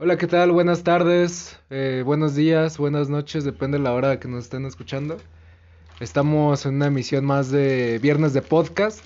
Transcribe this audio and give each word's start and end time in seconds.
Hola, 0.00 0.16
¿qué 0.16 0.28
tal? 0.28 0.52
Buenas 0.52 0.84
tardes, 0.84 1.58
eh, 1.70 2.04
buenos 2.06 2.36
días, 2.36 2.78
buenas 2.78 3.08
noches, 3.08 3.42
depende 3.42 3.78
de 3.78 3.82
la 3.82 3.92
hora 3.92 4.20
que 4.20 4.28
nos 4.28 4.44
estén 4.44 4.64
escuchando. 4.64 5.16
Estamos 5.98 6.64
en 6.66 6.76
una 6.76 6.86
emisión 6.86 7.24
más 7.24 7.50
de 7.50 7.98
Viernes 8.00 8.32
de 8.32 8.40
Podcast. 8.40 9.00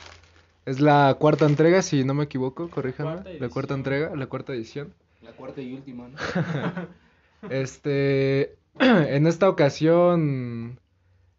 Es 0.66 0.80
la 0.80 1.16
cuarta 1.18 1.46
entrega, 1.46 1.80
si 1.80 2.04
no 2.04 2.12
me 2.12 2.24
equivoco, 2.24 2.68
corríjanme. 2.68 3.14
Cuarta 3.14 3.30
la 3.40 3.48
cuarta 3.48 3.72
entrega, 3.72 4.14
la 4.14 4.26
cuarta 4.26 4.52
edición. 4.52 4.92
La 5.22 5.32
cuarta 5.32 5.62
y 5.62 5.72
última, 5.72 6.08
¿no? 6.08 6.18
Este, 7.48 8.54
en 8.78 9.26
esta 9.26 9.48
ocasión 9.48 10.78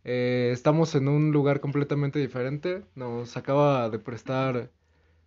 eh, 0.04 0.50
estamos 0.52 0.96
en 0.96 1.08
un 1.08 1.32
lugar 1.32 1.60
completamente 1.60 2.18
diferente. 2.18 2.82
Nos 2.96 3.38
acaba 3.38 3.88
de 3.92 4.00
prestar 4.00 4.72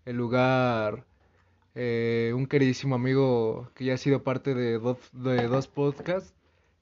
el 0.05 0.17
lugar 0.17 1.05
eh, 1.79 2.33
un 2.35 2.47
queridísimo 2.47 2.95
amigo 2.95 3.71
que 3.75 3.85
ya 3.85 3.95
ha 3.95 3.99
sido 3.99 4.23
parte 4.23 4.55
de, 4.55 4.79
dos 4.79 4.97
de 5.13 5.47
dos 5.47 5.69
podcasts 5.69 6.33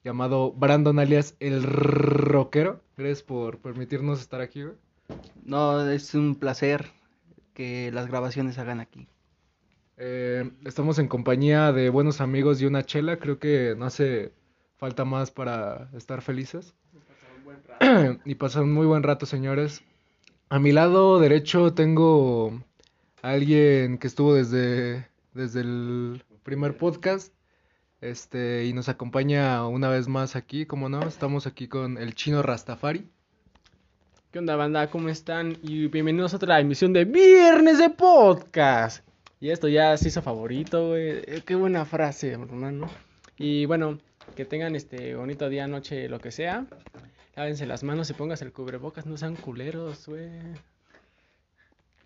llamado 0.05 0.53
Brandon 0.53 0.97
alias 0.99 1.35
El 1.41 1.63
Rockero. 1.63 2.79
Gracias 2.95 3.21
por 3.21 3.57
permitirnos 3.57 4.21
estar 4.21 4.39
aquí, 4.39 4.63
güey. 4.63 4.75
No, 5.43 5.85
es 5.89 6.15
un 6.15 6.35
placer 6.35 6.85
que 7.53 7.91
las 7.91 8.07
grabaciones 8.07 8.57
hagan 8.57 8.79
aquí. 8.79 9.09
Eh, 9.97 10.49
estamos 10.63 10.97
en 10.97 11.09
compañía 11.09 11.73
de 11.73 11.89
buenos 11.89 12.21
amigos 12.21 12.61
y 12.61 12.65
una 12.65 12.85
chela. 12.85 13.17
Creo 13.17 13.37
que 13.37 13.75
no 13.77 13.85
hace 13.85 14.31
falta 14.77 15.03
más 15.03 15.29
para 15.29 15.89
estar 15.93 16.21
felices. 16.21 16.73
y 18.25 18.35
pasar 18.35 18.63
un 18.63 18.71
muy 18.71 18.85
buen 18.85 19.03
rato, 19.03 19.25
señores. 19.25 19.83
A 20.47 20.57
mi 20.57 20.71
lado 20.71 21.19
derecho 21.19 21.73
tengo 21.73 22.63
alguien 23.31 23.97
que 23.97 24.07
estuvo 24.07 24.35
desde, 24.35 25.07
desde 25.33 25.61
el 25.61 26.23
primer 26.43 26.77
podcast. 26.77 27.33
Este, 28.01 28.65
y 28.65 28.73
nos 28.73 28.87
acompaña 28.87 29.67
una 29.67 29.89
vez 29.89 30.07
más 30.07 30.35
aquí, 30.35 30.65
como 30.65 30.89
no, 30.89 31.01
estamos 31.07 31.47
aquí 31.47 31.67
con 31.67 31.97
el 31.97 32.13
chino 32.13 32.43
Rastafari. 32.43 33.09
¿Qué 34.31 34.39
onda, 34.39 34.55
banda? 34.55 34.91
¿Cómo 34.91 35.09
están? 35.09 35.57
Y 35.63 35.87
bienvenidos 35.87 36.33
a 36.33 36.37
otra 36.37 36.59
emisión 36.59 36.93
de 36.93 37.05
Viernes 37.05 37.79
de 37.79 37.89
Podcast. 37.89 39.03
Y 39.39 39.49
esto 39.49 39.67
ya 39.69 39.97
se 39.97 40.09
hizo 40.09 40.21
favorito, 40.21 40.89
güey. 40.89 41.09
Eh, 41.25 41.41
Qué 41.45 41.55
buena 41.55 41.85
frase, 41.85 42.33
hermano. 42.33 42.87
Y 43.37 43.65
bueno, 43.65 43.97
que 44.35 44.45
tengan 44.45 44.75
este 44.75 45.15
bonito 45.15 45.49
día, 45.49 45.67
noche, 45.67 46.09
lo 46.09 46.19
que 46.19 46.31
sea. 46.31 46.67
Lávense 47.35 47.65
las 47.65 47.83
manos 47.83 48.09
y 48.09 48.13
pónganse 48.13 48.45
el 48.45 48.53
cubrebocas, 48.53 49.05
no 49.07 49.17
sean 49.17 49.35
culeros, 49.35 50.05
güey. 50.05 50.29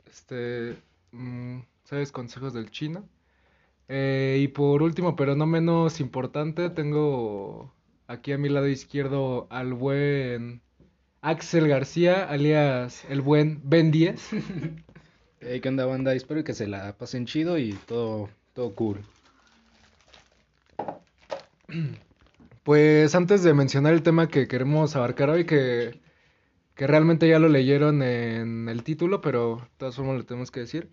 Este, 0.10 0.76
mm, 1.12 1.60
¿sabes? 1.84 2.12
Consejos 2.12 2.54
del 2.54 2.72
chino. 2.72 3.08
Eh, 3.88 4.40
y 4.42 4.48
por 4.50 4.84
último, 4.84 5.16
pero 5.16 5.36
no 5.36 5.48
menos 5.48 6.00
importante, 6.00 6.70
tengo 6.70 7.74
aquí 8.08 8.32
a 8.32 8.38
mi 8.38 8.50
lado 8.50 8.68
izquierdo 8.68 9.48
al 9.50 9.74
buen 9.74 10.62
Axel 11.22 11.68
García, 11.68 12.24
alias 12.24 13.04
el 13.10 13.22
buen 13.22 13.62
Ben 13.64 13.92
10. 13.92 14.30
Hey, 15.42 15.60
¿qué 15.62 15.70
onda, 15.70 15.86
banda? 15.86 16.14
Espero 16.14 16.44
que 16.44 16.54
se 16.54 16.68
la 16.68 16.98
pasen 16.98 17.26
chido 17.26 17.58
y 17.58 17.74
todo, 17.88 18.30
todo 18.54 18.74
cool. 18.76 19.00
Pues 22.64 23.16
antes 23.16 23.42
de 23.42 23.56
mencionar 23.56 23.94
el 23.94 24.04
tema 24.04 24.28
que 24.28 24.48
queremos 24.48 24.96
abarcar 24.96 25.32
hoy, 25.32 25.46
que, 25.46 26.00
que 26.80 26.88
realmente 26.88 27.28
ya 27.28 27.40
lo 27.40 27.50
leyeron 27.50 28.02
en 28.02 28.70
el 28.70 28.84
título, 28.84 29.20
pero 29.20 29.58
de 29.58 29.68
todas 29.80 29.98
formas 29.98 30.16
lo 30.16 30.24
tenemos 30.24 30.50
que 30.50 30.62
decir. 30.62 30.90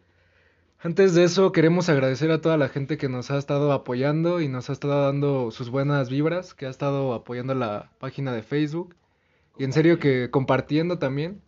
Antes 0.80 1.14
de 1.14 1.22
eso, 1.22 1.52
queremos 1.52 1.88
agradecer 1.88 2.32
a 2.32 2.40
toda 2.40 2.56
la 2.56 2.68
gente 2.68 2.98
que 2.98 3.08
nos 3.08 3.30
ha 3.30 3.38
estado 3.38 3.70
apoyando 3.70 4.40
y 4.40 4.48
nos 4.48 4.68
ha 4.68 4.72
estado 4.72 5.04
dando 5.04 5.52
sus 5.52 5.70
buenas 5.70 6.10
vibras, 6.10 6.54
que 6.54 6.66
ha 6.66 6.70
estado 6.70 7.14
apoyando 7.14 7.54
la 7.54 7.92
página 8.00 8.32
de 8.32 8.42
Facebook. 8.42 8.96
Y 9.58 9.62
en 9.62 9.72
serio 9.72 10.00
que 10.00 10.28
compartiendo 10.28 10.98
también. 10.98 11.40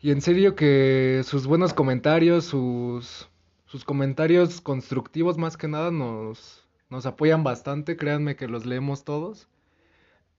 Y 0.00 0.10
en 0.10 0.22
serio 0.22 0.56
que 0.56 1.22
sus 1.24 1.46
buenos 1.46 1.72
comentarios, 1.72 2.44
sus, 2.44 3.30
sus 3.66 3.84
comentarios 3.84 4.60
constructivos 4.60 5.38
más 5.38 5.56
que 5.56 5.68
nada 5.68 5.92
nos, 5.92 6.66
nos 6.90 7.06
apoyan 7.06 7.44
bastante. 7.44 7.96
Créanme 7.96 8.34
que 8.34 8.48
los 8.48 8.66
leemos 8.66 9.04
todos. 9.04 9.46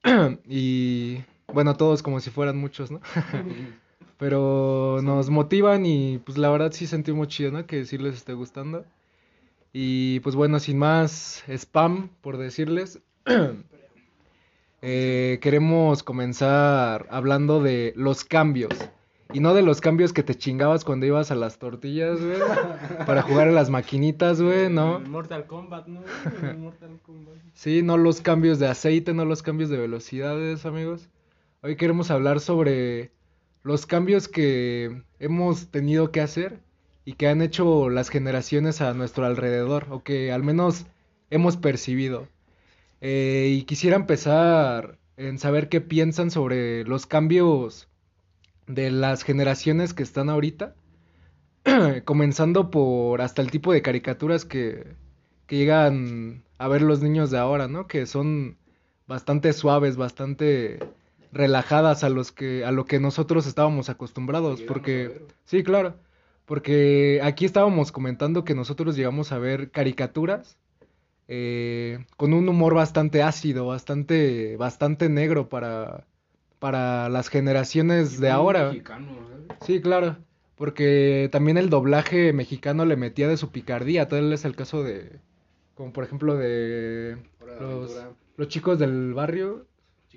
y 0.45 1.23
bueno, 1.47 1.75
todos 1.75 2.03
como 2.03 2.19
si 2.19 2.29
fueran 2.29 2.57
muchos, 2.57 2.91
¿no? 2.91 3.01
Pero 4.17 4.99
nos 5.03 5.29
motivan 5.29 5.85
y 5.85 6.19
pues 6.19 6.37
la 6.37 6.49
verdad 6.49 6.71
sí 6.71 6.87
sentimos 6.87 7.27
chido, 7.27 7.51
¿no? 7.51 7.65
Que 7.65 7.85
sí 7.85 7.97
les 7.97 8.15
esté 8.15 8.33
gustando. 8.33 8.85
Y 9.73 10.19
pues 10.19 10.35
bueno, 10.35 10.59
sin 10.59 10.77
más 10.77 11.43
spam, 11.47 12.09
por 12.21 12.37
decirles, 12.37 12.99
eh, 14.81 15.39
queremos 15.41 16.03
comenzar 16.03 17.07
hablando 17.09 17.61
de 17.61 17.93
los 17.95 18.23
cambios. 18.23 18.71
Y 19.33 19.39
no 19.39 19.55
de 19.55 19.63
los 19.63 19.81
cambios 19.81 20.13
que 20.13 20.21
te 20.21 20.35
chingabas 20.35 20.85
cuando 20.85 21.07
ibas 21.07 21.31
a 21.31 21.35
las 21.35 21.57
tortillas, 21.57 22.19
güey. 22.21 22.37
Para 23.07 23.23
jugar 23.23 23.47
a 23.47 23.51
las 23.51 23.71
maquinitas, 23.71 24.39
güey, 24.39 24.69
¿no? 24.69 24.99
Mortal 24.99 25.47
Kombat, 25.47 25.87
¿no? 25.87 26.01
Mortal 26.59 26.99
Kombat. 27.05 27.33
Sí, 27.55 27.81
no 27.81 27.97
los 27.97 28.21
cambios 28.21 28.59
de 28.59 28.67
aceite, 28.67 29.15
no 29.15 29.25
los 29.25 29.41
cambios 29.41 29.71
de 29.71 29.77
velocidades, 29.77 30.67
amigos. 30.67 31.09
Hoy 31.66 31.78
queremos 31.78 32.12
hablar 32.12 32.41
sobre 32.41 33.13
los 33.63 33.85
cambios 33.85 34.28
que 34.28 35.01
hemos 35.18 35.72
tenido 35.72 36.12
que 36.12 36.19
hacer 36.19 36.59
y 37.06 37.13
que 37.13 37.29
han 37.29 37.41
hecho 37.41 37.90
las 37.90 38.09
generaciones 38.09 38.81
a 38.81 38.94
nuestro 38.94 39.25
alrededor, 39.25 39.88
o 39.90 40.03
que 40.03 40.34
al 40.34 40.44
menos 40.44 40.85
hemos 41.29 41.56
percibido. 41.56 42.28
Eh, 43.00 43.56
y 43.57 43.63
quisiera 43.63 43.96
empezar 43.96 44.97
en 45.16 45.40
saber 45.40 45.69
qué 45.69 45.79
piensan 45.79 46.31
sobre 46.31 46.84
los 46.84 47.06
cambios 47.06 47.88
de 48.68 48.91
las 48.91 49.23
generaciones 49.23 49.94
que 49.94 50.03
están 50.03 50.29
ahorita, 50.29 50.75
comenzando 52.03 52.72
por 52.72 53.22
hasta 53.22 53.41
el 53.41 53.52
tipo 53.52 53.72
de 53.72 53.81
caricaturas 53.81 54.44
que, 54.44 54.97
que 55.47 55.56
llegan 55.56 56.44
a 56.57 56.68
ver 56.68 56.81
los 56.81 57.02
niños 57.02 57.31
de 57.31 57.38
ahora, 57.38 57.69
¿no? 57.69 57.88
Que 57.88 58.06
son 58.06 58.57
bastante 59.07 59.53
suaves, 59.53 59.96
bastante 59.96 60.79
relajadas 61.33 62.03
a 62.03 62.09
los 62.09 62.31
que 62.31 62.63
a 62.63 62.71
lo 62.71 62.85
que 62.85 62.99
nosotros 62.99 63.47
estábamos 63.47 63.89
acostumbrados, 63.89 64.61
porque 64.61 65.25
sí, 65.45 65.63
claro, 65.63 65.95
porque 66.45 67.19
aquí 67.23 67.45
estábamos 67.45 67.91
comentando 67.91 68.44
que 68.44 68.55
nosotros 68.55 68.95
llegamos 68.95 69.31
a 69.31 69.39
ver 69.39 69.72
caricaturas 69.72 70.57
eh, 71.27 72.05
con 72.17 72.33
un 72.33 72.47
humor 72.47 72.75
bastante 72.75 73.23
ácido, 73.23 73.66
bastante 73.66 74.55
bastante 74.57 75.09
negro 75.09 75.49
para 75.49 76.05
para 76.59 77.09
las 77.09 77.27
generaciones 77.29 78.19
de 78.19 78.29
ahora. 78.29 78.67
mexicano, 78.67 79.07
¿sabes? 79.27 79.57
Sí, 79.66 79.81
claro, 79.81 80.17
porque 80.55 81.29
también 81.31 81.57
el 81.57 81.69
doblaje 81.69 82.31
mexicano 82.31 82.85
le 82.85 82.95
metía 82.95 83.27
de 83.27 83.38
su 83.38 83.51
picardía, 83.51 84.07
tal 84.07 84.31
es 84.31 84.45
el 84.45 84.55
caso 84.55 84.83
de, 84.83 85.19
como 85.73 85.91
por 85.91 86.03
ejemplo 86.03 86.38
de 86.38 87.17
los, 87.59 88.05
los 88.38 88.47
chicos 88.47 88.79
del 88.79 89.13
barrio, 89.13 89.66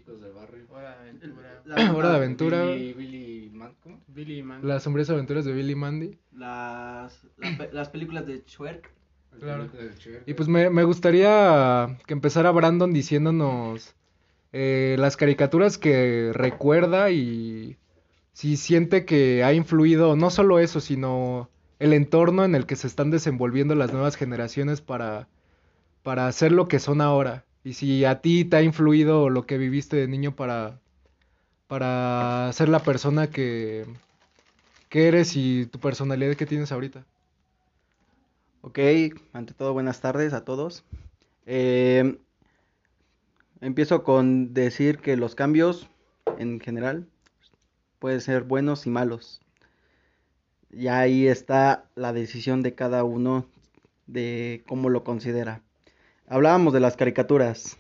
chicos 0.06 0.20
del 0.20 0.32
barrio. 0.32 0.64
Hora 0.70 0.96
de 0.96 1.08
aventura. 1.10 1.62
La- 1.64 1.92
Hora 1.94 2.10
de 2.10 2.16
Aventura, 2.16 2.64
Billy, 2.66 2.92
Billy 2.94 3.50
Man- 3.52 3.74
¿cómo? 3.82 4.00
Billy 4.08 4.42
Man. 4.42 4.60
las 4.62 4.82
sombrías 4.84 5.10
aventuras 5.10 5.44
de 5.44 5.52
Billy 5.52 5.74
Mandy. 5.74 6.16
Las, 6.32 7.26
la 7.38 7.68
las 7.72 7.88
películas 7.88 8.26
de 8.26 8.42
Shrek. 8.46 8.90
Claro. 9.40 9.68
Y 10.24 10.32
pues 10.32 10.48
me, 10.48 10.70
me 10.70 10.84
gustaría 10.84 11.98
que 12.06 12.14
empezara 12.14 12.50
Brandon 12.52 12.90
diciéndonos 12.94 13.94
eh, 14.54 14.96
las 14.98 15.18
caricaturas 15.18 15.76
que 15.76 16.30
recuerda 16.32 17.10
y 17.10 17.76
si 18.32 18.56
siente 18.56 19.04
que 19.04 19.44
ha 19.44 19.52
influido 19.52 20.16
no 20.16 20.30
solo 20.30 20.58
eso, 20.58 20.80
sino 20.80 21.50
el 21.78 21.92
entorno 21.92 22.46
en 22.46 22.54
el 22.54 22.64
que 22.64 22.76
se 22.76 22.86
están 22.86 23.10
desenvolviendo 23.10 23.74
las 23.74 23.92
nuevas 23.92 24.16
generaciones 24.16 24.80
para, 24.80 25.28
para 26.02 26.32
ser 26.32 26.52
lo 26.52 26.66
que 26.66 26.78
son 26.78 27.02
ahora. 27.02 27.44
Y 27.66 27.72
si 27.72 28.04
a 28.04 28.20
ti 28.20 28.44
te 28.44 28.58
ha 28.58 28.62
influido 28.62 29.28
lo 29.28 29.44
que 29.44 29.58
viviste 29.58 29.96
de 29.96 30.06
niño 30.06 30.36
para, 30.36 30.78
para 31.66 32.48
ser 32.52 32.68
la 32.68 32.78
persona 32.78 33.28
que, 33.28 33.84
que 34.88 35.08
eres 35.08 35.34
y 35.34 35.66
tu 35.66 35.80
personalidad 35.80 36.36
que 36.36 36.46
tienes 36.46 36.70
ahorita. 36.70 37.04
Ok, 38.60 38.78
ante 39.32 39.52
todo 39.52 39.72
buenas 39.72 40.00
tardes 40.00 40.32
a 40.32 40.44
todos. 40.44 40.84
Eh, 41.44 42.20
empiezo 43.60 44.04
con 44.04 44.54
decir 44.54 44.98
que 44.98 45.16
los 45.16 45.34
cambios 45.34 45.88
en 46.38 46.60
general 46.60 47.08
pueden 47.98 48.20
ser 48.20 48.44
buenos 48.44 48.86
y 48.86 48.90
malos. 48.90 49.40
Y 50.70 50.86
ahí 50.86 51.26
está 51.26 51.90
la 51.96 52.12
decisión 52.12 52.62
de 52.62 52.76
cada 52.76 53.02
uno 53.02 53.44
de 54.06 54.62
cómo 54.68 54.88
lo 54.88 55.02
considera. 55.02 55.65
Hablábamos 56.28 56.72
de 56.72 56.80
las 56.80 56.96
caricaturas. 56.96 57.78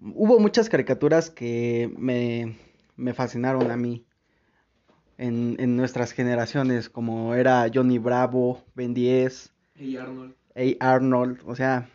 Hubo 0.00 0.38
muchas 0.38 0.68
caricaturas 0.68 1.30
que 1.30 1.92
me, 1.98 2.56
me 2.96 3.14
fascinaron 3.14 3.70
a 3.70 3.76
mí 3.76 4.06
en, 5.18 5.56
en 5.58 5.76
nuestras 5.76 6.12
generaciones, 6.12 6.88
como 6.88 7.34
era 7.34 7.66
Johnny 7.72 7.98
Bravo, 7.98 8.64
Ben 8.74 8.94
10, 8.94 9.52
Y 9.76 9.96
Arnold. 9.96 10.34
A. 10.54 10.94
Arnold, 10.94 11.40
o 11.44 11.54
sea, 11.54 11.88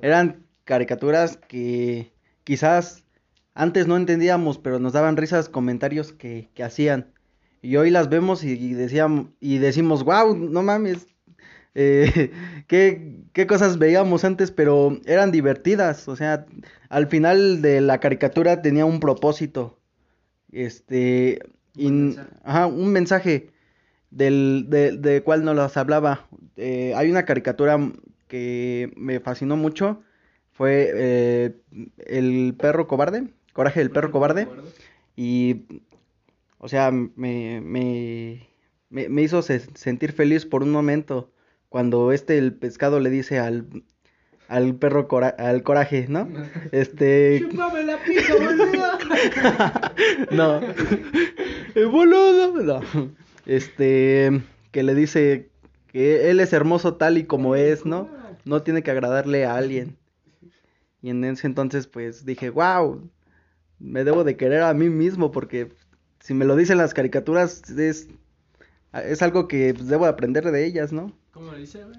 Eran 0.00 0.46
caricaturas 0.64 1.36
que 1.36 2.12
quizás 2.44 3.04
antes 3.54 3.86
no 3.86 3.96
entendíamos, 3.96 4.58
pero 4.58 4.78
nos 4.78 4.92
daban 4.94 5.16
risas 5.16 5.48
comentarios 5.48 6.12
que, 6.12 6.48
que 6.54 6.62
hacían. 6.62 7.12
Y 7.60 7.76
hoy 7.76 7.90
las 7.90 8.08
vemos 8.08 8.42
y, 8.44 8.52
y 8.52 8.72
decíamos, 8.74 9.26
y 9.40 9.58
decimos, 9.58 10.04
wow, 10.04 10.34
no 10.36 10.62
mames, 10.62 11.06
eh, 11.74 12.30
qué, 12.68 13.16
qué 13.32 13.46
cosas 13.46 13.78
veíamos 13.78 14.24
antes, 14.24 14.50
pero 14.50 14.98
eran 15.06 15.32
divertidas. 15.32 16.08
O 16.08 16.16
sea, 16.16 16.46
al 16.88 17.06
final 17.08 17.62
de 17.62 17.80
la 17.80 17.98
caricatura 18.00 18.62
tenía 18.62 18.84
un 18.84 19.00
propósito. 19.00 19.78
Este, 20.52 21.40
mensaje. 21.76 22.30
ajá, 22.44 22.66
un 22.66 22.92
mensaje 22.92 23.50
del, 24.10 24.66
de, 24.68 24.92
de 24.98 25.22
cual 25.22 25.44
nos 25.44 25.76
hablaba. 25.76 26.28
Eh, 26.56 26.92
hay 26.96 27.10
una 27.10 27.24
caricatura 27.24 27.78
que 28.28 28.92
me 28.96 29.20
fascinó 29.20 29.56
mucho. 29.56 30.02
Fue 30.52 30.90
eh, 30.94 31.56
El 32.06 32.54
perro 32.60 32.86
cobarde. 32.86 33.28
Coraje 33.54 33.80
del 33.80 33.90
perro 33.90 34.10
cobarde. 34.12 34.48
Y, 35.16 35.64
o 36.58 36.68
sea, 36.68 36.90
me, 36.90 37.60
me, 37.60 38.48
me, 38.90 39.08
me 39.08 39.22
hizo 39.22 39.42
se- 39.42 39.60
sentir 39.74 40.12
feliz 40.12 40.46
por 40.46 40.62
un 40.62 40.70
momento 40.70 41.31
cuando 41.72 42.12
este, 42.12 42.36
el 42.36 42.52
pescado, 42.52 43.00
le 43.00 43.08
dice 43.08 43.38
al, 43.38 43.64
al 44.46 44.74
perro, 44.76 45.08
cora- 45.08 45.34
al 45.38 45.62
coraje, 45.62 46.04
¿no? 46.08 46.28
Este... 46.70 47.40
¡Chúpame 47.50 47.82
la 47.84 47.96
pija, 48.04 48.34
boludo! 48.34 48.98
No. 50.30 50.60
El 51.74 51.86
boludo. 51.88 52.62
No. 52.62 52.80
Este, 53.46 54.42
que 54.70 54.82
le 54.82 54.94
dice 54.94 55.48
que 55.88 56.30
él 56.30 56.40
es 56.40 56.52
hermoso 56.52 56.94
tal 56.96 57.16
y 57.16 57.24
como 57.24 57.56
es, 57.56 57.86
¿no? 57.86 58.08
No 58.44 58.62
tiene 58.62 58.82
que 58.82 58.90
agradarle 58.90 59.46
a 59.46 59.56
alguien. 59.56 59.96
Y 61.00 61.08
en 61.10 61.24
ese 61.24 61.46
entonces, 61.46 61.86
pues 61.86 62.26
dije, 62.26 62.50
wow, 62.50 63.08
me 63.78 64.04
debo 64.04 64.22
de 64.24 64.36
querer 64.36 64.62
a 64.62 64.74
mí 64.74 64.90
mismo 64.90 65.32
porque 65.32 65.70
si 66.20 66.34
me 66.34 66.44
lo 66.44 66.54
dicen 66.56 66.76
las 66.78 66.92
caricaturas 66.94 67.68
es, 67.70 68.08
es 68.92 69.22
algo 69.22 69.48
que 69.48 69.72
pues, 69.74 69.88
debo 69.88 70.04
aprender 70.06 70.50
de 70.50 70.64
ellas, 70.66 70.92
¿no? 70.92 71.12
¿Cómo 71.32 71.50
le 71.52 71.60
dice, 71.60 71.82
güey? 71.82 71.96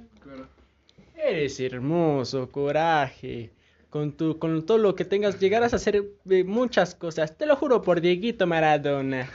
Eres 1.15 1.59
hermoso, 1.59 2.51
coraje. 2.51 3.49
Con 3.89 4.11
tu, 4.11 4.37
con 4.37 4.63
todo 4.63 4.77
lo 4.77 4.93
que 4.93 5.05
tengas, 5.05 5.39
llegarás 5.39 5.73
a 5.73 5.77
hacer 5.77 6.03
eh, 6.29 6.43
muchas 6.43 6.93
cosas. 6.93 7.35
Te 7.35 7.47
lo 7.47 7.55
juro 7.55 7.81
por 7.81 7.99
Dieguito 7.99 8.45
Maradona. 8.45 9.27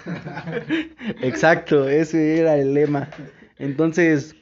Exacto, 1.20 1.88
ese 1.88 2.38
era 2.38 2.56
el 2.56 2.74
lema. 2.74 3.10
Entonces, 3.58 4.36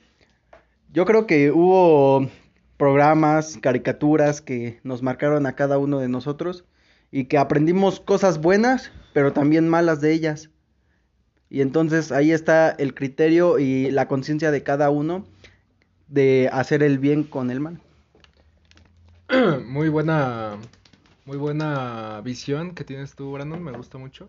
yo 0.93 1.07
creo 1.07 1.27
que 1.27 1.51
hubo 1.51 2.29
programas, 2.77 3.57
caricaturas 3.57 4.43
que 4.43 4.79
nos 4.83 5.03
marcaron 5.03 5.47
a 5.47 5.55
cada 5.55 5.79
uno 5.79 6.01
de 6.01 6.09
nosotros 6.09 6.67
y 7.11 7.25
que 7.25 7.39
aprendimos 7.39 7.99
cosas 8.01 8.43
buenas, 8.43 8.93
pero 9.15 9.33
también 9.33 9.71
malas 9.71 10.03
de 10.03 10.13
ellas. 10.13 10.51
Y 11.49 11.63
entonces 11.63 12.13
ahí 12.13 12.33
está 12.33 12.71
el 12.71 12.93
criterio 12.93 13.59
y 13.59 13.91
la 13.91 14.07
conciencia 14.07 14.51
de 14.51 14.63
cada 14.63 14.91
uno 14.91 15.25
de 16.09 16.49
hacer 16.53 16.83
el 16.83 16.99
bien 16.99 17.25
con 17.25 17.51
el 17.51 17.61
mal. 17.61 17.81
Muy 19.67 19.89
buena, 19.89 20.57
muy 21.25 21.37
buena 21.37 22.21
visión 22.23 22.75
que 22.75 22.85
tienes 22.85 23.15
tú, 23.17 23.33
Brandon, 23.33 23.63
me 23.63 23.73
gusta 23.73 23.99
mucho. 23.99 24.29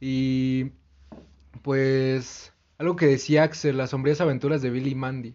Y 0.00 0.72
pues 1.62 2.52
algo 2.78 2.96
que 2.96 3.06
decía 3.06 3.42
Axel, 3.44 3.76
las 3.76 3.90
sombrías 3.90 4.20
aventuras 4.20 4.62
de 4.62 4.70
Billy 4.70 4.90
y 4.90 4.94
Mandy. 4.94 5.34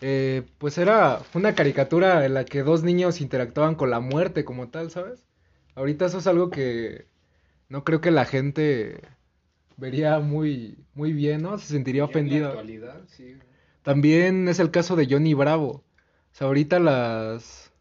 Eh, 0.00 0.42
pues 0.58 0.78
era 0.78 1.20
una 1.34 1.54
caricatura 1.54 2.24
en 2.24 2.34
la 2.34 2.44
que 2.44 2.62
dos 2.62 2.82
niños 2.82 3.20
interactuaban 3.20 3.74
con 3.74 3.90
la 3.90 4.00
muerte 4.00 4.44
como 4.44 4.68
tal, 4.68 4.90
¿sabes? 4.90 5.26
Ahorita 5.74 6.06
eso 6.06 6.18
es 6.18 6.26
algo 6.26 6.50
que 6.50 7.06
no 7.68 7.84
creo 7.84 8.00
que 8.00 8.10
la 8.10 8.24
gente 8.24 9.00
vería 9.76 10.20
muy, 10.20 10.78
muy 10.94 11.12
bien, 11.12 11.42
¿no? 11.42 11.58
Se 11.58 11.66
sentiría 11.66 12.02
Y 12.02 12.04
en 12.04 12.06
la 12.06 12.10
ofendida. 12.10 12.48
actualidad, 12.48 13.00
sí. 13.08 13.36
También 13.82 14.48
es 14.48 14.58
el 14.58 14.70
caso 14.70 14.96
de 14.96 15.06
Johnny 15.10 15.34
Bravo. 15.34 15.70
O 15.70 15.82
sea, 16.32 16.46
ahorita 16.46 16.78
las, 16.78 17.72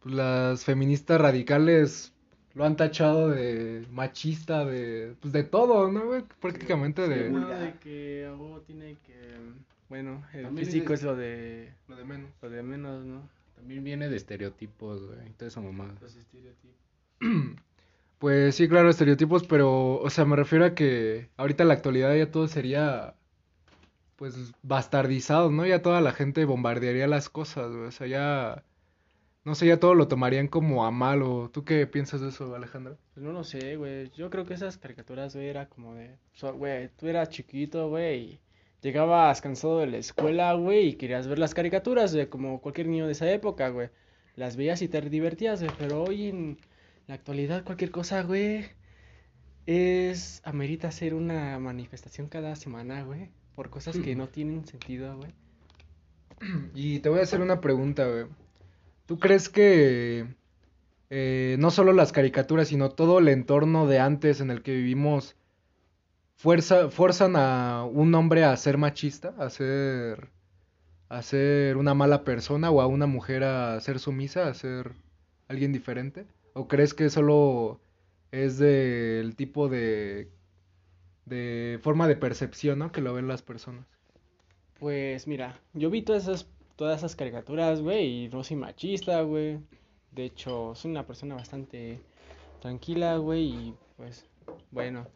pues, 0.00 0.14
las 0.14 0.64
feministas 0.64 1.20
radicales 1.20 2.12
lo 2.54 2.64
han 2.64 2.76
tachado 2.76 3.28
de 3.30 3.86
machista, 3.90 4.64
de, 4.64 5.14
pues 5.20 5.32
de 5.32 5.44
todo, 5.44 5.90
¿no, 5.90 6.06
güey? 6.06 6.24
Prácticamente 6.40 7.08
de... 7.08 7.30
No, 7.30 7.48
de 7.48 7.74
que 7.74 8.26
a 8.26 8.60
tiene 8.66 8.96
que. 9.06 9.14
Bueno, 9.88 10.22
el 10.32 10.44
También 10.44 10.66
físico 10.66 10.92
es- 10.92 11.00
es 11.00 11.06
lo 11.06 11.16
de. 11.16 11.72
Lo 11.88 11.96
de 11.96 12.04
menos. 12.04 12.30
Lo 12.42 12.50
de 12.50 12.62
menos, 12.62 13.04
¿no? 13.04 13.28
También 13.56 13.82
viene 13.84 14.08
de 14.08 14.16
estereotipos, 14.16 15.04
güey, 15.04 15.18
esa 15.38 15.60
mamada. 15.60 15.94
Los 16.00 16.16
estereotipos. 16.16 16.76
Pues 18.18 18.54
sí, 18.54 18.68
claro, 18.68 18.90
estereotipos, 18.90 19.44
pero, 19.46 19.94
o 19.94 20.10
sea, 20.10 20.26
me 20.26 20.36
refiero 20.36 20.66
a 20.66 20.74
que 20.74 21.30
ahorita 21.38 21.62
en 21.64 21.68
la 21.68 21.74
actualidad 21.74 22.14
ya 22.14 22.30
todo 22.30 22.48
sería, 22.48 23.14
pues, 24.20 24.52
bastardizado, 24.62 25.50
¿no? 25.50 25.64
Ya 25.66 25.80
toda 25.80 26.02
la 26.02 26.12
gente 26.12 26.44
bombardearía 26.44 27.06
las 27.06 27.30
cosas, 27.30 27.72
güey. 27.72 27.86
O 27.86 27.90
sea, 27.90 28.06
ya, 28.06 28.64
no 29.44 29.54
sé, 29.54 29.66
ya 29.66 29.80
todo 29.80 29.94
lo 29.94 30.08
tomarían 30.08 30.46
como 30.46 30.84
a 30.84 30.90
malo. 30.90 31.50
¿Tú 31.54 31.64
qué 31.64 31.86
piensas 31.86 32.20
de 32.20 32.28
eso, 32.28 32.54
Alejandro? 32.54 32.98
Pues 33.14 33.24
no 33.24 33.32
lo 33.32 33.44
sé, 33.44 33.76
güey. 33.76 34.10
Yo 34.10 34.28
creo 34.28 34.44
que 34.44 34.52
esas 34.52 34.76
caricaturas, 34.76 35.34
güey, 35.34 35.48
era 35.48 35.70
como 35.70 35.94
de. 35.94 36.18
Güey, 36.54 36.90
tú 36.98 37.08
eras 37.08 37.30
chiquito, 37.30 37.88
güey. 37.88 38.40
Llegabas 38.82 39.40
cansado 39.40 39.78
de 39.78 39.86
la 39.86 39.96
escuela, 39.96 40.52
güey, 40.52 40.88
y 40.88 40.94
querías 40.96 41.26
ver 41.26 41.38
las 41.38 41.54
caricaturas, 41.54 42.14
güey, 42.14 42.28
como 42.28 42.60
cualquier 42.60 42.88
niño 42.88 43.06
de 43.06 43.12
esa 43.12 43.30
época, 43.32 43.70
güey. 43.70 43.88
Las 44.36 44.56
veías 44.56 44.82
y 44.82 44.88
te 44.88 45.00
divertías, 45.00 45.62
güey. 45.62 45.74
Pero 45.78 46.02
hoy 46.04 46.28
en 46.28 46.58
la 47.06 47.14
actualidad, 47.14 47.64
cualquier 47.64 47.90
cosa, 47.90 48.22
güey, 48.22 48.66
es. 49.64 50.42
amerita 50.44 50.88
hacer 50.88 51.14
una 51.14 51.58
manifestación 51.58 52.28
cada 52.28 52.54
semana, 52.54 53.02
güey. 53.02 53.30
Por 53.54 53.70
cosas 53.70 53.98
que 53.98 54.16
no 54.16 54.28
tienen 54.28 54.66
sentido, 54.66 55.16
güey. 55.16 55.32
Y 56.74 57.00
te 57.00 57.08
voy 57.08 57.20
a 57.20 57.24
hacer 57.24 57.40
una 57.40 57.60
pregunta, 57.60 58.06
güey. 58.06 58.26
¿Tú 59.06 59.18
crees 59.18 59.48
que 59.48 60.26
eh, 61.10 61.56
no 61.58 61.70
solo 61.70 61.92
las 61.92 62.12
caricaturas, 62.12 62.68
sino 62.68 62.90
todo 62.90 63.18
el 63.18 63.28
entorno 63.28 63.86
de 63.86 63.98
antes 63.98 64.40
en 64.40 64.50
el 64.50 64.62
que 64.62 64.72
vivimos 64.72 65.36
fuerza, 66.36 66.88
fuerzan 66.88 67.34
a 67.36 67.84
un 67.84 68.14
hombre 68.14 68.44
a 68.44 68.56
ser 68.56 68.78
machista, 68.78 69.34
a 69.38 69.50
ser, 69.50 70.30
a 71.08 71.22
ser 71.22 71.76
una 71.76 71.94
mala 71.94 72.24
persona 72.24 72.70
o 72.70 72.80
a 72.80 72.86
una 72.86 73.06
mujer 73.06 73.42
a 73.42 73.80
ser 73.80 73.98
sumisa, 73.98 74.46
a 74.46 74.54
ser 74.54 74.92
alguien 75.48 75.72
diferente? 75.72 76.26
¿O 76.54 76.68
crees 76.68 76.94
que 76.94 77.10
solo 77.10 77.80
es 78.30 78.58
del 78.58 79.34
tipo 79.34 79.68
de, 79.68 80.30
de 81.30 81.78
forma 81.80 82.08
de 82.08 82.16
percepción, 82.16 82.80
¿no? 82.80 82.92
que 82.92 83.00
lo 83.00 83.14
ven 83.14 83.28
las 83.28 83.40
personas? 83.40 83.86
Pues 84.78 85.26
mira, 85.26 85.58
yo 85.72 85.88
vi 85.88 86.02
todas 86.02 86.24
esas, 86.24 86.50
todas 86.76 86.98
esas 86.98 87.16
caricaturas, 87.16 87.80
güey, 87.80 88.24
y 88.24 88.28
no 88.28 88.42
soy 88.44 88.56
machista, 88.56 89.22
güey. 89.22 89.58
De 90.10 90.24
hecho, 90.24 90.74
soy 90.74 90.90
una 90.90 91.06
persona 91.06 91.36
bastante 91.36 92.00
tranquila, 92.60 93.16
güey, 93.16 93.44
y 93.44 93.74
pues, 93.96 94.26
bueno. 94.70 95.06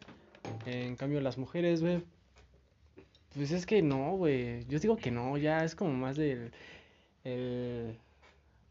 En 0.67 0.95
cambio, 0.97 1.21
las 1.21 1.39
mujeres, 1.39 1.81
güey, 1.81 2.05
pues 3.35 3.51
es 3.51 3.67
que 3.67 3.83
no, 3.83 4.17
güey. 4.17 4.65
Yo 4.67 4.79
digo 4.79 4.97
que 4.97 5.11
no, 5.11 5.37
ya 5.37 5.65
es 5.65 5.75
como 5.75 5.93
más 5.93 6.17
del, 6.17 6.53
el, 7.25 7.99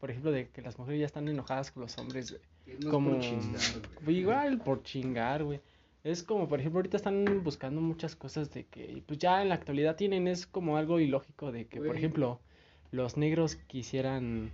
por 0.00 0.10
ejemplo, 0.10 0.30
de 0.30 0.48
que 0.48 0.62
las 0.62 0.78
mujeres 0.78 1.00
ya 1.00 1.06
están 1.06 1.28
enojadas 1.28 1.72
con 1.72 1.82
los 1.82 1.98
hombres, 1.98 2.30
güey. 2.30 2.42
Como, 2.90 3.18
pues, 3.18 4.16
igual 4.16 4.58
por 4.58 4.82
chingar, 4.82 5.44
güey. 5.44 5.60
Es 6.04 6.22
como, 6.22 6.48
por 6.48 6.60
ejemplo, 6.60 6.80
ahorita 6.80 6.98
están 6.98 7.42
buscando 7.42 7.80
muchas 7.80 8.14
cosas 8.14 8.52
de 8.52 8.64
que, 8.66 9.02
pues 9.06 9.18
ya 9.18 9.40
en 9.40 9.48
la 9.48 9.54
actualidad 9.54 9.96
tienen, 9.96 10.28
es 10.28 10.46
como 10.46 10.76
algo 10.76 11.00
ilógico 11.00 11.50
de 11.50 11.66
que, 11.66 11.80
por 11.80 11.96
ejemplo, 11.96 12.40
los 12.90 13.16
negros 13.16 13.56
quisieran 13.56 14.52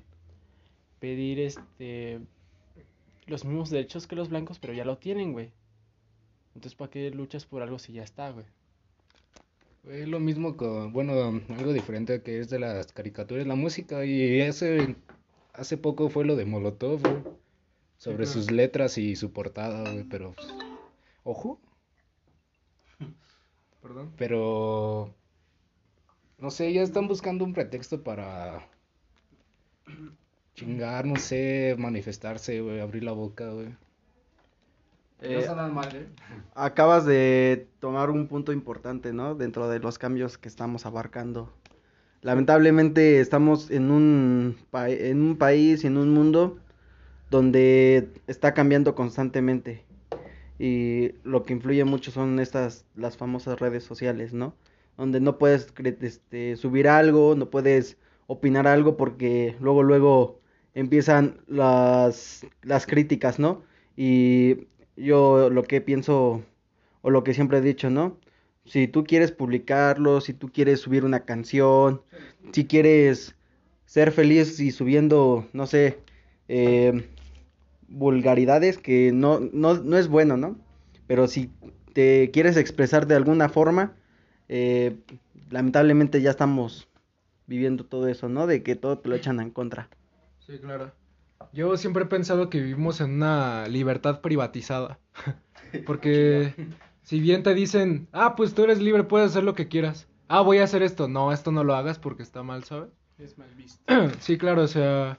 pedir 1.01 1.41
este 1.41 2.21
los 3.27 3.45
mismos 3.45 3.71
derechos 3.71 4.07
que 4.07 4.17
los 4.17 4.29
blancos, 4.29 4.59
pero 4.61 4.73
ya 4.73 4.85
lo 4.85 4.99
tienen, 4.99 5.33
güey. 5.33 5.51
Entonces, 6.55 6.77
¿para 6.77 6.91
qué 6.91 7.11
luchas 7.11 7.47
por 7.47 7.63
algo 7.63 7.79
si 7.81 7.93
ya 7.93 8.05
está, 8.05 8.31
güey? 8.31 8.47
Es 9.89 10.07
lo 10.07 10.21
mismo 10.21 10.57
con, 10.57 10.93
bueno, 10.93 11.13
algo 11.57 11.73
diferente 11.73 12.23
que 12.23 12.39
es 12.39 12.49
de 12.49 12.61
las 12.61 12.93
caricaturas, 12.93 13.47
la 13.47 13.55
música, 13.57 14.05
y 14.05 14.41
hace, 14.41 14.95
hace 15.53 15.77
poco 15.77 16.11
fue 16.11 16.25
lo 16.25 16.37
de 16.37 16.45
Molotov, 16.45 17.01
güey, 17.01 17.23
sobre 17.99 18.25
claro. 18.25 18.31
sus 18.31 18.51
letras 18.51 18.99
y 18.99 19.17
su 19.17 19.33
portada, 19.33 19.91
güey, 19.91 20.05
pero, 20.05 20.35
pues, 20.35 20.49
ojo, 21.25 21.61
Perdón. 23.83 24.13
pero, 24.17 25.15
no 26.39 26.51
sé, 26.51 26.73
ya 26.73 26.83
están 26.83 27.07
buscando 27.07 27.45
un 27.45 27.53
pretexto 27.55 28.03
para 28.03 28.69
chingar, 30.55 31.07
no 31.07 31.17
sé, 31.17 31.75
manifestarse, 31.79 32.61
güey, 32.61 32.79
abrir 32.81 33.03
la 33.05 33.13
boca, 33.13 33.51
güey. 33.51 33.75
Eh, 35.23 35.47
mal, 35.73 35.95
¿eh? 35.95 36.07
Acabas 36.55 37.05
de 37.05 37.69
tomar 37.79 38.11
un 38.11 38.27
punto 38.27 38.53
importante, 38.53 39.13
¿no? 39.13 39.35
Dentro 39.35 39.69
de 39.69 39.79
los 39.79 39.99
cambios 39.99 40.39
que 40.39 40.49
estamos 40.49 40.87
abarcando. 40.87 41.53
lamentablemente 42.23 43.21
estamos 43.21 43.71
en 43.71 43.91
un, 43.91 44.57
pa- 44.71 44.91
en 44.91 45.23
un 45.23 45.37
país 45.39 45.85
y 45.85 45.89
en 45.89 45.97
un 45.99 46.13
mundo 46.15 46.59
donde 47.31 48.11
está 48.29 48.55
cambiando 48.55 48.95
constantemente. 48.95 49.85
Y 50.63 51.13
lo 51.25 51.45
que 51.45 51.55
influye 51.55 51.85
mucho 51.87 52.11
son 52.11 52.39
estas, 52.39 52.85
las 52.95 53.17
famosas 53.17 53.59
redes 53.59 53.83
sociales, 53.83 54.35
¿no? 54.35 54.55
Donde 54.99 55.19
no 55.19 55.39
puedes 55.39 55.73
este, 56.03 56.55
subir 56.57 56.87
algo, 56.87 57.35
no 57.35 57.49
puedes 57.49 57.97
opinar 58.27 58.67
algo 58.67 58.99
porque 58.99 59.57
luego, 59.59 59.83
luego 59.83 60.39
empiezan 60.75 61.41
las, 61.47 62.47
las 62.61 62.87
críticas, 62.87 63.39
¿no? 63.39 63.63
Y 63.97 64.67
yo 64.99 65.49
lo 65.49 65.63
que 65.63 65.81
pienso, 65.81 66.43
o 67.01 67.09
lo 67.09 67.25
que 67.25 67.33
siempre 67.33 67.57
he 67.57 67.63
dicho, 67.63 67.89
¿no? 67.89 68.19
Si 68.67 68.87
tú 68.87 69.05
quieres 69.05 69.33
publicarlo, 69.33 70.21
si 70.21 70.35
tú 70.35 70.53
quieres 70.53 70.81
subir 70.81 71.07
una 71.07 71.25
canción, 71.25 72.03
si 72.53 72.67
quieres 72.67 73.35
ser 73.87 74.13
feliz 74.13 74.61
y 74.61 74.73
subiendo, 74.73 75.49
no 75.55 75.67
sé, 75.67 76.01
eh, 76.49 77.09
vulgaridades 77.91 78.79
que 78.79 79.13
no, 79.13 79.41
no, 79.41 79.75
no 79.75 79.99
es 79.99 80.09
bueno, 80.09 80.37
¿no? 80.37 80.57
Pero 81.07 81.27
si 81.27 81.51
te 81.93 82.31
quieres 82.33 82.57
expresar 82.57 83.07
de 83.07 83.17
alguna 83.17 83.49
forma, 83.49 83.95
eh, 84.49 84.97
lamentablemente 85.51 86.23
ya 86.23 86.31
estamos 86.31 86.89
viviendo 87.47 87.85
todo 87.85 88.09
eso, 88.09 88.29
¿no? 88.29 88.47
De 88.47 88.63
que 88.63 88.77
todo 88.77 88.99
te 88.99 89.09
lo 89.09 89.17
echan 89.17 89.41
en 89.41 89.51
contra. 89.51 89.89
Sí, 90.39 90.59
claro. 90.59 90.93
Yo 91.53 91.77
siempre 91.77 92.05
he 92.05 92.07
pensado 92.07 92.49
que 92.49 92.61
vivimos 92.61 93.01
en 93.01 93.15
una 93.15 93.67
libertad 93.67 94.21
privatizada. 94.21 94.99
Porque 95.87 96.55
si 97.03 97.21
bien 97.21 97.43
te 97.43 97.55
dicen, 97.55 98.09
ah, 98.13 98.37
pues 98.37 98.55
tú 98.55 98.65
eres 98.65 98.81
libre, 98.81 99.05
puedes 99.05 99.31
hacer 99.31 99.43
lo 99.43 99.55
que 99.55 99.69
quieras. 99.69 100.07
Ah, 100.29 100.43
voy 100.43 100.59
a 100.59 100.65
hacer 100.65 100.83
esto. 100.83 101.09
No, 101.09 101.33
esto 101.33 101.51
no 101.51 101.65
lo 101.65 101.75
hagas 101.75 101.99
porque 101.99 102.23
está 102.23 102.45
mal, 102.45 102.63
¿sabes? 102.63 102.91
Es 103.19 103.37
mal 103.37 103.53
visto. 103.57 103.83
Sí, 104.21 104.39
claro, 104.39 104.63
o 104.63 104.69
sea, 104.69 105.19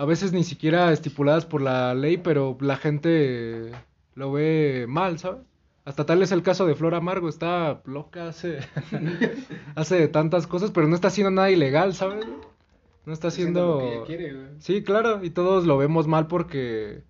a 0.00 0.06
veces 0.06 0.32
ni 0.32 0.44
siquiera 0.44 0.90
estipuladas 0.94 1.44
por 1.44 1.60
la 1.60 1.94
ley, 1.94 2.16
pero 2.16 2.56
la 2.62 2.78
gente 2.78 3.70
lo 4.14 4.32
ve 4.32 4.86
mal, 4.88 5.18
¿sabes? 5.18 5.42
Hasta 5.84 6.06
tal 6.06 6.22
es 6.22 6.32
el 6.32 6.42
caso 6.42 6.64
de 6.64 6.74
Flor 6.74 6.94
Amargo, 6.94 7.28
está 7.28 7.82
loca, 7.84 8.28
hace, 8.28 8.60
hace 9.74 10.08
tantas 10.08 10.46
cosas, 10.46 10.70
pero 10.70 10.88
no 10.88 10.94
está 10.94 11.08
haciendo 11.08 11.30
nada 11.30 11.50
ilegal, 11.50 11.92
¿sabes? 11.92 12.26
No 13.04 13.12
está 13.12 13.28
haciendo... 13.28 13.72
lo 13.74 13.78
que 13.78 13.94
ella 13.94 14.04
quiere, 14.06 14.32
güey. 14.32 14.46
Sí, 14.58 14.82
claro, 14.82 15.22
y 15.22 15.28
todos 15.28 15.66
lo 15.66 15.76
vemos 15.76 16.06
mal 16.06 16.28
porque 16.28 17.02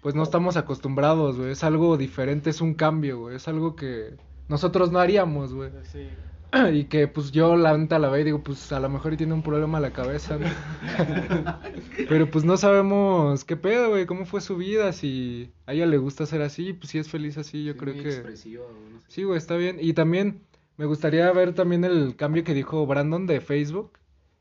pues 0.00 0.14
no 0.14 0.22
estamos 0.22 0.56
acostumbrados, 0.56 1.38
güey. 1.38 1.50
Es 1.50 1.64
algo 1.64 1.96
diferente, 1.96 2.50
es 2.50 2.60
un 2.60 2.74
cambio, 2.74 3.18
güey. 3.18 3.34
Es 3.34 3.48
algo 3.48 3.74
que 3.74 4.14
nosotros 4.46 4.92
no 4.92 5.00
haríamos, 5.00 5.54
güey. 5.54 5.72
Sí. 5.82 6.06
Y 6.72 6.84
que 6.84 7.08
pues 7.08 7.30
yo 7.32 7.56
la 7.56 7.76
neta 7.76 7.98
la 7.98 8.08
veo 8.08 8.20
y 8.20 8.24
digo, 8.24 8.42
pues 8.42 8.72
a 8.72 8.80
lo 8.80 8.88
mejor 8.88 9.16
tiene 9.16 9.34
un 9.34 9.42
problema 9.42 9.78
a 9.78 9.80
la 9.82 9.92
cabeza, 9.92 10.38
¿no? 10.38 10.46
Pero 12.08 12.30
pues 12.30 12.44
no 12.44 12.56
sabemos 12.56 13.44
qué 13.44 13.56
pedo, 13.56 13.90
güey, 13.90 14.06
cómo 14.06 14.24
fue 14.26 14.40
su 14.40 14.56
vida, 14.56 14.92
si 14.92 15.52
a 15.66 15.72
ella 15.74 15.86
le 15.86 15.98
gusta 15.98 16.26
ser 16.26 16.42
así, 16.42 16.72
pues 16.72 16.90
si 16.90 16.98
es 16.98 17.08
feliz 17.08 17.36
así, 17.38 17.64
yo 17.64 17.72
Sí, 17.74 17.78
creo 17.78 17.94
muy 17.94 18.02
que... 18.02 18.10
expresiva, 18.10 18.64
no 18.92 19.00
sé. 19.00 19.06
Sí, 19.08 19.24
güey, 19.24 19.38
está 19.38 19.56
bien. 19.56 19.78
Y 19.80 19.92
también 19.92 20.40
me 20.76 20.86
gustaría 20.86 21.30
ver 21.32 21.54
también 21.54 21.84
el 21.84 22.16
cambio 22.16 22.44
que 22.44 22.54
dijo 22.54 22.86
Brandon 22.86 23.26
de 23.26 23.40
Facebook 23.40 23.92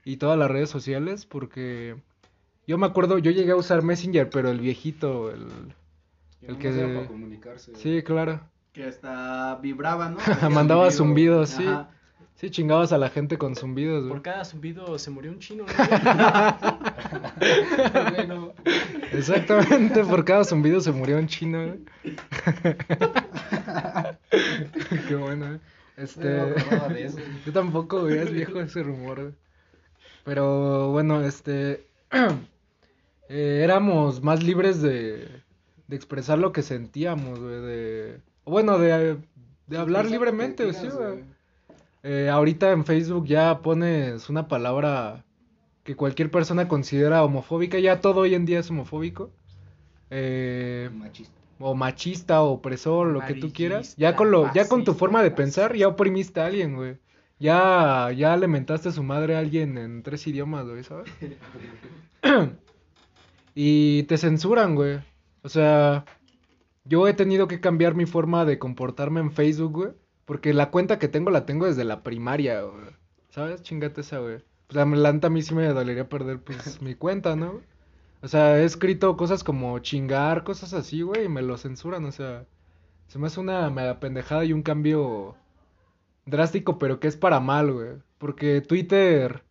y 0.05 0.17
todas 0.17 0.37
las 0.39 0.49
redes 0.49 0.69
sociales, 0.69 1.25
porque 1.25 1.95
yo 2.67 2.77
me 2.77 2.85
acuerdo, 2.85 3.17
yo 3.17 3.31
llegué 3.31 3.51
a 3.51 3.55
usar 3.57 3.83
Messenger, 3.83 4.29
pero 4.29 4.49
el 4.49 4.59
viejito, 4.59 5.31
el... 5.31 5.47
El 6.41 6.57
que- 6.57 6.69
era 6.69 6.93
para 6.93 7.07
comunicarse. 7.07 7.71
güey. 7.71 7.83
Sí, 7.83 8.01
claro. 8.03 8.39
Que 8.71 8.83
hasta 8.85 9.55
vibraba, 9.55 10.09
¿no? 10.09 10.17
Mandaba 10.51 10.91
zumbidos, 10.91 11.49
sí. 11.49 11.65
Ajá. 11.65 11.89
Sí, 12.39 12.51
chingabas 12.51 12.93
a 12.93 12.99
la 12.99 13.09
gente 13.09 13.39
con 13.39 13.55
zumbidos, 13.55 14.03
güey. 14.03 14.13
Por 14.13 14.21
cada 14.21 14.45
zumbido 14.45 14.99
se 14.99 15.09
murió 15.09 15.31
un 15.31 15.39
chino, 15.39 15.65
Exactamente, 19.11 20.03
por 20.03 20.23
cada 20.23 20.43
zumbido 20.43 20.79
se 20.79 20.91
murió 20.91 21.17
un 21.17 21.25
chino, 21.25 21.65
güey. 21.65 21.79
Qué 25.07 25.15
bueno, 25.15 25.55
¿eh? 25.55 25.59
Este... 25.97 26.29
no 26.29 26.89
de 26.89 27.05
eso. 27.05 27.17
Yo 27.43 27.51
tampoco, 27.51 28.01
güey, 28.01 28.19
es 28.19 28.31
viejo 28.31 28.61
ese 28.61 28.83
rumor, 28.83 29.19
güey. 29.19 29.33
Pero 30.23 30.91
bueno, 30.91 31.23
este... 31.23 31.87
eh, 33.29 33.61
éramos 33.63 34.21
más 34.21 34.43
libres 34.43 34.83
de, 34.83 35.27
de 35.87 35.95
expresar 35.95 36.37
lo 36.37 36.51
que 36.51 36.61
sentíamos, 36.61 37.39
güey, 37.39 37.61
de... 37.61 38.21
Bueno, 38.45 38.77
de, 38.77 39.17
de 39.65 39.77
hablar 39.79 40.05
libremente, 40.05 40.71
sí, 40.73 40.89
güey. 40.89 41.35
Eh, 42.09 42.29
ahorita 42.29 42.71
en 42.71 42.85
Facebook 42.85 43.25
ya 43.25 43.59
pones 43.59 44.29
una 44.29 44.47
palabra 44.47 45.25
que 45.83 45.97
cualquier 45.97 46.31
persona 46.31 46.69
considera 46.69 47.21
homofóbica, 47.21 47.79
ya 47.79 47.99
todo 47.99 48.21
hoy 48.21 48.33
en 48.33 48.45
día 48.45 48.59
es 48.59 48.69
homofóbico. 48.69 49.29
Eh, 50.09 50.89
Machista. 50.93 51.33
o 51.59 51.75
machista, 51.75 52.41
o 52.43 52.53
opresor, 52.53 53.07
lo 53.07 53.19
que 53.25 53.33
tú 53.33 53.51
quieras. 53.51 53.93
Ya 53.97 54.15
con 54.15 54.31
lo, 54.31 54.53
ya 54.53 54.69
con 54.69 54.85
tu 54.85 54.93
forma 54.93 55.21
de 55.21 55.31
pensar, 55.31 55.75
ya 55.75 55.89
oprimiste 55.89 56.39
a 56.39 56.45
alguien, 56.45 56.77
güey. 56.77 56.97
Ya, 57.39 58.09
ya 58.15 58.37
le 58.37 58.47
mentaste 58.47 58.87
a 58.87 58.93
su 58.93 59.03
madre 59.03 59.35
a 59.35 59.39
alguien 59.39 59.77
en 59.77 60.01
tres 60.01 60.25
idiomas, 60.27 60.65
güey, 60.65 60.85
¿sabes? 60.85 61.11
y 63.53 64.03
te 64.03 64.17
censuran, 64.17 64.75
güey. 64.75 64.99
O 65.41 65.49
sea, 65.49 66.05
yo 66.85 67.05
he 67.09 67.13
tenido 67.13 67.49
que 67.49 67.59
cambiar 67.59 67.95
mi 67.95 68.05
forma 68.05 68.45
de 68.45 68.57
comportarme 68.59 69.19
en 69.19 69.33
Facebook, 69.33 69.73
güey. 69.73 69.91
Porque 70.27 70.53
la 70.53 70.71
cuenta 70.71 70.99
que 70.99 71.07
tengo 71.07 71.31
la 71.31 71.45
tengo 71.45 71.65
desde 71.67 71.85
la 71.85 72.03
primaria, 72.03 72.61
güey. 72.61 72.83
¿Sabes? 73.29 73.63
Chingate 73.63 74.01
esa, 74.01 74.19
güey. 74.19 74.39
Pues 74.67 74.75
la 74.75 75.13
neta 75.13 75.27
a 75.27 75.29
mí 75.29 75.41
sí 75.41 75.55
me 75.55 75.65
dolería 75.67 76.09
perder, 76.09 76.39
pues, 76.41 76.81
mi 76.81 76.95
cuenta, 76.95 77.37
¿no? 77.37 77.61
O 78.21 78.27
sea, 78.27 78.59
he 78.59 78.65
escrito 78.65 79.15
cosas 79.15 79.45
como 79.45 79.79
chingar, 79.79 80.43
cosas 80.43 80.73
así, 80.73 81.01
güey, 81.01 81.25
y 81.25 81.29
me 81.29 81.41
lo 81.41 81.57
censuran, 81.57 82.03
o 82.03 82.11
sea, 82.11 82.43
se 83.07 83.19
me 83.19 83.27
hace 83.27 83.39
una 83.39 83.69
mega 83.69 84.01
pendejada 84.01 84.43
y 84.43 84.51
un 84.51 84.63
cambio 84.63 85.35
drástico, 86.25 86.77
pero 86.77 86.99
que 86.99 87.07
es 87.07 87.15
para 87.15 87.39
mal, 87.39 87.71
güey. 87.71 87.91
Porque 88.17 88.59
Twitter 88.59 89.43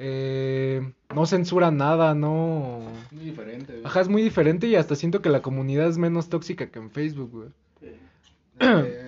eh, 0.00 0.92
no 1.14 1.26
censura 1.26 1.70
nada, 1.70 2.16
no... 2.16 2.80
Muy 3.12 3.24
diferente. 3.24 3.72
güey. 3.74 3.84
Ajá, 3.84 4.00
es 4.00 4.08
muy 4.08 4.22
diferente 4.22 4.66
y 4.66 4.74
hasta 4.74 4.96
siento 4.96 5.22
que 5.22 5.28
la 5.28 5.42
comunidad 5.42 5.86
es 5.86 5.96
menos 5.96 6.28
tóxica 6.28 6.72
que 6.72 6.80
en 6.80 6.90
Facebook, 6.90 7.30
güey. 7.30 7.48
Eh, 8.60 9.07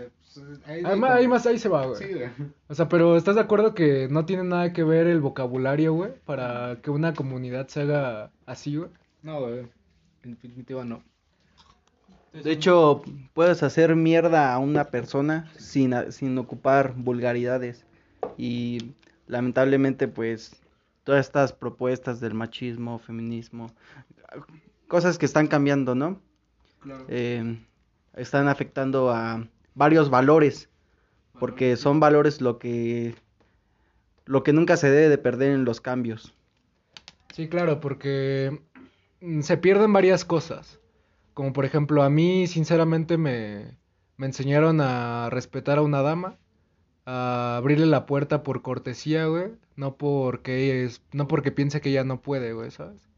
ahí- 0.66 0.82
Ahí, 0.84 0.98
ma- 0.98 1.14
ahí 1.14 1.28
más 1.28 1.46
ahí 1.46 1.58
se 1.58 1.68
va, 1.68 1.86
güey. 1.86 1.98
Sí, 2.02 2.12
güey. 2.14 2.28
O 2.68 2.74
sea, 2.74 2.88
pero 2.88 3.16
¿estás 3.16 3.34
de 3.34 3.40
acuerdo 3.40 3.74
que 3.74 4.08
no 4.10 4.24
tiene 4.26 4.44
nada 4.44 4.72
que 4.72 4.84
ver 4.84 5.06
el 5.06 5.20
vocabulario, 5.20 5.92
güey? 5.94 6.12
Para 6.24 6.78
que 6.82 6.90
una 6.90 7.14
comunidad 7.14 7.68
se 7.68 7.82
haga 7.82 8.30
así, 8.46 8.76
güey. 8.76 8.90
No, 9.22 9.40
güey. 9.40 9.66
En 10.22 10.32
definitiva 10.32 10.84
no. 10.84 11.02
De 12.32 12.52
hecho, 12.52 13.02
puedes 13.34 13.62
hacer 13.64 13.96
mierda 13.96 14.52
a 14.54 14.58
una 14.58 14.84
persona 14.84 15.50
sin, 15.58 15.94
sin 16.12 16.38
ocupar 16.38 16.94
vulgaridades. 16.96 17.84
Y 18.38 18.92
lamentablemente, 19.26 20.06
pues, 20.06 20.60
todas 21.02 21.26
estas 21.26 21.52
propuestas 21.52 22.20
del 22.20 22.34
machismo, 22.34 22.98
feminismo, 23.00 23.72
cosas 24.86 25.18
que 25.18 25.26
están 25.26 25.48
cambiando, 25.48 25.94
¿no? 25.94 26.20
Claro. 26.80 27.04
Eh, 27.08 27.58
están 28.14 28.46
afectando 28.48 29.10
a 29.10 29.46
varios 29.74 30.10
valores, 30.10 30.68
porque 31.38 31.76
son 31.76 32.00
valores 32.00 32.40
lo 32.40 32.58
que, 32.58 33.14
lo 34.26 34.42
que 34.42 34.52
nunca 34.52 34.76
se 34.76 34.90
debe 34.90 35.08
de 35.08 35.18
perder 35.18 35.52
en 35.52 35.64
los 35.64 35.80
cambios. 35.80 36.34
Sí, 37.32 37.48
claro, 37.48 37.80
porque 37.80 38.60
mm, 39.20 39.40
se 39.40 39.56
pierden 39.56 39.92
varias 39.92 40.24
cosas. 40.24 40.80
Como 41.34 41.52
por 41.52 41.64
ejemplo, 41.64 42.02
a 42.02 42.10
mí 42.10 42.46
sinceramente 42.46 43.16
me, 43.16 43.76
me 44.16 44.26
enseñaron 44.26 44.80
a 44.80 45.30
respetar 45.30 45.78
a 45.78 45.82
una 45.82 46.02
dama, 46.02 46.36
a 47.06 47.56
abrirle 47.56 47.86
la 47.86 48.06
puerta 48.06 48.42
por 48.42 48.62
cortesía, 48.62 49.26
güey, 49.26 49.52
no 49.76 49.96
porque 49.96 50.84
es, 50.84 51.02
no 51.12 51.28
porque 51.28 51.52
piense 51.52 51.80
que 51.80 51.90
ella 51.90 52.04
no 52.04 52.20
puede, 52.20 52.52
güey, 52.52 52.70
¿sabes? 52.70 53.09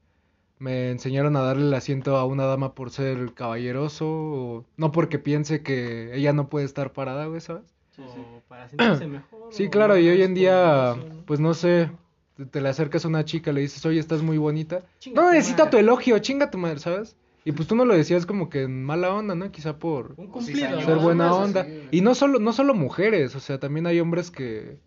Me 0.62 0.90
enseñaron 0.92 1.34
a 1.34 1.40
darle 1.40 1.66
el 1.66 1.74
asiento 1.74 2.16
a 2.16 2.24
una 2.24 2.44
dama 2.44 2.72
por 2.74 2.90
ser 2.90 3.32
caballeroso, 3.34 4.06
o 4.08 4.64
no 4.76 4.92
porque 4.92 5.18
piense 5.18 5.62
que 5.62 6.14
ella 6.14 6.32
no 6.32 6.48
puede 6.48 6.64
estar 6.66 6.92
parada, 6.92 7.26
güey, 7.26 7.40
¿sabes? 7.40 7.64
O 7.98 8.40
para 8.46 8.68
sentirse 8.68 9.08
mejor. 9.08 9.48
Sí, 9.50 9.68
claro, 9.68 9.98
y 9.98 10.08
hoy 10.08 10.22
en 10.22 10.34
día, 10.34 10.94
pues 11.26 11.40
no 11.40 11.52
sé, 11.54 11.90
te, 12.36 12.46
te 12.46 12.60
le 12.60 12.68
acercas 12.68 13.04
a 13.04 13.08
una 13.08 13.24
chica, 13.24 13.50
le 13.52 13.60
dices, 13.62 13.84
oye, 13.84 13.98
estás 13.98 14.22
muy 14.22 14.38
bonita. 14.38 14.82
Chinga 15.00 15.20
No 15.20 15.32
necesita 15.32 15.68
tu 15.68 15.78
elogio, 15.78 16.16
chinga 16.20 16.48
tu 16.50 16.58
madre, 16.58 16.78
¿sabes? 16.78 17.16
Y 17.44 17.50
pues 17.50 17.66
tú 17.66 17.74
no 17.74 17.84
lo 17.84 17.94
decías 17.96 18.24
como 18.24 18.48
que 18.48 18.62
en 18.62 18.84
mala 18.84 19.12
onda, 19.12 19.34
¿no? 19.34 19.50
Quizá 19.50 19.76
por 19.78 20.14
Un 20.16 20.26
Sí, 20.26 20.30
cumplido. 20.32 20.68
señor. 20.68 20.84
ser 20.84 20.96
¿no? 20.96 21.02
buena 21.02 21.34
onda. 21.34 21.66
Y 21.90 22.00
no 22.02 22.14
solo, 22.14 22.38
no 22.38 22.52
solo 22.52 22.72
mujeres, 22.74 23.34
o 23.34 23.40
sea, 23.40 23.58
también 23.58 23.88
hay 23.88 23.98
hombres 23.98 24.30
que, 24.30 24.78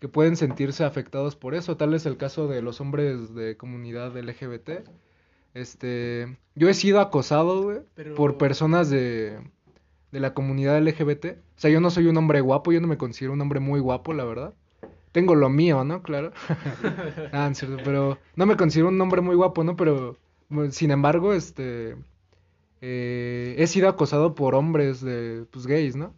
que 0.00 0.08
pueden 0.08 0.34
sentirse 0.34 0.82
afectados 0.82 1.36
por 1.36 1.54
eso. 1.54 1.76
Tal 1.76 1.94
es 1.94 2.04
el 2.06 2.16
caso 2.16 2.48
de 2.48 2.60
los 2.60 2.80
hombres 2.80 3.36
de 3.36 3.56
comunidad 3.56 4.16
LGBT. 4.16 4.70
Este, 5.54 6.36
yo 6.54 6.68
he 6.68 6.74
sido 6.74 7.00
acosado, 7.00 7.62
güey, 7.62 7.78
Pero- 7.94 8.14
por 8.14 8.38
personas 8.38 8.88
de, 8.90 9.38
de 10.10 10.20
la 10.20 10.34
comunidad 10.34 10.78
LGBT. 10.82 11.26
O 11.56 11.60
sea, 11.62 11.70
yo 11.70 11.80
no 11.80 11.90
soy 11.90 12.06
un 12.06 12.16
hombre 12.16 12.40
guapo, 12.40 12.72
yo 12.72 12.80
no 12.80 12.86
me 12.88 12.98
considero 12.98 13.32
un 13.34 13.40
hombre 13.40 13.60
muy 13.60 13.80
guapo, 13.80 14.12
la 14.14 14.24
verdad. 14.24 14.54
tengo 15.12 15.34
lo 15.34 15.48
mío, 15.50 15.84
¿no? 15.84 16.02
Claro. 16.02 16.32
ah, 17.32 17.46
en 17.46 17.54
cierto, 17.54 17.76
pero 17.84 18.18
no 18.34 18.46
me 18.46 18.56
considero 18.56 18.88
un 18.88 19.00
hombre 19.00 19.20
muy 19.20 19.36
guapo, 19.36 19.62
¿no? 19.62 19.76
Pero, 19.76 20.16
sin 20.70 20.90
embargo, 20.90 21.34
este, 21.34 21.96
eh, 22.80 23.54
he 23.58 23.66
sido 23.66 23.88
acosado 23.88 24.34
por 24.34 24.54
hombres 24.54 25.02
de, 25.02 25.44
pues, 25.50 25.66
gays, 25.66 25.96
¿no? 25.96 26.14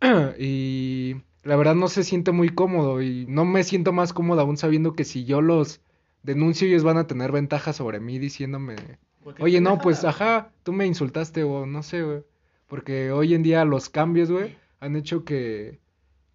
y 0.38 1.16
la 1.42 1.56
verdad 1.56 1.74
no 1.74 1.88
se 1.88 2.04
siente 2.04 2.32
muy 2.32 2.48
cómodo 2.48 3.02
y 3.02 3.26
no 3.28 3.44
me 3.44 3.64
siento 3.64 3.92
más 3.92 4.12
cómodo 4.14 4.40
aún 4.40 4.56
sabiendo 4.56 4.94
que 4.94 5.04
si 5.04 5.24
yo 5.24 5.42
los 5.42 5.80
denuncio 6.22 6.66
ellos 6.68 6.82
van 6.82 6.98
a 6.98 7.06
tener 7.06 7.32
ventaja 7.32 7.72
sobre 7.72 8.00
mí 8.00 8.18
diciéndome, 8.18 8.76
Porque 9.24 9.42
oye, 9.42 9.60
no, 9.60 9.78
pues, 9.78 10.04
ajá, 10.04 10.50
tú 10.62 10.72
me 10.72 10.86
insultaste 10.86 11.42
o 11.44 11.66
no 11.66 11.82
sé, 11.82 12.02
güey. 12.02 12.22
Porque 12.68 13.10
hoy 13.10 13.34
en 13.34 13.42
día 13.42 13.64
los 13.64 13.88
cambios, 13.88 14.30
güey, 14.30 14.56
han 14.80 14.96
hecho 14.96 15.24
que, 15.24 15.80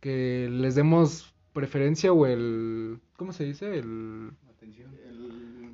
que 0.02 0.48
les 0.52 0.76
demos 0.76 1.34
preferencia 1.54 2.12
o 2.12 2.26
el, 2.26 3.00
¿cómo 3.16 3.32
se 3.32 3.46
dice? 3.46 3.78
El, 3.78 4.32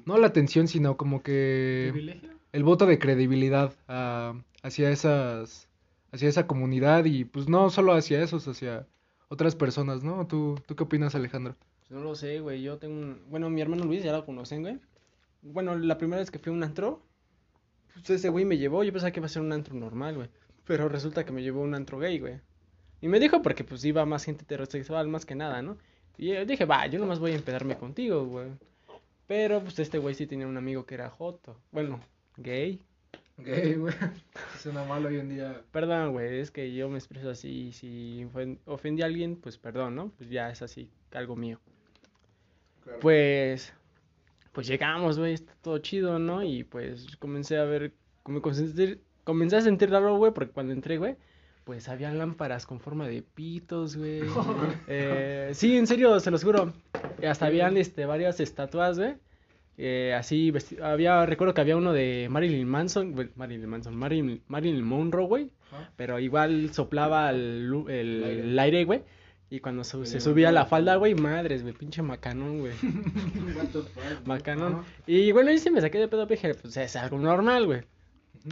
no 0.06 0.18
la 0.18 0.28
atención, 0.28 0.68
sino 0.68 0.98
como 0.98 1.22
que 1.24 1.90
¿Privilegio? 1.92 2.30
el 2.52 2.64
voto 2.64 2.86
de 2.86 3.00
credibilidad 3.00 3.74
a- 3.88 4.34
hacia 4.64 4.90
esas, 4.92 5.68
hacia 6.12 6.30
esa 6.30 6.48
comunidad 6.48 7.06
y 7.06 7.26
pues 7.26 7.48
no 7.50 7.70
solo 7.70 7.94
hacia 7.94 8.22
esos, 8.22 8.48
hacia 8.48 8.88
otras 9.30 9.56
personas, 9.56 10.04
¿no? 10.04 10.28
¿Tú, 10.28 10.60
tú 10.66 10.76
qué 10.76 10.84
opinas, 10.84 11.16
Alejandro? 11.16 11.56
No 11.92 12.00
lo 12.00 12.16
sé, 12.16 12.40
güey. 12.40 12.62
Yo 12.62 12.78
tengo 12.78 12.96
un... 12.96 13.22
Bueno, 13.30 13.50
mi 13.50 13.62
hermano 13.62 13.84
Luis 13.86 14.04
ya 14.04 14.12
lo 14.14 14.26
conocen, 14.26 14.62
güey. 14.62 14.80
Bueno, 15.42 15.78
la 15.78 15.98
primera 15.98 16.20
vez 16.22 16.32
que 16.32 16.40
fui 16.40 16.52
a 16.52 16.56
un 16.56 16.64
antro, 16.64 17.04
pues 17.94 18.10
ese 18.12 18.30
güey 18.30 18.46
me 18.46 18.58
llevó. 18.58 18.84
Yo 18.84 18.92
pensaba 18.92 19.12
que 19.12 19.20
iba 19.20 19.26
a 19.26 19.30
ser 19.30 19.42
un 19.42 19.52
antro 19.52 19.76
normal, 19.76 20.16
güey. 20.16 20.30
Pero 20.66 20.88
resulta 20.90 21.26
que 21.26 21.32
me 21.32 21.44
llevó 21.44 21.62
a 21.62 21.66
un 21.66 21.76
antro 21.76 22.00
gay, 22.00 22.20
güey. 22.20 22.40
Y 23.02 23.08
me 23.08 23.20
dijo 23.20 23.42
porque 23.42 23.64
pues 23.64 23.84
iba 23.84 24.06
más 24.06 24.24
gente 24.26 24.44
heterosexual 24.44 25.08
más 25.08 25.26
que 25.26 25.36
nada, 25.36 25.62
¿no? 25.62 25.78
Y 26.18 26.34
yo 26.34 26.46
dije, 26.46 26.66
va, 26.66 26.86
yo 26.88 27.00
nomás 27.00 27.20
voy 27.20 27.32
a 27.32 27.36
empedarme 27.36 27.76
contigo, 27.78 28.26
güey. 28.26 28.48
Pero 29.28 29.62
pues 29.62 29.80
este 29.80 29.98
güey 29.98 30.14
sí 30.14 30.28
tenía 30.28 30.46
un 30.48 30.58
amigo 30.58 30.86
que 30.86 30.94
era 30.96 31.10
joto. 31.10 31.58
Bueno, 31.72 32.00
gay. 32.38 32.80
Gay, 33.38 33.74
güey. 33.76 33.94
Suena 34.60 34.84
mal 34.84 35.06
hoy 35.06 35.18
en 35.20 35.30
día. 35.30 35.62
Perdón, 35.72 36.12
güey, 36.12 36.40
es 36.40 36.52
que 36.52 36.74
yo 36.74 36.90
me 36.90 37.00
expreso 37.00 37.32
así. 37.32 37.72
Si 37.72 38.24
ofen- 38.32 38.60
ofendí 38.66 39.02
a 39.02 39.06
alguien, 39.08 39.36
pues 39.36 39.58
perdón, 39.58 39.96
¿no? 39.96 40.10
Pues 40.18 40.30
ya 40.30 40.52
es 40.52 40.62
así, 40.62 40.90
algo 41.12 41.36
mío. 41.36 41.60
Pues, 43.00 43.74
pues 44.52 44.68
llegamos, 44.68 45.18
güey, 45.20 45.34
está 45.34 45.54
todo 45.62 45.78
chido, 45.80 46.20
¿no? 46.20 46.44
Y 46.44 46.64
pues 46.64 47.16
comencé 47.18 47.58
a 47.58 47.64
ver, 47.64 47.94
me 48.28 48.42
comencé, 48.42 49.00
comencé 49.24 49.56
a 49.58 49.62
sentir 49.62 49.90
raro, 49.90 50.18
güey, 50.18 50.34
porque 50.34 50.52
cuando 50.52 50.74
entré, 50.74 50.98
güey, 50.98 51.16
pues 51.64 51.88
había 51.90 52.12
lámparas 52.12 52.66
con 52.66 52.80
forma 52.80 53.08
de 53.08 53.22
pitos, 53.22 53.96
güey. 53.98 54.22
Eh, 54.88 55.52
sí, 55.54 55.78
en 55.78 55.88
serio, 55.88 56.20
se 56.20 56.32
los 56.32 56.44
juro. 56.44 56.74
Hasta 57.28 57.46
habían, 57.46 57.78
este, 57.78 58.06
varias 58.06 58.40
estatuas, 58.40 58.98
güey. 59.00 59.16
eh, 59.78 60.14
así, 60.18 60.52
había, 60.82 61.26
recuerdo 61.26 61.54
que 61.54 61.62
había 61.62 61.78
uno 61.78 61.94
de 61.94 62.28
Marilyn 62.30 62.68
Manson, 62.68 63.14
güey, 63.14 63.30
Marilyn 63.36 63.70
Manson, 63.70 63.96
Marilyn, 63.96 64.44
Marilyn 64.48 64.84
Monroe, 64.84 65.28
güey. 65.28 65.52
Pero 65.96 66.20
igual 66.20 66.74
soplaba 66.74 67.30
el 67.32 68.58
aire, 68.60 68.84
güey. 68.86 69.04
Y 69.52 69.60
cuando 69.60 69.84
se 69.84 70.22
subía 70.22 70.50
la 70.54 70.66
falda, 70.66 70.96
güey, 70.96 71.14
madres, 71.14 71.62
güey, 71.62 71.74
pinche 71.74 72.02
macanón, 72.02 72.60
güey. 72.60 72.72
Macanón. 74.26 74.76
Ajá. 74.76 74.86
Y 75.06 75.34
bueno, 75.34 75.50
ahí 75.50 75.58
sí 75.58 75.70
me 75.70 75.82
saqué 75.82 76.00
de 76.00 76.08
pedo, 76.08 76.26
dije, 76.26 76.56
pues 76.56 76.78
es 76.78 76.96
algo 76.96 77.20
normal, 77.20 77.66
güey. 77.66 77.82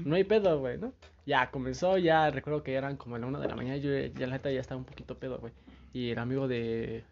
No 0.03 0.15
hay 0.15 0.25
pedo, 0.25 0.59
güey, 0.59 0.77
¿no? 0.77 0.91
Ya 1.25 1.49
comenzó, 1.51 1.97
ya 1.97 2.29
recuerdo 2.31 2.63
que 2.63 2.73
eran 2.73 2.97
como 2.97 3.15
a 3.15 3.19
la 3.19 3.27
una 3.27 3.39
de 3.39 3.47
la 3.47 3.55
mañana, 3.55 3.77
yo 3.77 3.91
ya 3.97 4.27
la 4.27 4.33
neta 4.33 4.51
ya 4.51 4.59
estaba 4.59 4.77
un 4.77 4.83
poquito 4.83 5.17
pedo, 5.17 5.39
güey. 5.39 5.53
Y 5.93 6.09
el 6.09 6.19
amigo 6.19 6.49
de, 6.49 7.05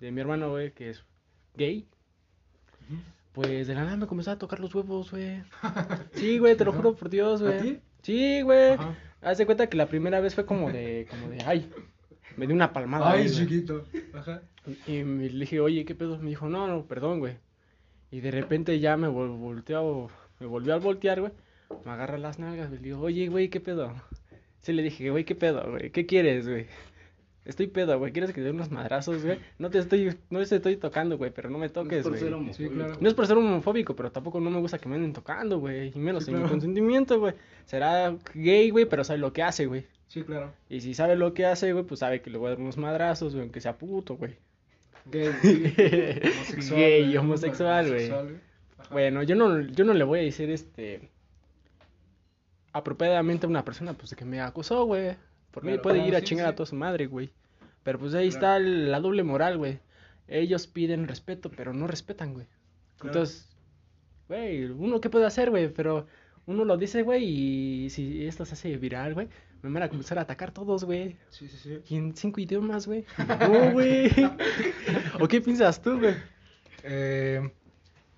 de 0.00 0.12
mi 0.12 0.20
hermano, 0.20 0.50
güey, 0.50 0.72
que 0.72 0.90
es 0.90 1.02
gay, 1.56 1.88
pues 3.32 3.68
de 3.68 3.74
la 3.74 3.84
nada 3.84 3.96
me 3.96 4.06
comenzó 4.06 4.32
a 4.32 4.38
tocar 4.38 4.60
los 4.60 4.74
huevos, 4.74 5.12
güey. 5.12 5.42
Sí, 6.12 6.36
güey, 6.38 6.56
te 6.56 6.66
lo 6.66 6.74
juro 6.74 6.94
por 6.94 7.08
Dios, 7.08 7.40
¿A 7.40 7.44
güey. 7.44 7.60
ti? 7.62 7.80
Sí, 8.02 8.42
güey. 8.42 8.76
Haz 9.22 9.38
de 9.38 9.46
cuenta 9.46 9.66
que 9.66 9.78
la 9.78 9.86
primera 9.86 10.20
vez 10.20 10.34
fue 10.34 10.44
como 10.44 10.70
de, 10.70 11.06
como 11.08 11.30
de, 11.30 11.42
ay, 11.46 11.70
me 12.36 12.46
dio 12.46 12.54
una 12.54 12.72
palmada. 12.72 13.10
Ay, 13.12 13.22
ahí, 13.22 13.30
chiquito. 13.30 13.84
Ajá. 14.14 14.42
Y 14.86 15.02
me 15.04 15.28
le 15.28 15.40
dije, 15.40 15.60
oye, 15.60 15.84
¿qué 15.84 15.94
pedo? 15.94 16.18
Me 16.18 16.30
dijo, 16.30 16.48
no, 16.48 16.66
no, 16.66 16.84
perdón, 16.86 17.18
güey. 17.18 17.34
Y 18.10 18.20
de 18.20 18.30
repente 18.30 18.78
ya 18.80 18.96
me 18.96 19.08
vol- 19.08 19.38
volteó, 19.38 20.08
me 20.40 20.46
volvió 20.46 20.74
a 20.74 20.78
voltear, 20.78 21.20
güey. 21.20 21.32
Me 21.84 21.92
agarra 21.92 22.18
las 22.18 22.38
nalgas, 22.38 22.68
güey. 22.68 22.80
Le 22.80 22.88
digo, 22.88 23.00
oye, 23.00 23.28
güey, 23.28 23.48
¿qué 23.48 23.60
pedo? 23.60 23.94
Sí, 24.62 24.72
le 24.72 24.82
dije, 24.82 25.10
güey, 25.10 25.24
¿qué 25.24 25.34
pedo, 25.34 25.70
güey? 25.70 25.90
¿Qué 25.90 26.04
quieres, 26.06 26.46
güey? 26.48 26.66
Estoy 27.46 27.68
pedo, 27.68 27.98
güey. 27.98 28.12
¿Quieres 28.12 28.30
que 28.30 28.40
te 28.40 28.42
dé 28.44 28.50
unos 28.50 28.70
madrazos, 28.70 29.24
güey? 29.24 29.38
No 29.58 29.70
te 29.70 29.78
estoy, 29.78 30.14
no 30.28 30.38
te 30.44 30.54
estoy 30.56 30.76
tocando, 30.76 31.16
güey, 31.16 31.30
pero 31.32 31.48
no 31.48 31.56
me 31.58 31.68
toques, 31.70 32.06
güey. 32.06 32.20
Sí, 32.52 32.68
claro. 32.68 32.96
No 33.00 33.08
es 33.08 33.14
por 33.14 33.26
ser 33.26 33.38
homofóbico, 33.38 33.96
pero 33.96 34.12
tampoco 34.12 34.38
no 34.40 34.50
me 34.50 34.58
gusta 34.60 34.78
que 34.78 34.88
me 34.88 34.96
anden 34.96 35.14
tocando, 35.14 35.58
güey. 35.58 35.90
Y 35.94 35.98
menos 35.98 36.24
Sí, 36.24 36.26
sin 36.26 36.34
mi 36.34 36.40
claro. 36.40 36.52
consentimiento, 36.52 37.18
güey. 37.18 37.32
Será 37.64 38.14
gay, 38.34 38.68
güey, 38.70 38.84
pero 38.84 39.02
sabe 39.04 39.18
lo 39.20 39.32
que 39.32 39.42
hace, 39.42 39.64
güey. 39.66 39.86
Sí, 40.10 40.24
claro. 40.24 40.52
Y 40.68 40.80
si 40.80 40.92
sabe 40.92 41.14
lo 41.14 41.34
que 41.34 41.46
hace, 41.46 41.72
güey, 41.72 41.84
pues 41.84 42.00
sabe 42.00 42.20
que 42.20 42.30
le 42.30 42.36
voy 42.38 42.48
a 42.48 42.50
dar 42.50 42.58
unos 42.60 42.76
madrazos, 42.76 43.32
güey, 43.32 43.42
aunque 43.44 43.60
sea 43.60 43.78
puto, 43.78 44.16
güey. 44.16 44.36
Gay. 45.06 45.30
Gay, 46.68 47.04
güey. 47.04 47.16
homosexual, 47.16 47.88
güey. 47.88 48.10
Homosexual, 48.10 48.40
Ajá. 48.76 48.88
Bueno, 48.92 49.22
yo 49.22 49.36
no, 49.36 49.60
yo 49.60 49.84
no 49.84 49.94
le 49.94 50.02
voy 50.02 50.18
a 50.18 50.22
decir, 50.22 50.50
este, 50.50 51.10
apropiadamente 52.72 53.46
a 53.46 53.48
una 53.48 53.64
persona, 53.64 53.94
pues, 53.94 54.10
de 54.10 54.16
que 54.16 54.24
me 54.24 54.40
acusó, 54.40 54.84
güey. 54.84 55.16
Por 55.52 55.62
mí 55.64 55.70
Claro, 55.70 55.82
puede 55.82 55.96
claro, 55.96 56.08
ir 56.08 56.16
a 56.16 56.20
sí, 56.20 56.24
chingar 56.26 56.46
sí. 56.46 56.52
a 56.52 56.56
toda 56.56 56.66
su 56.66 56.76
madre, 56.76 57.06
güey. 57.06 57.30
Pero 57.82 57.98
pues 57.98 58.12
ahí 58.14 58.30
Claro. 58.30 58.56
está 58.56 58.58
la 58.58 59.00
doble 59.00 59.22
moral, 59.22 59.58
güey. 59.58 59.78
Ellos 60.28 60.66
piden 60.66 61.08
respeto, 61.08 61.50
pero 61.50 61.72
no 61.72 61.86
respetan, 61.86 62.34
güey. 62.34 62.46
Claro. 62.98 63.14
Entonces, 63.18 63.48
güey, 64.28 64.64
uno 64.66 65.00
qué 65.00 65.08
puede 65.10 65.26
hacer, 65.26 65.50
güey, 65.50 65.68
pero 65.72 66.06
uno 66.50 66.64
lo 66.64 66.76
dice, 66.76 67.02
güey, 67.02 67.24
y 67.24 67.90
si 67.90 68.26
esto 68.26 68.44
se 68.44 68.54
hace 68.54 68.76
viral, 68.76 69.14
güey, 69.14 69.28
me 69.62 69.70
van 69.70 69.84
a 69.84 69.88
comenzar 69.88 70.18
a 70.18 70.22
atacar 70.22 70.52
todos, 70.52 70.84
güey. 70.84 71.16
Sí, 71.30 71.48
sí, 71.48 71.56
sí. 71.56 71.78
Y 71.88 71.96
en 71.96 72.16
cinco 72.16 72.40
idiomas, 72.40 72.86
güey. 72.86 73.04
No, 73.40 73.72
güey. 73.72 74.10
¿O 75.20 75.28
qué 75.28 75.40
piensas 75.40 75.80
tú, 75.80 75.98
güey? 75.98 76.14
Eh, 76.82 77.50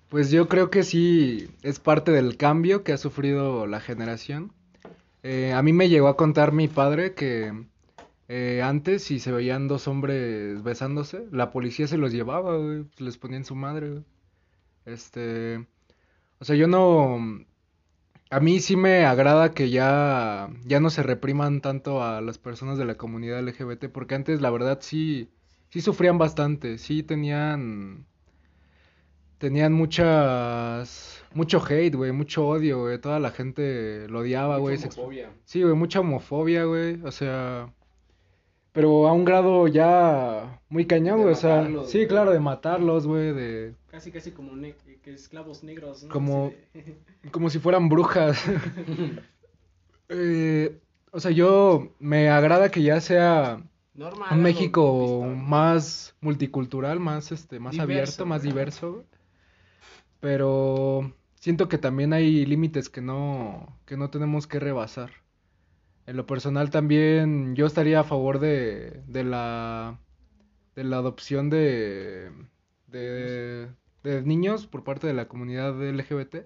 pues 0.09 0.31
yo 0.31 0.47
creo 0.47 0.71
que 0.71 0.83
sí 0.83 1.47
es 1.61 1.79
parte 1.79 2.11
del 2.11 2.37
cambio 2.37 2.83
que 2.83 2.93
ha 2.93 2.97
sufrido 2.97 3.67
la 3.67 3.79
generación. 3.79 4.51
Eh, 5.21 5.53
a 5.53 5.61
mí 5.61 5.71
me 5.71 5.89
llegó 5.89 6.07
a 6.07 6.17
contar 6.17 6.51
mi 6.53 6.67
padre 6.67 7.13
que 7.13 7.53
eh, 8.29 8.61
antes 8.63 9.03
si 9.03 9.19
se 9.19 9.31
veían 9.31 9.67
dos 9.67 9.87
hombres 9.87 10.63
besándose, 10.63 11.27
la 11.31 11.51
policía 11.51 11.87
se 11.87 11.97
los 11.97 12.11
llevaba, 12.11 12.57
güey, 12.57 12.85
les 12.97 13.17
ponían 13.17 13.45
su 13.45 13.55
madre, 13.55 13.89
güey. 13.89 14.03
Este, 14.85 15.65
o 16.39 16.45
sea, 16.45 16.55
yo 16.55 16.67
no, 16.67 17.19
a 18.33 18.39
mí 18.39 18.59
sí 18.59 18.75
me 18.75 19.05
agrada 19.05 19.51
que 19.51 19.69
ya, 19.69 20.49
ya 20.65 20.79
no 20.79 20.89
se 20.89 21.03
repriman 21.03 21.61
tanto 21.61 22.03
a 22.03 22.19
las 22.19 22.39
personas 22.39 22.79
de 22.79 22.85
la 22.85 22.95
comunidad 22.95 23.39
LGBT, 23.43 23.89
porque 23.89 24.15
antes 24.15 24.41
la 24.41 24.49
verdad 24.49 24.79
sí, 24.81 25.29
sí 25.69 25.81
sufrían 25.81 26.17
bastante, 26.17 26.79
sí 26.79 27.03
tenían, 27.03 28.07
tenían 29.37 29.73
muchas, 29.73 31.23
mucho 31.35 31.63
hate, 31.63 31.93
güey, 31.93 32.11
mucho 32.11 32.47
odio, 32.47 32.81
güey, 32.81 32.97
toda 32.97 33.19
la 33.19 33.29
gente 33.29 34.07
lo 34.09 34.21
odiaba, 34.21 34.57
güey. 34.57 34.79
Sí, 35.45 35.61
güey, 35.61 35.75
mucha 35.75 35.99
homofobia, 35.99 36.63
güey, 36.63 36.99
o 37.03 37.11
sea, 37.11 37.71
pero 38.71 39.07
a 39.07 39.13
un 39.13 39.25
grado 39.25 39.67
ya 39.67 40.59
muy 40.69 40.87
cañón, 40.87 41.21
güey, 41.21 41.33
o 41.33 41.37
sea, 41.37 41.57
matarlos, 41.57 41.91
sí, 41.91 41.99
güey. 41.99 42.07
claro, 42.07 42.31
de 42.31 42.39
matarlos, 42.39 43.05
güey, 43.05 43.31
de, 43.31 43.75
Casi, 43.93 44.11
casi 44.11 44.31
como 44.31 44.55
ne- 44.55 44.73
que 45.03 45.13
esclavos 45.13 45.63
negros, 45.63 46.01
¿no? 46.01 46.09
Como- 46.09 46.51
como 47.31 47.51
si 47.51 47.59
fueran 47.59 47.89
brujas. 47.89 48.43
Eh, 50.09 50.79
o 51.11 51.19
sea, 51.19 51.31
yo 51.31 51.93
me 51.99 52.29
agrada 52.29 52.69
que 52.69 52.81
ya 52.83 52.99
sea 52.99 53.63
Normal. 53.93 54.27
un 54.31 54.41
México 54.43 55.21
más 55.23 56.15
multicultural, 56.21 56.99
más 56.99 57.31
este, 57.31 57.59
más 57.59 57.71
Diverso, 57.71 57.93
abierto, 57.93 58.25
más 58.25 58.43
diverso. 58.43 59.05
Pero 60.19 61.13
siento 61.35 61.67
que 61.67 61.77
también 61.77 62.13
hay 62.13 62.45
límites 62.45 62.89
que 62.89 63.01
no, 63.01 63.79
que 63.85 63.97
no 63.97 64.09
tenemos 64.09 64.47
que 64.47 64.59
rebasar. 64.59 65.11
En 66.05 66.17
lo 66.17 66.25
personal 66.25 66.69
también 66.69 67.55
yo 67.55 67.65
estaría 67.65 68.01
a 68.01 68.03
favor 68.03 68.39
de, 68.39 69.01
de 69.07 69.23
la 69.23 69.99
de 70.75 70.83
la 70.83 70.97
adopción 70.97 71.49
de, 71.49 72.31
de 72.87 73.69
de 74.03 74.21
niños 74.21 74.67
por 74.67 74.83
parte 74.83 75.07
de 75.07 75.13
la 75.13 75.27
comunidad 75.27 75.73
LGBT, 75.81 76.37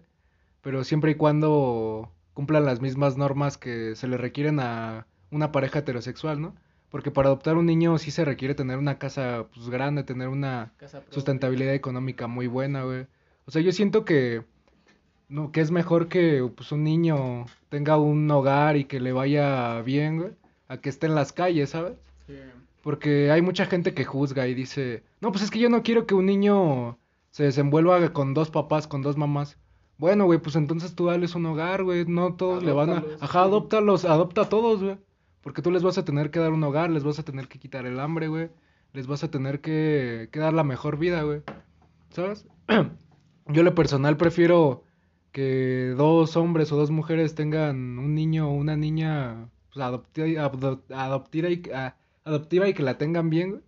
pero 0.61 0.83
siempre 0.83 1.11
y 1.11 1.15
cuando 1.15 2.11
cumplan 2.33 2.65
las 2.65 2.81
mismas 2.81 3.17
normas 3.17 3.57
que 3.57 3.95
se 3.95 4.07
le 4.07 4.17
requieren 4.17 4.59
a 4.59 5.07
una 5.31 5.51
pareja 5.51 5.79
heterosexual, 5.79 6.39
¿no? 6.39 6.55
Porque 6.89 7.11
para 7.11 7.29
adoptar 7.29 7.57
un 7.57 7.65
niño 7.65 7.97
sí 7.97 8.11
se 8.11 8.23
requiere 8.23 8.55
tener 8.55 8.77
una 8.77 8.97
casa 8.97 9.47
pues 9.53 9.69
grande, 9.69 10.03
tener 10.03 10.29
una 10.29 10.71
sustentabilidad 11.09 11.73
económica 11.73 12.27
muy 12.27 12.47
buena, 12.47 12.83
güey. 12.83 13.07
O 13.45 13.51
sea, 13.51 13.61
yo 13.61 13.71
siento 13.71 14.05
que 14.05 14.43
no 15.29 15.51
que 15.51 15.61
es 15.61 15.71
mejor 15.71 16.07
que 16.07 16.49
pues 16.55 16.71
un 16.71 16.83
niño 16.83 17.45
tenga 17.69 17.97
un 17.97 18.29
hogar 18.31 18.77
y 18.77 18.85
que 18.85 18.99
le 18.99 19.11
vaya 19.11 19.81
bien, 19.81 20.19
güey, 20.19 20.31
a 20.67 20.77
que 20.77 20.89
esté 20.89 21.07
en 21.07 21.15
las 21.15 21.33
calles, 21.33 21.71
¿sabes? 21.71 21.97
Sí. 22.27 22.35
Porque 22.83 23.31
hay 23.31 23.41
mucha 23.41 23.65
gente 23.65 23.93
que 23.93 24.05
juzga 24.05 24.47
y 24.47 24.53
dice, 24.53 25.03
no, 25.19 25.31
pues 25.31 25.43
es 25.43 25.51
que 25.51 25.59
yo 25.59 25.69
no 25.69 25.83
quiero 25.83 26.05
que 26.05 26.15
un 26.15 26.25
niño 26.25 26.97
se 27.31 27.43
desenvuelva 27.43 28.13
con 28.13 28.33
dos 28.33 28.49
papás, 28.49 28.87
con 28.87 29.01
dos 29.01 29.17
mamás. 29.17 29.57
Bueno, 29.97 30.25
güey, 30.25 30.39
pues 30.39 30.55
entonces 30.55 30.95
tú 30.95 31.05
dales 31.07 31.33
un 31.35 31.45
hogar, 31.47 31.83
güey. 31.83 32.05
No 32.05 32.35
todos 32.35 32.63
le 32.63 32.71
van 32.71 32.89
a... 32.91 33.03
Ajá, 33.19 33.41
adóptalos, 33.43 34.05
adopta 34.05 34.41
a 34.41 34.49
todos, 34.49 34.83
güey. 34.83 34.97
Porque 35.41 35.61
tú 35.61 35.71
les 35.71 35.81
vas 35.83 35.97
a 35.97 36.05
tener 36.05 36.29
que 36.29 36.39
dar 36.39 36.51
un 36.51 36.63
hogar, 36.63 36.89
les 36.91 37.03
vas 37.03 37.17
a 37.19 37.23
tener 37.23 37.47
que 37.47 37.57
quitar 37.59 37.85
el 37.85 37.99
hambre, 37.99 38.27
güey. 38.27 38.49
Les 38.93 39.07
vas 39.07 39.23
a 39.23 39.31
tener 39.31 39.59
que, 39.61 40.29
que 40.31 40.39
dar 40.39 40.53
la 40.53 40.63
mejor 40.63 40.97
vida, 40.97 41.23
güey. 41.23 41.41
¿Sabes? 42.09 42.45
Yo 43.47 43.63
lo 43.63 43.73
personal 43.75 44.17
prefiero 44.17 44.83
que 45.31 45.93
dos 45.97 46.35
hombres 46.37 46.71
o 46.71 46.77
dos 46.77 46.91
mujeres 46.91 47.35
tengan 47.35 47.97
un 47.99 48.13
niño 48.15 48.49
o 48.49 48.53
una 48.53 48.75
niña 48.75 49.49
pues, 49.73 49.85
adopti- 49.85 50.37
ado- 50.37 50.83
adoptira 50.93 51.49
y, 51.49 51.61
a- 51.73 51.95
adoptiva 52.23 52.67
y 52.67 52.73
que 52.73 52.83
la 52.83 52.97
tengan 52.97 53.29
bien, 53.29 53.49
güey. 53.51 53.61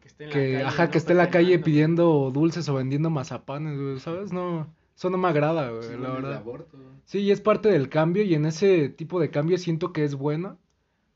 Que 0.00 0.08
esté 0.08 0.24
en 0.24 0.30
la 0.30 0.34
Que, 0.34 0.52
calle, 0.52 0.64
ajá, 0.64 0.84
no 0.86 0.90
que 0.90 0.98
esté 0.98 1.12
en 1.12 1.18
la 1.18 1.30
calle 1.30 1.58
pidiendo 1.58 2.30
dulces 2.32 2.68
o 2.68 2.74
vendiendo 2.74 3.10
mazapanes, 3.10 3.78
güey, 3.80 3.98
¿sabes? 4.00 4.32
No, 4.32 4.66
eso 4.96 5.10
no 5.10 5.18
me 5.18 5.28
agrada, 5.28 5.70
güey, 5.70 5.82
Sí, 5.82 5.94
la 6.00 6.10
verdad. 6.10 6.36
aborto. 6.36 6.76
Sí, 7.04 7.18
y 7.20 7.30
es 7.30 7.40
parte 7.40 7.68
del 7.70 7.88
cambio 7.88 8.22
y 8.22 8.34
en 8.34 8.46
ese 8.46 8.88
tipo 8.88 9.20
de 9.20 9.30
cambio 9.30 9.58
siento 9.58 9.92
que 9.92 10.04
es 10.04 10.14
bueno, 10.14 10.58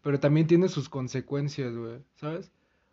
pero 0.02 0.20
también 0.20 0.46
tiene 0.46 0.68
sus 0.68 0.88
consecuencias, 0.88 1.74
güey, 1.76 1.98
¿sabes? 2.16 2.50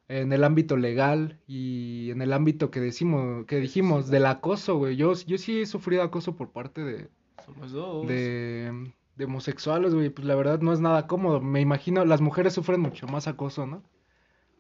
En 0.07 0.33
el 0.33 0.43
ámbito 0.43 0.75
legal 0.77 1.39
y 1.47 2.09
en 2.11 2.21
el 2.21 2.33
ámbito 2.33 2.69
que 2.69 2.79
decimos, 2.81 3.45
que 3.45 3.57
dijimos, 3.57 4.09
del 4.09 4.25
acoso, 4.25 4.77
güey. 4.77 4.97
Yo, 4.97 5.13
yo 5.13 5.37
sí 5.37 5.61
he 5.61 5.65
sufrido 5.65 6.03
acoso 6.03 6.35
por 6.35 6.49
parte 6.51 6.83
de, 6.83 7.07
Somos 7.45 7.71
dos. 7.71 8.07
de, 8.07 8.91
de 9.15 9.25
homosexuales, 9.25 9.93
güey. 9.95 10.09
Pues 10.09 10.27
la 10.27 10.35
verdad 10.35 10.59
no 10.59 10.73
es 10.73 10.81
nada 10.81 11.07
cómodo. 11.07 11.39
Me 11.39 11.61
imagino, 11.61 12.03
las 12.03 12.19
mujeres 12.19 12.53
sufren 12.53 12.81
mucho 12.81 13.07
más 13.07 13.27
acoso, 13.29 13.65
¿no? 13.65 13.83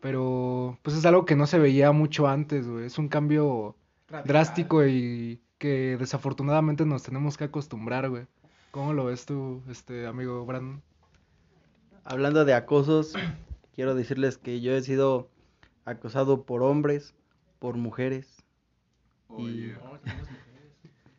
Pero 0.01 0.77
pues 0.81 0.97
es 0.97 1.05
algo 1.05 1.25
que 1.25 1.35
no 1.35 1.47
se 1.47 1.59
veía 1.59 1.91
mucho 1.91 2.27
antes, 2.27 2.67
güey. 2.67 2.85
Es 2.85 2.97
un 2.97 3.07
cambio 3.07 3.75
Radical. 4.09 4.27
drástico 4.27 4.85
y 4.85 5.39
que 5.57 5.95
desafortunadamente 5.99 6.85
nos 6.85 7.03
tenemos 7.03 7.37
que 7.37 7.45
acostumbrar, 7.45 8.09
güey. 8.09 8.25
¿Cómo 8.71 8.93
lo 8.93 9.05
ves 9.05 9.25
tú, 9.25 9.61
este 9.69 10.07
amigo 10.07 10.45
Brandon? 10.45 10.81
Hablando 12.03 12.45
de 12.45 12.53
acosos, 12.55 13.13
quiero 13.75 13.93
decirles 13.95 14.37
que 14.37 14.59
yo 14.59 14.73
he 14.73 14.81
sido 14.81 15.29
acosado 15.85 16.43
por 16.43 16.63
hombres, 16.63 17.13
por 17.59 17.77
mujeres. 17.77 18.27
Oye. 19.27 19.75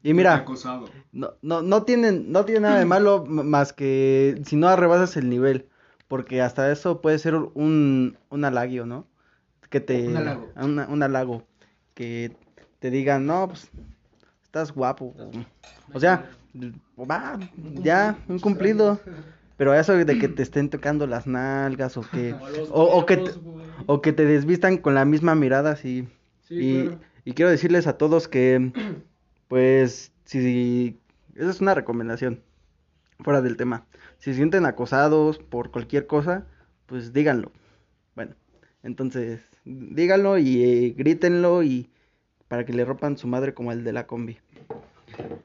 Y 0.02 0.14
mira, 0.14 0.34
Acosado. 0.34 0.86
no, 1.12 1.34
no, 1.42 1.62
no 1.62 1.84
tienen, 1.84 2.32
no 2.32 2.44
tiene 2.44 2.60
nada 2.62 2.78
de 2.80 2.84
malo 2.86 3.24
más 3.26 3.72
que 3.72 4.42
si 4.44 4.56
no 4.56 4.66
arrebasas 4.68 5.16
el 5.16 5.28
nivel, 5.28 5.68
porque 6.12 6.42
hasta 6.42 6.70
eso 6.70 7.00
puede 7.00 7.18
ser 7.18 7.34
un, 7.34 8.18
un 8.28 8.44
halagio, 8.44 8.84
¿no? 8.84 9.06
Que 9.70 9.80
te, 9.80 10.08
Un 10.08 10.16
halago. 10.18 10.52
una- 10.56 10.86
un 10.86 11.02
halago, 11.02 11.42
que 11.94 12.36
te 12.80 12.90
digan, 12.90 13.24
no, 13.24 13.48
pues, 13.48 13.70
estás 14.42 14.72
guapo. 14.72 15.14
O 15.94 15.98
sea, 15.98 16.28
va, 17.00 17.40
ya, 17.82 18.18
un 18.28 18.38
cumplido. 18.40 19.00
Pero 19.56 19.72
eso 19.72 19.94
de 19.94 20.18
que 20.18 20.28
te 20.28 20.42
estén 20.42 20.68
tocando 20.68 21.06
las 21.06 21.26
nalgas 21.26 21.96
o 21.96 22.02
que, 22.02 22.34
O 22.70 23.06
que, 23.06 23.16
te, 23.16 23.30
o 23.86 24.02
que 24.02 24.12
te 24.12 24.26
desvistan 24.26 24.76
con 24.76 24.94
la 24.94 25.06
misma 25.06 25.34
mirada, 25.34 25.70
así. 25.70 26.06
Sí, 26.42 26.56
y, 26.60 26.82
claro. 26.88 27.00
y 27.24 27.32
quiero 27.32 27.50
decirles 27.50 27.86
a 27.86 27.96
todos 27.96 28.28
que, 28.28 28.70
pues, 29.48 30.12
si, 30.26 31.00
esa 31.36 31.48
es 31.48 31.62
una 31.62 31.72
recomendación, 31.74 32.42
fuera 33.20 33.40
del 33.40 33.56
tema. 33.56 33.86
Si 34.22 34.30
se 34.30 34.36
sienten 34.36 34.66
acosados 34.66 35.40
por 35.40 35.72
cualquier 35.72 36.06
cosa, 36.06 36.46
pues 36.86 37.12
díganlo. 37.12 37.50
Bueno, 38.14 38.36
entonces, 38.84 39.40
díganlo 39.64 40.38
y 40.38 40.62
eh, 40.62 40.94
grítenlo 40.96 41.64
y 41.64 41.90
para 42.46 42.64
que 42.64 42.72
le 42.72 42.84
rompan 42.84 43.18
su 43.18 43.26
madre 43.26 43.52
como 43.52 43.72
el 43.72 43.82
de 43.82 43.92
la 43.92 44.06
combi. 44.06 44.38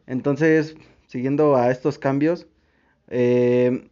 Entonces, 0.06 0.76
siguiendo 1.08 1.56
a 1.56 1.72
estos 1.72 1.98
cambios, 1.98 2.46
eh, 3.08 3.90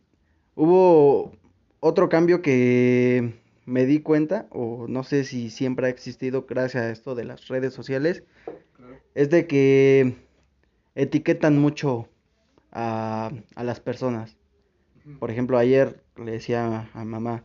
hubo 0.54 1.36
otro 1.80 2.08
cambio 2.08 2.44
que 2.44 3.34
me 3.66 3.88
di 3.88 4.02
cuenta, 4.02 4.46
o 4.52 4.86
no 4.88 5.04
sé 5.04 5.24
si 5.24 5.50
siempre 5.50 5.88
ha 5.88 5.90
existido 5.90 6.46
gracias 6.48 6.84
a 6.84 6.92
esto 6.92 7.16
de 7.16 7.26
las 7.26 7.48
redes 7.48 7.74
sociales, 7.74 8.22
es 9.16 9.32
de 9.32 9.48
que 9.48 10.16
etiquetan 10.94 11.58
mucho 11.58 12.08
a, 12.72 13.32
a 13.56 13.64
las 13.64 13.80
personas. 13.80 14.38
Por 15.20 15.32
ejemplo, 15.32 15.58
ayer 15.58 16.04
le 16.18 16.32
decía 16.32 16.90
a 16.94 17.06
mamá, 17.06 17.44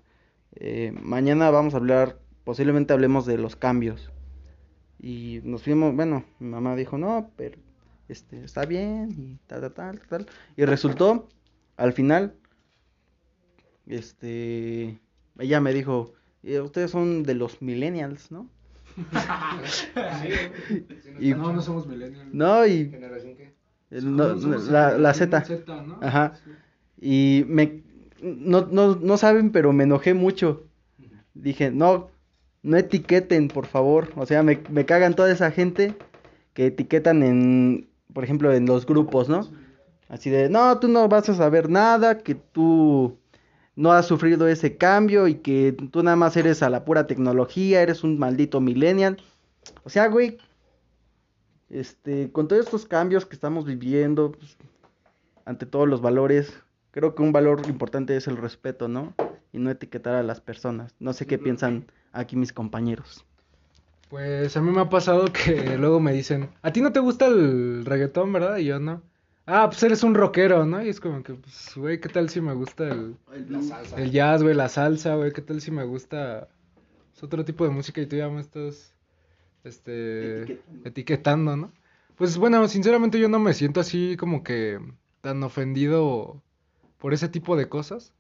eh, 0.55 0.93
mañana 1.01 1.51
vamos 1.51 1.75
a 1.75 1.79
hablar, 1.79 2.19
posiblemente 2.45 2.93
hablemos 2.93 3.27
de 3.27 3.39
los 3.39 3.57
cambios. 3.57 4.11
Y 4.99 5.41
nos 5.45 5.63
fuimos, 5.63 5.95
bueno, 5.95 6.25
mi 6.41 6.49
mamá 6.49 6.77
dijo, 6.77 6.99
no, 6.99 7.31
pero 7.37 7.59
este, 8.09 8.45
está 8.45 8.67
bien, 8.67 9.11
y 9.19 9.39
tal, 9.47 9.61
tal, 9.63 9.73
tal, 9.75 10.01
tal. 10.09 10.27
Y 10.57 10.65
resultó, 10.65 11.29
al 11.77 11.93
final, 11.93 12.35
este, 13.87 15.01
ella 15.39 15.61
me 15.61 15.73
dijo, 15.73 16.13
"Eh, 16.43 16.61
ustedes 16.61 16.91
son 16.91 17.23
de 17.23 17.35
los 17.35 17.63
millennials, 17.63 18.31
¿no? 18.31 18.49
Y- 21.21 21.35
No, 21.35 21.53
no 21.53 21.63
somos 21.63 21.87
millennials. 21.87 22.33
No, 22.33 22.67
y 22.67 22.91
¿Generación 22.91 23.37
qué? 23.37 23.55
no, 23.91 24.29
Somos- 24.29 24.43
somos 24.43 24.69
la, 24.69 24.99
la 24.99 25.15
generación 25.15 25.59
Z. 25.59 25.83
¿no? 25.87 25.99
Ajá. 26.01 26.35
Y 27.01 27.45
me, 27.49 27.83
no, 28.21 28.67
no, 28.67 28.97
no 28.97 29.17
saben, 29.17 29.51
pero 29.51 29.73
me 29.73 29.85
enojé 29.85 30.15
mucho. 30.15 30.65
Dije, 31.35 31.71
no, 31.71 32.11
no 32.63 32.77
etiqueten, 32.77 33.49
por 33.49 33.67
favor. 33.67 34.11
O 34.17 34.27
sea, 34.27 34.43
me, 34.43 34.61
me 34.69 34.85
cagan 34.85 35.15
toda 35.15 35.33
esa 35.33 35.51
gente 35.51 35.95
que 36.53 36.67
etiquetan 36.67 37.23
en, 37.23 37.89
por 38.13 38.25
ejemplo, 38.25 38.53
en 38.53 38.67
los 38.67 38.87
grupos, 38.87 39.29
¿no? 39.29 39.49
Así 40.09 40.29
de, 40.29 40.49
no, 40.49 40.79
tú 40.81 40.89
no 40.89 41.09
vas 41.09 41.29
a 41.29 41.35
saber 41.35 41.71
nada, 41.71 42.19
que 42.19 42.35
tú 42.35 43.17
no 43.77 43.93
has 43.93 44.07
sufrido 44.07 44.49
ese 44.49 44.77
cambio 44.77 45.29
y 45.29 45.37
que 45.37 45.75
tú 45.91 46.03
nada 46.03 46.17
más 46.17 46.37
eres 46.37 46.63
a 46.63 46.71
la 46.71 46.85
pura 46.85 47.07
tecnología, 47.07 47.81
eres 47.81 48.03
un 48.03 48.19
maldito 48.19 48.61
millennial. 48.61 49.19
O 49.85 49.89
sea, 49.91 50.09
güey, 50.09 50.39
este, 51.71 52.31
con 52.33 52.49
todos 52.49 52.65
estos 52.65 52.87
cambios 52.87 53.25
que 53.25 53.37
estamos 53.37 53.65
viviendo, 53.65 54.33
pues, 54.33 54.59
ante 55.45 55.65
todos 55.65 55.89
los 55.89 56.03
valores, 56.03 56.53
creo 56.91 57.15
que 57.15 57.23
un 57.23 57.33
valor 57.33 57.63
importante 57.69 58.17
es 58.17 58.27
el 58.27 58.37
respeto, 58.37 58.89
¿no? 58.89 59.15
Y 59.53 59.59
no 59.59 59.71
etiquetar 59.71 60.15
a 60.15 60.23
las 60.23 60.41
personas. 60.41 60.95
No 61.01 61.13
sé 61.13 61.27
qué 61.27 61.39
piensan 61.39 61.87
aquí 62.13 62.37
mis 62.37 62.53
compañeros. 62.53 63.25
Pues 64.09 64.57
a 64.57 64.61
mí 64.61 64.71
me 64.71 64.81
ha 64.81 64.89
pasado 64.89 65.27
que 65.33 65.77
luego 65.79 66.01
me 66.01 66.13
dicen, 66.13 66.51
a 66.63 66.73
ti 66.73 66.81
no 66.81 66.93
te 66.93 67.01
gusta 67.01 67.27
el 67.27 67.85
reggaetón, 67.85 68.33
¿verdad? 68.33 68.57
Y 68.59 68.65
yo 68.67 68.79
no. 68.81 69.03
Ah, 69.47 69.67
pues 69.69 69.83
eres 69.83 70.05
un 70.05 70.15
rockero, 70.15 70.65
¿no? 70.65 70.83
Y 70.83 70.89
es 70.89 71.01
como 71.01 71.23
que, 71.25 71.35
pues, 71.35 71.73
güey, 71.75 72.01
¿qué 72.01 72.09
tal 72.09 72.29
si 72.29 72.41
me 72.41 72.53
gusta 72.53 72.89
el, 72.89 73.17
La 73.49 73.63
salsa. 73.63 73.97
el 74.01 74.11
jazz, 74.13 74.43
güey, 74.43 74.55
la 74.55 74.69
salsa, 74.69 75.17
güey? 75.17 75.33
¿Qué 75.33 75.43
tal 75.43 75.61
si 75.61 75.71
me 75.73 75.83
gusta 75.85 76.49
pues, 77.13 77.25
otro 77.25 77.45
tipo 77.45 77.65
de 77.65 77.71
música 77.71 78.01
y 78.01 78.07
tú 78.07 78.15
ya 78.17 78.29
me 78.29 78.41
estás, 78.41 78.95
este, 79.65 80.43
Etiquetando. 80.43 80.89
etiquetando, 80.89 81.57
¿no? 81.57 81.73
Pues 82.17 82.37
bueno, 82.37 82.69
sinceramente 82.69 83.19
yo 83.19 83.29
no 83.29 83.39
me 83.41 83.55
siento 83.55 83.81
así 83.81 84.17
como 84.17 84.45
que 84.45 84.79
tan 85.21 85.43
ofendido 85.43 86.41
por 87.01 87.15
ese 87.15 87.29
tipo 87.29 87.57
de 87.57 87.69
cosas. 87.69 88.13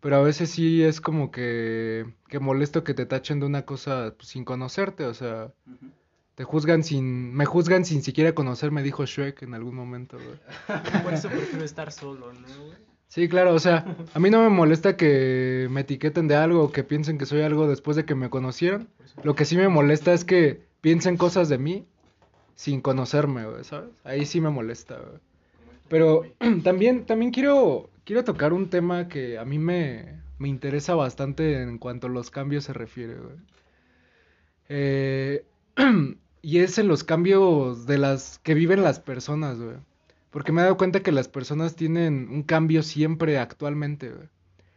Pero 0.00 0.16
a 0.16 0.22
veces 0.22 0.50
sí 0.50 0.82
es 0.82 1.00
como 1.00 1.30
que, 1.30 2.04
que 2.28 2.38
molesto 2.38 2.84
que 2.84 2.94
te 2.94 3.06
tachen 3.06 3.40
de 3.40 3.46
una 3.46 3.62
cosa 3.64 4.14
pues, 4.16 4.28
sin 4.28 4.44
conocerte, 4.44 5.06
o 5.06 5.14
sea, 5.14 5.52
te 6.34 6.44
juzgan 6.44 6.84
sin, 6.84 7.34
me 7.34 7.46
juzgan 7.46 7.84
sin 7.86 8.02
siquiera 8.02 8.34
conocerme, 8.34 8.82
dijo 8.82 9.06
Shrek 9.06 9.42
en 9.42 9.54
algún 9.54 9.74
momento, 9.74 10.18
güey. 10.18 10.38
Por 11.02 11.14
eso 11.14 11.28
prefiero 11.28 11.64
estar 11.64 11.90
solo, 11.90 12.32
¿no, 12.34 12.46
güey? 12.66 12.76
Sí, 13.08 13.28
claro, 13.28 13.54
o 13.54 13.58
sea, 13.58 13.96
a 14.12 14.18
mí 14.18 14.28
no 14.30 14.42
me 14.42 14.50
molesta 14.50 14.96
que 14.96 15.68
me 15.70 15.80
etiqueten 15.80 16.28
de 16.28 16.34
algo 16.34 16.64
o 16.64 16.72
que 16.72 16.84
piensen 16.84 17.16
que 17.16 17.24
soy 17.24 17.40
algo 17.40 17.66
después 17.66 17.96
de 17.96 18.04
que 18.04 18.14
me 18.14 18.28
conocieron. 18.28 18.88
Lo 19.22 19.34
que 19.34 19.46
sí 19.46 19.56
me 19.56 19.68
molesta 19.68 20.12
es 20.12 20.24
que 20.24 20.66
piensen 20.82 21.16
cosas 21.16 21.48
de 21.48 21.56
mí 21.56 21.86
sin 22.56 22.80
conocerme, 22.80 23.46
güey, 23.46 23.64
¿sabes? 23.64 23.90
Ahí 24.04 24.26
sí 24.26 24.40
me 24.40 24.50
molesta, 24.50 24.98
güey. 24.98 25.20
Pero 25.88 26.22
también, 26.64 27.06
también 27.06 27.30
quiero, 27.30 27.88
quiero 28.06 28.24
tocar 28.24 28.54
un 28.54 28.70
tema 28.70 29.08
que 29.08 29.36
a 29.36 29.44
mí 29.44 29.58
me, 29.58 30.22
me 30.38 30.48
interesa 30.48 30.94
bastante 30.94 31.60
en 31.60 31.76
cuanto 31.76 32.06
a 32.06 32.10
los 32.10 32.30
cambios 32.30 32.64
se 32.64 32.72
refiere, 32.72 33.16
güey. 33.16 33.36
Eh, 34.68 35.44
y 36.42 36.58
es 36.60 36.78
en 36.78 36.88
los 36.88 37.04
cambios 37.04 37.86
de 37.86 37.98
las 37.98 38.38
que 38.38 38.54
viven 38.54 38.82
las 38.82 39.00
personas, 39.00 39.58
güey. 39.58 39.76
Porque 40.30 40.52
me 40.52 40.60
he 40.60 40.64
dado 40.64 40.76
cuenta 40.76 41.00
que 41.00 41.12
las 41.12 41.28
personas 41.28 41.74
tienen 41.76 42.28
un 42.30 42.42
cambio 42.44 42.82
siempre 42.82 43.38
actualmente, 43.38 44.10
güey. 44.10 44.28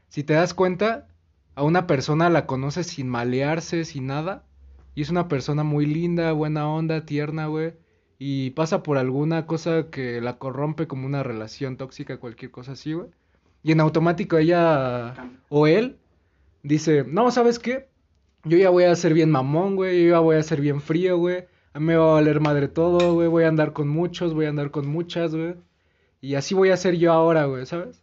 Si 0.10 0.24
te 0.24 0.34
das 0.34 0.54
cuenta, 0.56 1.08
a 1.54 1.63
una 1.63 1.86
persona 1.86 2.30
la 2.30 2.48
conoces 2.48 2.88
sin 2.88 3.08
malearse, 3.08 3.86
sin 3.86 4.08
nada. 4.08 4.44
Y 4.96 5.04
es 5.04 5.12
una 5.12 5.28
persona 5.28 5.63
muy 5.63 5.86
linda, 5.86 6.32
buena 6.32 6.68
onda, 6.68 7.06
tierna, 7.06 7.46
güey. 7.46 7.74
Y 8.20 8.52
pasa 8.52 8.84
por 8.84 8.98
alguna 8.98 9.48
cosa 9.48 9.88
que 9.90 10.22
la 10.22 10.38
corrompe 10.38 10.88
como 10.88 11.08
una 11.08 11.24
relación 11.24 11.78
tóxica, 11.78 12.18
cualquier 12.18 12.52
cosa 12.52 12.74
así, 12.74 12.94
güey. 12.94 13.08
Y 13.64 13.72
en 13.72 13.80
automático 13.80 14.38
ella 14.38 15.16
o 15.50 15.68
él 15.68 15.98
dice, 16.64 17.06
no, 17.08 17.32
¿sabes 17.32 17.60
qué? 17.60 17.90
yo 18.44 18.58
ya 18.58 18.70
voy 18.70 18.86
a 18.86 18.96
ser 18.96 19.14
bien 19.14 19.32
mamón, 19.32 19.76
güey, 19.76 20.04
yo 20.04 20.12
ya 20.12 20.20
voy 20.20 20.38
a 20.38 20.44
ser 20.44 20.62
bien 20.62 20.82
frío, 20.82 21.18
güey. 21.18 21.46
A 21.74 21.80
mí 21.80 21.88
me 21.88 21.96
va 21.96 22.12
a 22.12 22.14
valer 22.16 22.40
madre 22.40 22.68
todo, 22.68 23.14
güey, 23.14 23.28
voy 23.28 23.44
a 23.44 23.48
andar 23.50 23.74
con 23.74 23.88
muchos, 23.88 24.34
voy 24.34 24.46
a 24.46 24.50
andar 24.50 24.72
con 24.72 24.88
muchas, 24.88 25.36
güey. 25.36 25.56
Y 26.22 26.36
así 26.36 26.56
voy 26.56 26.72
a 26.72 26.78
ser 26.78 26.98
yo 26.98 27.14
ahora, 27.14 27.46
güey, 27.46 27.66
¿sabes? 27.66 28.02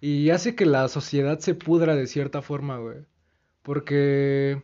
Y 0.00 0.30
hace 0.30 0.54
que 0.56 0.66
la 0.66 0.88
sociedad 0.88 1.38
se 1.40 1.54
pudra 1.54 1.94
de 1.96 2.06
cierta 2.06 2.42
forma, 2.42 2.78
güey. 2.78 2.98
Porque 3.62 4.62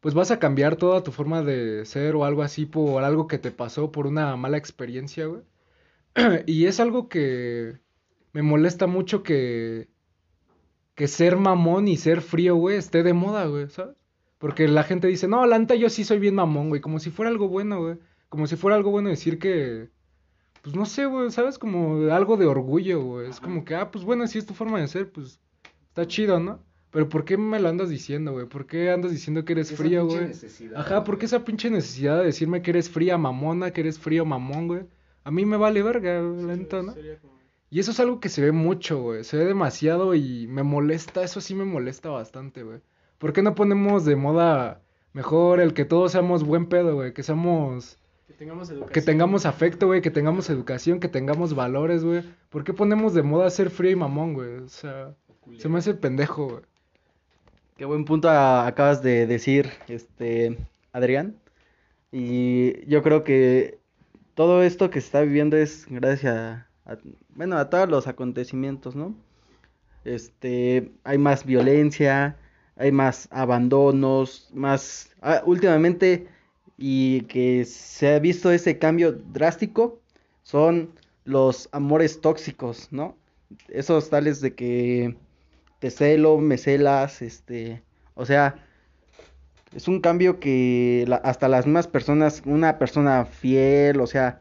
pues 0.00 0.14
vas 0.14 0.30
a 0.30 0.38
cambiar 0.38 0.76
toda 0.76 1.02
tu 1.02 1.12
forma 1.12 1.42
de 1.42 1.84
ser 1.84 2.16
o 2.16 2.24
algo 2.24 2.42
así 2.42 2.66
por 2.66 3.02
algo 3.04 3.26
que 3.26 3.38
te 3.38 3.50
pasó, 3.50 3.92
por 3.92 4.06
una 4.06 4.36
mala 4.36 4.58
experiencia, 4.58 5.26
güey. 5.26 5.42
y 6.46 6.66
es 6.66 6.80
algo 6.80 7.08
que 7.08 7.78
me 8.32 8.42
molesta 8.42 8.86
mucho 8.86 9.22
que 9.22 9.88
que 10.96 11.08
ser 11.08 11.36
mamón 11.36 11.88
y 11.88 11.96
ser 11.98 12.22
frío, 12.22 12.56
güey, 12.56 12.78
esté 12.78 13.02
de 13.02 13.12
moda, 13.12 13.46
güey, 13.46 13.68
¿sabes? 13.68 13.96
Porque 14.38 14.66
la 14.66 14.82
gente 14.82 15.06
dice, 15.08 15.28
no, 15.28 15.46
la 15.46 15.58
neta 15.58 15.74
yo 15.74 15.90
sí 15.90 16.04
soy 16.04 16.18
bien 16.18 16.34
mamón, 16.34 16.70
güey, 16.70 16.80
como 16.80 16.98
si 16.98 17.10
fuera 17.10 17.30
algo 17.30 17.48
bueno, 17.48 17.80
güey. 17.82 17.98
Como 18.28 18.46
si 18.46 18.56
fuera 18.56 18.76
algo 18.76 18.90
bueno 18.90 19.10
decir 19.10 19.38
que, 19.38 19.90
pues 20.62 20.74
no 20.74 20.86
sé, 20.86 21.06
güey, 21.06 21.30
¿sabes? 21.30 21.58
Como 21.58 22.10
algo 22.10 22.36
de 22.38 22.46
orgullo, 22.46 23.02
güey. 23.02 23.28
Es 23.28 23.40
como 23.40 23.64
que, 23.64 23.74
ah, 23.74 23.90
pues 23.90 24.04
bueno, 24.04 24.26
si 24.26 24.38
es 24.38 24.46
tu 24.46 24.54
forma 24.54 24.80
de 24.80 24.88
ser, 24.88 25.12
pues 25.12 25.38
está 25.88 26.06
chido, 26.06 26.40
¿no? 26.40 26.60
Pero 26.96 27.10
¿por 27.10 27.26
qué 27.26 27.36
me 27.36 27.60
lo 27.60 27.68
andas 27.68 27.90
diciendo, 27.90 28.32
güey? 28.32 28.46
¿Por 28.46 28.64
qué 28.66 28.90
andas 28.90 29.10
diciendo 29.10 29.44
que 29.44 29.52
eres 29.52 29.70
pinche 29.70 30.00
güey? 30.00 30.28
necesidad, 30.28 30.80
Ajá, 30.80 31.04
¿por 31.04 31.18
qué 31.18 31.26
esa 31.26 31.44
pinche 31.44 31.68
necesidad 31.68 32.20
de 32.20 32.24
decirme 32.24 32.62
que 32.62 32.70
eres 32.70 32.88
fría 32.88 33.18
mamona, 33.18 33.70
que 33.70 33.82
eres 33.82 33.98
frío 33.98 34.24
mamón, 34.24 34.66
güey? 34.66 34.80
A 35.22 35.30
mí 35.30 35.44
me 35.44 35.58
vale 35.58 35.82
verga, 35.82 36.22
neta, 36.22 36.80
¿no? 36.82 36.94
Como- 36.94 37.36
Y 37.68 37.80
eso 37.80 37.90
es 37.90 38.00
algo 38.00 38.18
que 38.18 38.30
se 38.30 38.40
ve 38.40 38.50
mucho, 38.50 39.02
güey. 39.02 39.24
Se 39.24 39.36
ve 39.36 39.44
demasiado 39.44 40.14
y 40.14 40.46
me 40.46 40.62
molesta. 40.62 41.22
Eso 41.22 41.42
sí 41.42 41.54
me 41.54 41.66
molesta 41.66 42.08
bastante, 42.08 42.62
güey. 42.62 42.78
¿Por 43.18 43.34
qué 43.34 43.42
no 43.42 43.54
ponemos 43.54 44.06
de 44.06 44.16
moda 44.16 44.80
mejor 45.12 45.60
el 45.60 45.74
que 45.74 45.84
todos 45.84 46.12
seamos 46.12 46.44
buen 46.44 46.64
pedo, 46.64 46.94
güey? 46.94 47.12
Que 47.12 47.22
seamos... 47.22 47.98
Que 48.26 48.32
tengamos 48.32 48.70
educación. 48.70 48.92
Que 48.94 49.02
tengamos 49.02 49.44
afecto, 49.44 49.86
güey. 49.88 50.00
Que 50.00 50.10
tengamos 50.10 50.48
educación, 50.48 50.98
que 50.98 51.08
tengamos 51.08 51.54
valores, 51.54 52.06
güey. 52.06 52.22
¿Por 52.48 52.64
qué 52.64 52.72
ponemos 52.72 53.12
de 53.12 53.22
moda 53.22 53.50
ser 53.50 53.68
frío 53.68 53.90
y 53.90 53.96
mamón, 53.96 54.32
güey? 54.32 54.54
O 54.60 54.68
sea, 54.70 55.14
se 55.58 55.68
me 55.68 55.76
hace 55.76 55.92
pendejo, 55.92 56.46
güey. 56.48 56.62
Qué 57.76 57.84
buen 57.84 58.04
punto 58.04 58.28
a- 58.28 58.66
acabas 58.66 59.02
de 59.02 59.26
decir, 59.26 59.70
este, 59.88 60.56
Adrián. 60.92 61.36
Y 62.12 62.86
yo 62.88 63.02
creo 63.02 63.24
que 63.24 63.80
todo 64.34 64.62
esto 64.62 64.90
que 64.90 65.00
se 65.00 65.06
está 65.08 65.22
viviendo 65.22 65.56
es 65.56 65.86
gracias 65.90 66.36
a, 66.36 66.68
a- 66.86 66.98
bueno, 67.30 67.58
a 67.58 67.70
todos 67.70 67.88
los 67.88 68.06
acontecimientos, 68.08 68.96
¿no? 68.96 69.14
Este, 70.04 70.92
hay 71.04 71.18
más 71.18 71.44
violencia, 71.46 72.38
hay 72.76 72.92
más 72.92 73.28
abandonos, 73.32 74.50
más, 74.54 75.10
ah, 75.22 75.42
últimamente, 75.46 76.28
y 76.78 77.22
que 77.22 77.64
se 77.66 78.14
ha 78.14 78.18
visto 78.20 78.50
ese 78.52 78.78
cambio 78.78 79.12
drástico, 79.12 80.00
son 80.42 80.90
los 81.24 81.68
amores 81.72 82.20
tóxicos, 82.20 82.88
¿no? 82.92 83.16
Esos 83.68 84.10
tales 84.10 84.40
de 84.40 84.54
que 84.54 85.16
te 85.78 85.90
celo, 85.90 86.38
me 86.38 86.58
celas, 86.58 87.22
este, 87.22 87.82
o 88.14 88.24
sea, 88.26 88.64
es 89.74 89.88
un 89.88 90.00
cambio 90.00 90.40
que 90.40 91.04
la- 91.08 91.16
hasta 91.16 91.48
las 91.48 91.66
mismas 91.66 91.86
personas, 91.86 92.42
una 92.46 92.78
persona 92.78 93.24
fiel, 93.26 94.00
o 94.00 94.06
sea, 94.06 94.40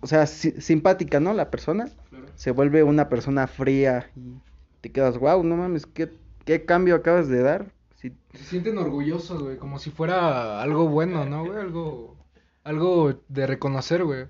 o 0.00 0.06
sea, 0.06 0.26
si- 0.26 0.60
simpática, 0.60 1.20
¿no? 1.20 1.32
La 1.34 1.50
persona 1.50 1.88
se 2.36 2.50
vuelve 2.50 2.82
una 2.82 3.08
persona 3.08 3.46
fría 3.46 4.10
y 4.16 4.34
te 4.80 4.90
quedas, 4.90 5.18
wow, 5.18 5.42
no 5.42 5.56
mames, 5.56 5.86
¿qué, 5.86 6.10
qué 6.44 6.64
cambio 6.64 6.94
acabas 6.96 7.28
de 7.28 7.42
dar? 7.42 7.66
Sí, 7.96 8.12
Se 8.34 8.44
sienten 8.44 8.76
orgullosos, 8.78 9.42
güey. 9.42 9.56
Como 9.56 9.78
si 9.78 9.90
fuera 9.90 10.60
algo 10.60 10.88
bueno, 10.88 11.24
¿no, 11.24 11.44
güey? 11.46 11.58
Algo... 11.58 12.16
Algo 12.64 13.20
de 13.28 13.46
reconocer, 13.46 14.04
güey. 14.04 14.24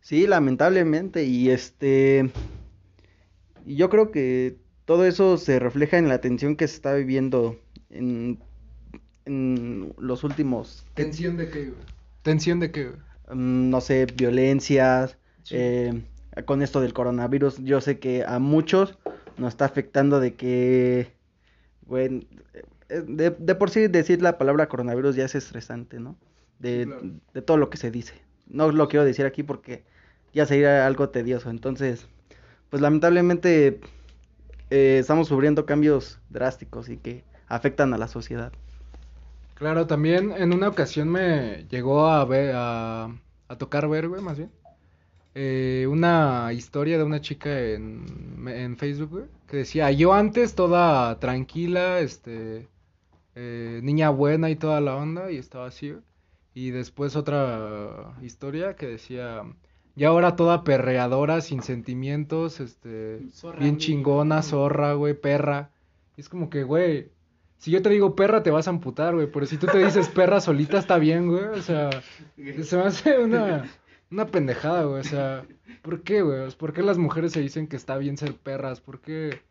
Sí, 0.00 0.28
lamentablemente, 0.28 1.24
y 1.24 1.50
este, 1.50 2.30
y 3.66 3.74
yo 3.74 3.90
creo 3.90 4.12
que 4.12 4.56
todo 4.84 5.04
eso 5.06 5.36
se 5.38 5.58
refleja 5.58 5.98
en 5.98 6.08
la 6.08 6.20
tensión 6.20 6.56
que 6.56 6.68
se 6.68 6.74
está 6.76 6.94
viviendo 6.94 7.56
en, 7.90 8.38
en 9.24 9.92
los 9.98 10.24
últimos, 10.24 10.84
¿Tensión 10.94 11.36
de 11.36 11.48
qué, 11.48 11.66
güey? 11.66 11.80
¿Tensión 12.22 12.60
de 12.60 12.70
qué, 12.72 12.90
mm, 13.32 13.70
no 13.70 13.80
sé, 13.80 14.06
violencias, 14.06 15.16
Sí. 15.44 15.56
eh, 15.58 16.02
con 16.44 16.62
esto 16.62 16.80
del 16.80 16.92
coronavirus, 16.94 17.58
yo 17.64 17.80
sé 17.80 17.98
que 17.98 18.24
a 18.26 18.38
muchos 18.38 18.96
nos 19.38 19.48
está 19.54 19.64
afectando 19.64 20.20
de 20.20 20.34
que, 20.34 21.12
bueno, 21.86 22.20
eh, 22.88 23.02
de, 23.06 23.30
de 23.30 23.54
por 23.54 23.70
sí 23.70 23.86
decir 23.88 24.22
la 24.22 24.38
palabra 24.38 24.68
coronavirus 24.68 25.16
ya 25.16 25.24
es 25.24 25.34
estresante, 25.34 25.98
¿no? 26.00 26.16
De, 26.58 26.84
Claro. 26.86 27.02
de 27.34 27.42
todo 27.42 27.56
lo 27.56 27.70
que 27.70 27.76
se 27.76 27.90
dice. 27.90 28.14
No 28.46 28.70
lo 28.70 28.88
quiero 28.88 29.04
decir 29.04 29.26
aquí 29.26 29.42
porque 29.42 29.82
ya 30.32 30.46
sería 30.46 30.86
algo 30.86 31.08
tedioso. 31.10 31.50
Entonces, 31.50 32.06
pues 32.70 32.80
lamentablemente 32.80 33.80
eh, 34.72 34.98
estamos 34.98 35.28
sufriendo 35.28 35.66
cambios 35.66 36.18
drásticos 36.30 36.88
y 36.88 36.96
que 36.96 37.24
afectan 37.46 37.92
a 37.92 37.98
la 37.98 38.08
sociedad. 38.08 38.52
Claro, 39.54 39.86
también 39.86 40.32
en 40.32 40.54
una 40.54 40.68
ocasión 40.68 41.10
me 41.10 41.66
llegó 41.68 42.06
a 42.06 42.24
ver, 42.24 42.54
tocar 43.58 43.86
ver, 43.86 44.08
güey, 44.08 44.22
más 44.22 44.38
bien, 44.38 44.50
eh, 45.34 45.86
una 45.90 46.52
historia 46.54 46.96
de 46.96 47.04
una 47.04 47.20
chica 47.20 47.60
en, 47.60 48.48
en 48.48 48.78
Facebook, 48.78 49.10
güey, 49.10 49.24
que 49.46 49.58
decía, 49.58 49.90
yo 49.90 50.14
antes 50.14 50.54
toda 50.54 51.18
tranquila, 51.20 52.00
este, 52.00 52.66
eh, 53.34 53.80
niña 53.82 54.08
buena 54.08 54.48
y 54.48 54.56
toda 54.56 54.80
la 54.80 54.96
onda, 54.96 55.30
y 55.30 55.36
estaba 55.36 55.66
así, 55.66 55.90
güey. 55.90 56.02
Y 56.54 56.70
después 56.70 57.14
otra 57.14 58.14
historia 58.22 58.74
que 58.74 58.86
decía, 58.86 59.42
y 59.94 60.04
ahora 60.04 60.36
toda 60.36 60.64
perreadora, 60.64 61.40
sin 61.40 61.62
sentimientos, 61.62 62.60
este, 62.60 63.20
Zorra, 63.30 63.58
bien 63.58 63.78
chingona, 63.78 64.42
zorra, 64.42 64.94
güey, 64.94 65.14
perra. 65.14 65.70
Es 66.16 66.28
como 66.28 66.48
que, 66.48 66.62
güey, 66.62 67.10
si 67.62 67.70
yo 67.70 67.80
te 67.80 67.90
digo 67.90 68.16
perra, 68.16 68.42
te 68.42 68.50
vas 68.50 68.66
a 68.66 68.70
amputar, 68.70 69.14
güey. 69.14 69.30
Pero 69.30 69.46
si 69.46 69.56
tú 69.56 69.68
te 69.68 69.78
dices 69.78 70.08
perra 70.14 70.40
solita, 70.40 70.78
está 70.78 70.98
bien, 70.98 71.28
güey. 71.28 71.44
O 71.44 71.62
sea, 71.62 71.90
se 72.62 72.76
me 72.76 72.82
hace 72.82 73.18
una, 73.18 73.70
una 74.10 74.26
pendejada, 74.26 74.82
güey. 74.84 75.00
O 75.00 75.04
sea, 75.04 75.44
¿por 75.82 76.02
qué, 76.02 76.22
güey? 76.22 76.50
¿Por 76.52 76.72
qué 76.72 76.82
las 76.82 76.98
mujeres 76.98 77.30
se 77.32 77.40
dicen 77.40 77.68
que 77.68 77.76
está 77.76 77.98
bien 77.98 78.16
ser 78.16 78.34
perras? 78.34 78.80
¿Por 78.80 79.00
qué? 79.00 79.42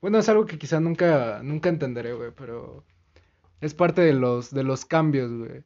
Bueno, 0.00 0.18
es 0.18 0.28
algo 0.30 0.46
que 0.46 0.56
quizá 0.56 0.80
nunca, 0.80 1.42
nunca 1.42 1.68
entenderé, 1.68 2.14
güey. 2.14 2.30
Pero 2.34 2.82
es 3.60 3.74
parte 3.74 4.00
de 4.00 4.14
los, 4.14 4.54
de 4.54 4.62
los 4.62 4.86
cambios, 4.86 5.30
güey. 5.30 5.62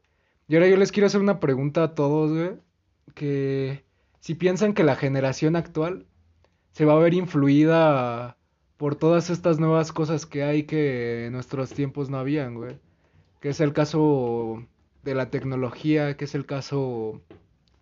Y 0.48 0.56
ahora 0.56 0.68
yo 0.68 0.76
les 0.76 0.90
quiero 0.90 1.06
hacer 1.06 1.20
una 1.20 1.38
pregunta 1.38 1.84
a 1.84 1.94
todos, 1.94 2.32
güey. 2.32 2.56
Que 3.14 3.83
si 4.24 4.34
piensan 4.34 4.72
que 4.72 4.84
la 4.84 4.96
generación 4.96 5.54
actual 5.54 6.06
se 6.72 6.86
va 6.86 6.94
a 6.94 6.98
ver 6.98 7.12
influida 7.12 8.38
por 8.78 8.96
todas 8.96 9.28
estas 9.28 9.60
nuevas 9.60 9.92
cosas 9.92 10.24
que 10.24 10.42
hay 10.42 10.62
que 10.62 11.26
en 11.26 11.34
nuestros 11.34 11.74
tiempos 11.74 12.08
no 12.08 12.16
habían, 12.16 12.54
güey. 12.54 12.78
Que 13.40 13.50
es 13.50 13.60
el 13.60 13.74
caso 13.74 14.66
de 15.02 15.14
la 15.14 15.28
tecnología, 15.28 16.16
que 16.16 16.24
es 16.24 16.34
el 16.34 16.46
caso 16.46 17.20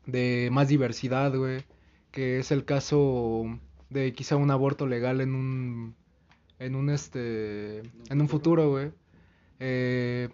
de 0.05 0.49
más 0.51 0.67
diversidad, 0.67 1.33
güey. 1.33 1.63
Que 2.11 2.41
es 2.41 2.51
el 2.51 2.65
caso 2.65 3.45
de 3.89 4.13
quizá 4.13 4.35
un 4.35 4.51
aborto 4.51 4.89
legal 4.89 5.21
en 5.21 5.37
un 5.37 5.95
en 6.59 6.75
un 6.75 6.91
este 6.91 7.83
en 8.11 8.21
un 8.21 8.29
futuro, 8.29 8.69
güey. 8.69 8.91
Eh, 9.61 10.29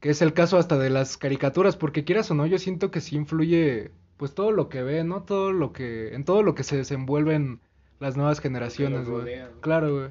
que 0.00 0.08
es 0.08 0.22
el 0.22 0.32
caso 0.32 0.56
hasta 0.56 0.78
de 0.78 0.88
las 0.88 1.18
caricaturas, 1.18 1.76
porque 1.76 2.04
quieras 2.04 2.30
o 2.30 2.34
no, 2.34 2.46
yo 2.46 2.58
siento 2.58 2.90
que 2.90 3.02
sí 3.02 3.16
influye 3.16 3.92
pues 4.22 4.36
todo 4.36 4.52
lo 4.52 4.68
que 4.68 4.84
ve, 4.84 5.02
¿no? 5.02 5.24
Todo 5.24 5.50
lo 5.50 5.72
que 5.72 6.14
en 6.14 6.24
todo 6.24 6.44
lo 6.44 6.54
que 6.54 6.62
se 6.62 6.76
desenvuelven 6.76 7.58
las 7.98 8.16
nuevas 8.16 8.38
generaciones, 8.38 9.08
güey. 9.08 9.42
Claro, 9.60 9.92
güey. 9.92 10.10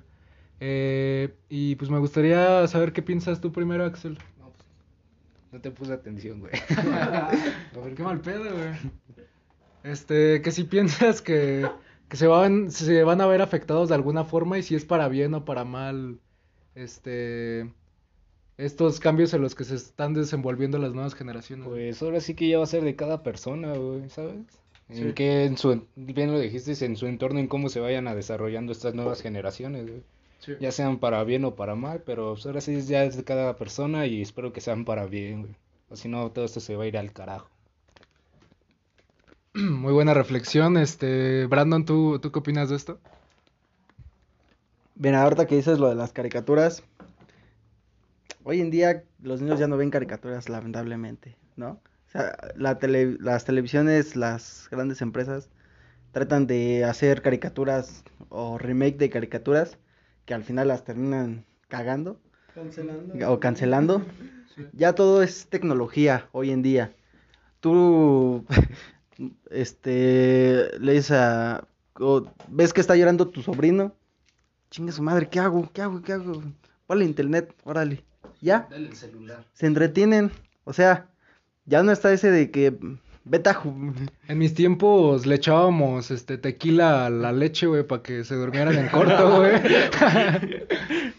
Eh, 0.59 1.33
y 1.47 1.77
pues 1.77 1.89
me 1.89 1.97
gustaría 1.97 2.67
saber 2.67 2.91
qué 2.91 3.01
piensas 3.01 3.39
tú 3.39 3.53
primero, 3.53 3.85
Axel. 3.85 4.17
No, 4.37 4.51
pues, 4.51 4.67
no 5.53 5.61
te 5.61 5.71
puse 5.71 5.93
atención, 5.93 6.41
güey. 6.41 6.51
Qué 7.95 8.03
mal 8.03 8.19
pedo, 8.19 8.53
güey. 8.53 8.73
Este, 9.83 10.41
que 10.41 10.51
si 10.51 10.65
piensas 10.65 11.21
que, 11.21 11.71
que 12.09 12.17
se 12.17 12.27
van, 12.27 12.69
se 12.69 13.05
van 13.05 13.21
a 13.21 13.27
ver 13.27 13.41
afectados 13.41 13.87
de 13.87 13.95
alguna 13.95 14.25
forma 14.25 14.57
y 14.57 14.63
si 14.63 14.75
es 14.75 14.83
para 14.83 15.07
bien 15.07 15.33
o 15.35 15.45
para 15.45 15.63
mal, 15.63 16.19
este, 16.75 17.73
estos 18.57 18.99
cambios 18.99 19.33
en 19.33 19.41
los 19.41 19.55
que 19.55 19.63
se 19.63 19.75
están 19.75 20.13
desenvolviendo 20.13 20.77
las 20.77 20.93
nuevas 20.93 21.15
generaciones. 21.15 21.67
Pues 21.67 22.01
ahora 22.01 22.21
sí 22.21 22.35
que 22.35 22.47
ya 22.47 22.57
va 22.57 22.63
a 22.63 22.67
ser 22.67 22.83
de 22.83 22.95
cada 22.95 23.23
persona, 23.23 23.73
güey, 23.73 24.09
¿sabes? 24.09 24.35
En 24.89 25.13
que 25.13 25.45
en 25.45 25.57
su, 25.57 25.85
bien 25.95 26.31
lo 26.31 26.39
dijiste, 26.39 26.73
en 26.85 26.97
su 26.97 27.07
entorno, 27.07 27.39
en 27.39 27.47
cómo 27.47 27.69
se 27.69 27.79
vayan 27.79 28.07
a 28.07 28.15
desarrollando 28.15 28.71
estas 28.71 28.93
nuevas 28.93 29.21
generaciones, 29.21 29.87
güey. 29.87 30.03
Sí. 30.39 30.53
Ya 30.59 30.71
sean 30.71 30.97
para 30.97 31.23
bien 31.23 31.45
o 31.45 31.55
para 31.55 31.75
mal, 31.75 32.01
pero 32.05 32.33
pues 32.33 32.45
ahora 32.45 32.61
sí 32.61 32.81
ya 32.81 33.03
es 33.03 33.15
de 33.15 33.23
cada 33.23 33.55
persona 33.55 34.07
y 34.07 34.21
espero 34.21 34.51
que 34.51 34.59
sean 34.59 34.85
para 34.85 35.05
bien, 35.05 35.41
güey. 35.41 35.55
O 35.89 35.95
si 35.95 36.09
no, 36.09 36.31
todo 36.31 36.45
esto 36.45 36.59
se 36.59 36.75
va 36.75 36.83
a 36.83 36.87
ir 36.87 36.97
al 36.97 37.13
carajo. 37.13 37.49
Muy 39.53 39.93
buena 39.93 40.13
reflexión. 40.13 40.77
Este, 40.77 41.45
Brandon, 41.45 41.85
¿tú, 41.85 42.19
¿tú 42.19 42.31
qué 42.31 42.39
opinas 42.39 42.69
de 42.69 42.75
esto? 42.75 42.99
Bien, 44.95 45.15
ahorita 45.15 45.47
que 45.47 45.55
dices 45.55 45.79
lo 45.79 45.89
de 45.89 45.95
las 45.95 46.13
caricaturas, 46.13 46.83
hoy 48.43 48.61
en 48.61 48.71
día 48.71 49.03
los 49.21 49.41
niños 49.41 49.59
ya 49.59 49.67
no 49.67 49.77
ven 49.77 49.89
caricaturas, 49.89 50.49
lamentablemente, 50.49 51.35
¿no? 51.55 51.79
O 52.07 52.11
sea, 52.11 52.35
la 52.55 52.77
tele- 52.79 53.17
las 53.19 53.45
televisiones, 53.45 54.15
las 54.15 54.67
grandes 54.69 55.01
empresas 55.01 55.49
tratan 56.11 56.45
de 56.47 56.83
hacer 56.83 57.21
caricaturas 57.21 58.03
o 58.29 58.57
remake 58.57 58.97
de 58.97 59.09
caricaturas 59.09 59.77
que 60.25 60.33
al 60.33 60.43
final 60.43 60.67
las 60.67 60.83
terminan 60.83 61.45
cagando 61.69 62.19
Cancelando. 62.53 63.31
o 63.31 63.39
cancelando. 63.39 64.05
Ya 64.73 64.93
todo 64.93 65.23
es 65.23 65.47
tecnología 65.47 66.27
hoy 66.33 66.51
en 66.51 66.61
día. 66.61 66.93
Tú, 67.61 68.45
este, 69.49 70.77
le 70.79 70.93
dices 70.93 71.11
a, 71.11 71.67
o 71.99 72.25
ves 72.49 72.73
que 72.73 72.81
está 72.81 72.95
llorando 72.95 73.29
tu 73.29 73.41
sobrino, 73.41 73.95
chingue 74.69 74.91
su 74.91 75.03
madre, 75.03 75.29
¿qué 75.29 75.39
hago? 75.39 75.69
¿Qué 75.73 75.81
hago? 75.81 76.01
¿Qué 76.01 76.13
hago? 76.13 76.41
Ponle 76.87 77.05
internet, 77.05 77.53
órale. 77.63 78.03
Ya, 78.41 78.67
Dale 78.69 78.87
el 78.89 78.95
celular. 78.95 79.45
se 79.53 79.67
entretienen. 79.67 80.31
O 80.63 80.73
sea, 80.73 81.07
ya 81.65 81.83
no 81.83 81.91
está 81.91 82.11
ese 82.11 82.31
de 82.31 82.51
que 82.51 82.75
vete 83.23 83.49
a 83.49 83.53
ju- 83.53 84.09
En 84.27 84.37
mis 84.39 84.53
tiempos 84.55 85.25
le 85.27 85.35
echábamos 85.35 86.09
este 86.11 86.37
tequila 86.39 87.05
a 87.05 87.09
la 87.09 87.31
leche, 87.31 87.67
güey, 87.67 87.83
para 87.83 88.01
que 88.01 88.23
se 88.23 88.35
durmieran 88.35 88.75
en 88.77 88.87
corto, 88.89 89.35
güey. 89.37 89.51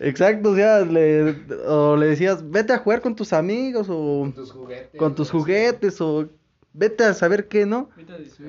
Exacto, 0.00 0.50
o 0.50 0.56
sea, 0.56 0.80
le, 0.80 1.36
o 1.66 1.96
le 1.96 2.06
decías, 2.06 2.48
vete 2.50 2.72
a 2.72 2.78
jugar 2.78 3.00
con 3.00 3.14
tus 3.14 3.32
amigos 3.32 3.86
o 3.90 4.20
Con 4.22 4.32
tus 4.34 4.50
juguetes. 4.52 4.98
con 4.98 5.14
tus 5.14 5.30
juguetes 5.30 6.00
o 6.00 6.28
vete 6.72 7.04
a 7.04 7.14
saber 7.14 7.48
qué, 7.48 7.66
¿no? 7.66 7.88
Ahorita 7.92 8.18
dice, 8.18 8.44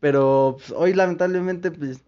Pero 0.00 0.56
pues, 0.58 0.72
hoy 0.76 0.94
lamentablemente 0.94 1.70
pues 1.70 2.02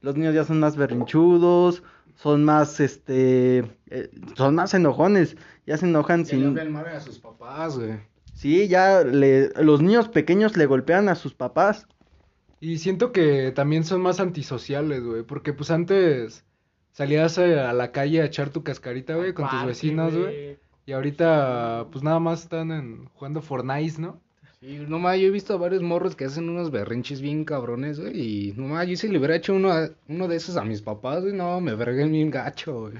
los 0.00 0.16
niños 0.16 0.34
ya 0.34 0.44
son 0.44 0.60
más 0.60 0.76
berrinchudos, 0.76 1.82
son 2.14 2.44
más 2.44 2.80
este 2.80 3.58
eh, 3.90 4.10
son 4.36 4.54
más 4.54 4.74
enojones, 4.74 5.36
ya 5.66 5.76
se 5.76 5.86
enojan 5.86 6.20
le 6.20 6.26
sin 6.26 6.46
hablan 6.46 6.72
mal 6.72 6.86
a 6.86 7.00
sus 7.00 7.18
papás, 7.18 7.78
güey. 7.78 7.98
Sí, 8.34 8.68
ya 8.68 9.04
le 9.04 9.50
los 9.62 9.82
niños 9.82 10.08
pequeños 10.08 10.56
le 10.56 10.66
golpean 10.66 11.08
a 11.08 11.14
sus 11.14 11.34
papás. 11.34 11.86
Y 12.60 12.78
siento 12.78 13.12
que 13.12 13.52
también 13.52 13.84
son 13.84 14.00
más 14.00 14.20
antisociales, 14.20 15.04
güey, 15.04 15.22
porque 15.22 15.52
pues 15.52 15.70
antes 15.70 16.44
salías 16.92 17.36
eh, 17.38 17.60
a 17.60 17.72
la 17.72 17.92
calle 17.92 18.22
a 18.22 18.26
echar 18.26 18.50
tu 18.50 18.62
cascarita, 18.62 19.14
güey, 19.14 19.34
con 19.34 19.48
tus 19.48 19.66
vecinos, 19.66 20.16
güey. 20.16 20.58
Y 20.86 20.92
ahorita 20.92 21.88
pues 21.90 22.04
nada 22.04 22.20
más 22.20 22.42
están 22.42 22.70
en, 22.70 23.06
jugando 23.06 23.42
Fortnite, 23.42 24.00
¿no? 24.00 24.20
Sí, 24.64 24.78
nomás 24.88 25.18
yo 25.18 25.26
he 25.26 25.30
visto 25.30 25.52
a 25.52 25.56
varios 25.58 25.82
morros 25.82 26.16
que 26.16 26.24
hacen 26.24 26.48
unos 26.48 26.70
berrinches 26.70 27.20
bien 27.20 27.44
cabrones, 27.44 28.00
güey. 28.00 28.18
Y 28.48 28.52
nomás 28.56 28.86
yo 28.86 28.96
si 28.96 29.08
le 29.08 29.18
hubiera 29.18 29.36
hecho 29.36 29.52
uno, 29.54 29.70
a- 29.70 29.90
uno 30.08 30.26
de 30.26 30.36
esos 30.36 30.56
a 30.56 30.64
mis 30.64 30.80
papás, 30.80 31.20
güey, 31.20 31.34
no, 31.34 31.60
me 31.60 31.74
vergué 31.74 32.06
bien 32.06 32.30
gacho, 32.30 32.80
güey. 32.80 32.94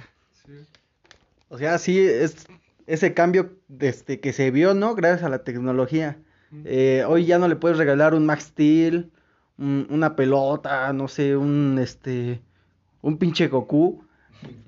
O 1.48 1.56
sea, 1.56 1.78
sí 1.78 1.98
es 1.98 2.46
ese 2.86 3.14
cambio 3.14 3.52
este 3.80 4.20
que 4.20 4.34
se 4.34 4.50
vio, 4.50 4.74
¿no? 4.74 4.94
Gracias 4.94 5.22
a 5.22 5.30
la 5.30 5.38
tecnología. 5.42 6.18
Eh, 6.66 7.02
hoy 7.08 7.24
ya 7.24 7.38
no 7.38 7.48
le 7.48 7.56
puedes 7.56 7.78
regalar 7.78 8.12
un 8.14 8.26
Max 8.26 8.44
Steel, 8.44 9.10
un- 9.56 9.86
una 9.88 10.16
pelota, 10.16 10.92
no 10.92 11.08
sé, 11.08 11.34
un 11.34 11.78
este 11.80 12.40
un 13.00 13.16
pinche 13.16 13.48
Goku. 13.48 14.04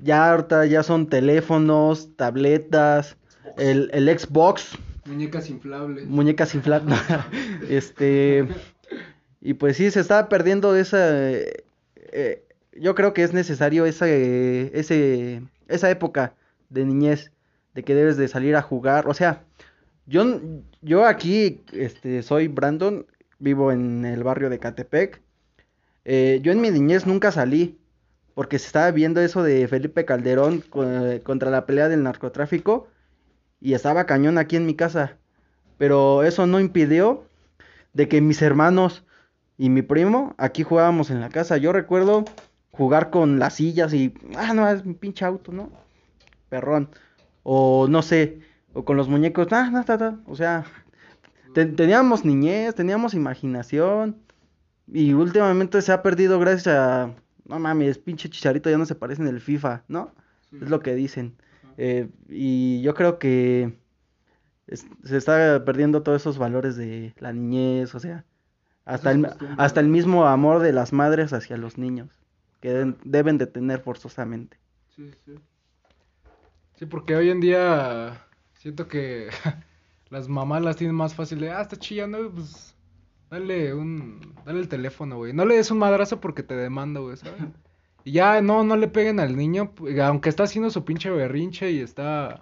Ya 0.02 0.30
ahorita 0.30 0.64
ya 0.64 0.82
son 0.82 1.08
teléfonos, 1.08 2.16
tabletas, 2.16 3.16
el, 3.58 3.90
el 3.92 4.18
Xbox, 4.18 4.78
Muñecas 5.06 5.50
inflables. 5.50 6.06
muñecas 6.06 6.54
inflables. 6.54 6.98
este 7.68 8.46
y 9.40 9.54
pues 9.54 9.76
sí 9.76 9.90
se 9.90 10.00
está 10.00 10.28
perdiendo 10.28 10.74
esa 10.76 11.30
eh, 11.32 11.64
eh, 12.12 12.42
yo 12.72 12.94
creo 12.94 13.12
que 13.14 13.22
es 13.22 13.32
necesario 13.32 13.86
esa 13.86 14.08
ese 14.08 15.42
esa 15.68 15.90
época 15.90 16.34
de 16.70 16.84
niñez 16.84 17.32
de 17.74 17.82
que 17.84 17.94
debes 17.94 18.16
de 18.16 18.28
salir 18.28 18.56
a 18.56 18.62
jugar, 18.62 19.06
o 19.08 19.14
sea, 19.14 19.44
yo 20.06 20.40
yo 20.82 21.04
aquí 21.06 21.62
este 21.72 22.22
soy 22.22 22.48
Brandon, 22.48 23.06
vivo 23.38 23.70
en 23.72 24.04
el 24.04 24.22
barrio 24.24 24.48
de 24.50 24.58
Catepec. 24.58 25.20
Eh, 26.04 26.40
yo 26.42 26.52
en 26.52 26.60
mi 26.60 26.70
niñez 26.70 27.06
nunca 27.06 27.32
salí 27.32 27.78
porque 28.34 28.58
se 28.58 28.66
estaba 28.66 28.90
viendo 28.92 29.20
eso 29.20 29.42
de 29.42 29.66
Felipe 29.68 30.04
Calderón 30.04 30.60
co- 30.70 30.84
contra 31.24 31.50
la 31.50 31.66
pelea 31.66 31.88
del 31.88 32.02
narcotráfico 32.02 32.88
y 33.60 33.74
estaba 33.74 34.06
cañón 34.06 34.38
aquí 34.38 34.56
en 34.56 34.66
mi 34.66 34.74
casa. 34.74 35.16
Pero 35.78 36.22
eso 36.22 36.46
no 36.46 36.60
impidió 36.60 37.26
de 37.92 38.08
que 38.08 38.20
mis 38.20 38.42
hermanos 38.42 39.04
y 39.58 39.70
mi 39.70 39.82
primo 39.82 40.34
aquí 40.38 40.62
jugábamos 40.62 41.10
en 41.10 41.20
la 41.20 41.28
casa. 41.30 41.56
Yo 41.58 41.72
recuerdo 41.72 42.24
jugar 42.72 43.10
con 43.10 43.38
las 43.38 43.54
sillas 43.54 43.92
y, 43.94 44.14
ah, 44.36 44.52
no, 44.54 44.68
es 44.68 44.84
un 44.84 44.94
pinche 44.94 45.24
auto, 45.24 45.52
¿no? 45.52 45.70
Perrón. 46.48 46.90
O 47.42 47.86
no 47.88 48.02
sé, 48.02 48.40
o 48.74 48.84
con 48.84 48.96
los 48.96 49.08
muñecos, 49.08 49.48
ah, 49.52 49.70
no, 49.70 49.84
ta, 49.84 49.98
ta. 49.98 50.18
O 50.26 50.34
sea, 50.36 50.64
te- 51.54 51.66
teníamos 51.66 52.24
niñez, 52.24 52.74
teníamos 52.74 53.14
imaginación. 53.14 54.18
Y 54.88 55.12
últimamente 55.14 55.82
se 55.82 55.92
ha 55.92 56.02
perdido 56.02 56.38
gracias 56.38 56.68
a, 56.76 57.14
no 57.46 57.58
mames, 57.58 57.98
pinche 57.98 58.28
chicharito 58.30 58.70
ya 58.70 58.78
no 58.78 58.86
se 58.86 58.94
parece 58.94 59.22
en 59.22 59.28
el 59.28 59.40
FIFA, 59.40 59.84
¿no? 59.88 60.12
Es 60.52 60.70
lo 60.70 60.80
que 60.80 60.94
dicen. 60.94 61.36
Eh, 61.78 62.08
y 62.28 62.80
yo 62.82 62.94
creo 62.94 63.18
que 63.18 63.78
es- 64.66 64.86
se 65.04 65.16
está 65.16 65.64
perdiendo 65.64 66.02
todos 66.02 66.22
esos 66.22 66.38
valores 66.38 66.76
de 66.76 67.14
la 67.18 67.32
niñez, 67.32 67.94
o 67.94 68.00
sea, 68.00 68.24
hasta 68.84 69.10
el, 69.10 69.26
hasta 69.58 69.80
el 69.80 69.88
mismo 69.88 70.26
amor 70.26 70.60
de 70.60 70.72
las 70.72 70.92
madres 70.92 71.32
hacia 71.32 71.56
los 71.56 71.76
niños, 71.78 72.10
que 72.60 72.70
deben, 72.70 72.96
deben 73.04 73.38
de 73.38 73.46
tener 73.46 73.80
forzosamente. 73.80 74.58
Sí, 74.94 75.10
sí. 75.24 75.34
Sí, 76.76 76.86
porque 76.86 77.16
hoy 77.16 77.30
en 77.30 77.40
día 77.40 78.26
siento 78.54 78.86
que 78.88 79.28
las 80.10 80.28
mamás 80.28 80.62
las 80.62 80.76
tienen 80.76 80.94
más 80.96 81.14
fácil 81.14 81.40
de, 81.40 81.50
ah, 81.50 81.62
está 81.62 81.76
chillando, 81.76 82.30
pues 82.30 82.74
dale 83.30 83.74
un, 83.74 84.34
dale 84.44 84.60
el 84.60 84.68
teléfono, 84.68 85.16
güey. 85.16 85.32
No 85.32 85.44
le 85.44 85.56
des 85.56 85.70
un 85.70 85.78
madrazo 85.78 86.20
porque 86.20 86.42
te 86.42 86.54
demanda, 86.54 87.00
güey, 87.00 87.16
¿sabes? 87.16 87.40
Ya, 88.06 88.40
no, 88.40 88.62
no 88.64 88.76
le 88.76 88.88
peguen 88.88 89.20
al 89.20 89.36
niño, 89.36 89.74
pu- 89.74 90.00
aunque 90.00 90.28
está 90.28 90.44
haciendo 90.44 90.70
su 90.70 90.84
pinche 90.84 91.10
berrinche 91.10 91.72
y 91.72 91.80
está, 91.80 92.40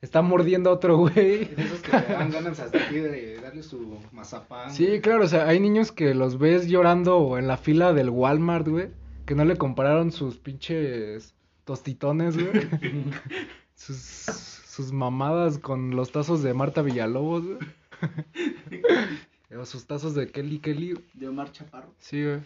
está 0.00 0.22
mordiendo 0.22 0.70
a 0.70 0.72
otro 0.72 0.96
güey. 0.98 1.42
Es 1.42 1.58
esos 1.58 1.80
que 1.82 1.92
le 1.92 2.02
dan 2.06 2.30
ganas 2.30 2.58
hasta 2.58 2.78
aquí 2.78 2.96
de 2.96 3.38
darle 3.40 3.62
su 3.62 3.98
mazapán. 4.12 4.72
Sí, 4.72 5.00
claro, 5.00 5.24
o 5.24 5.28
sea, 5.28 5.46
hay 5.46 5.60
niños 5.60 5.92
que 5.92 6.14
los 6.14 6.38
ves 6.38 6.66
llorando 6.68 7.36
en 7.38 7.46
la 7.46 7.56
fila 7.58 7.92
del 7.92 8.08
Walmart, 8.10 8.66
güey, 8.66 8.88
que 9.26 9.34
no 9.34 9.44
le 9.44 9.56
compraron 9.56 10.10
sus 10.10 10.38
pinches 10.38 11.34
tostitones, 11.64 12.36
güey. 12.36 12.50
sus, 13.74 13.96
sus 13.96 14.90
mamadas 14.92 15.58
con 15.58 15.94
los 15.96 16.12
tazos 16.12 16.42
de 16.42 16.54
Marta 16.54 16.80
Villalobos, 16.82 17.44
güey. 17.44 17.58
o 19.58 19.64
sus 19.66 19.86
tazos 19.86 20.14
de 20.14 20.28
Kelly 20.30 20.58
Kelly. 20.58 20.94
De 21.14 21.28
Omar 21.28 21.52
Chaparro. 21.52 21.92
Sí, 21.98 22.22
güey. 22.24 22.40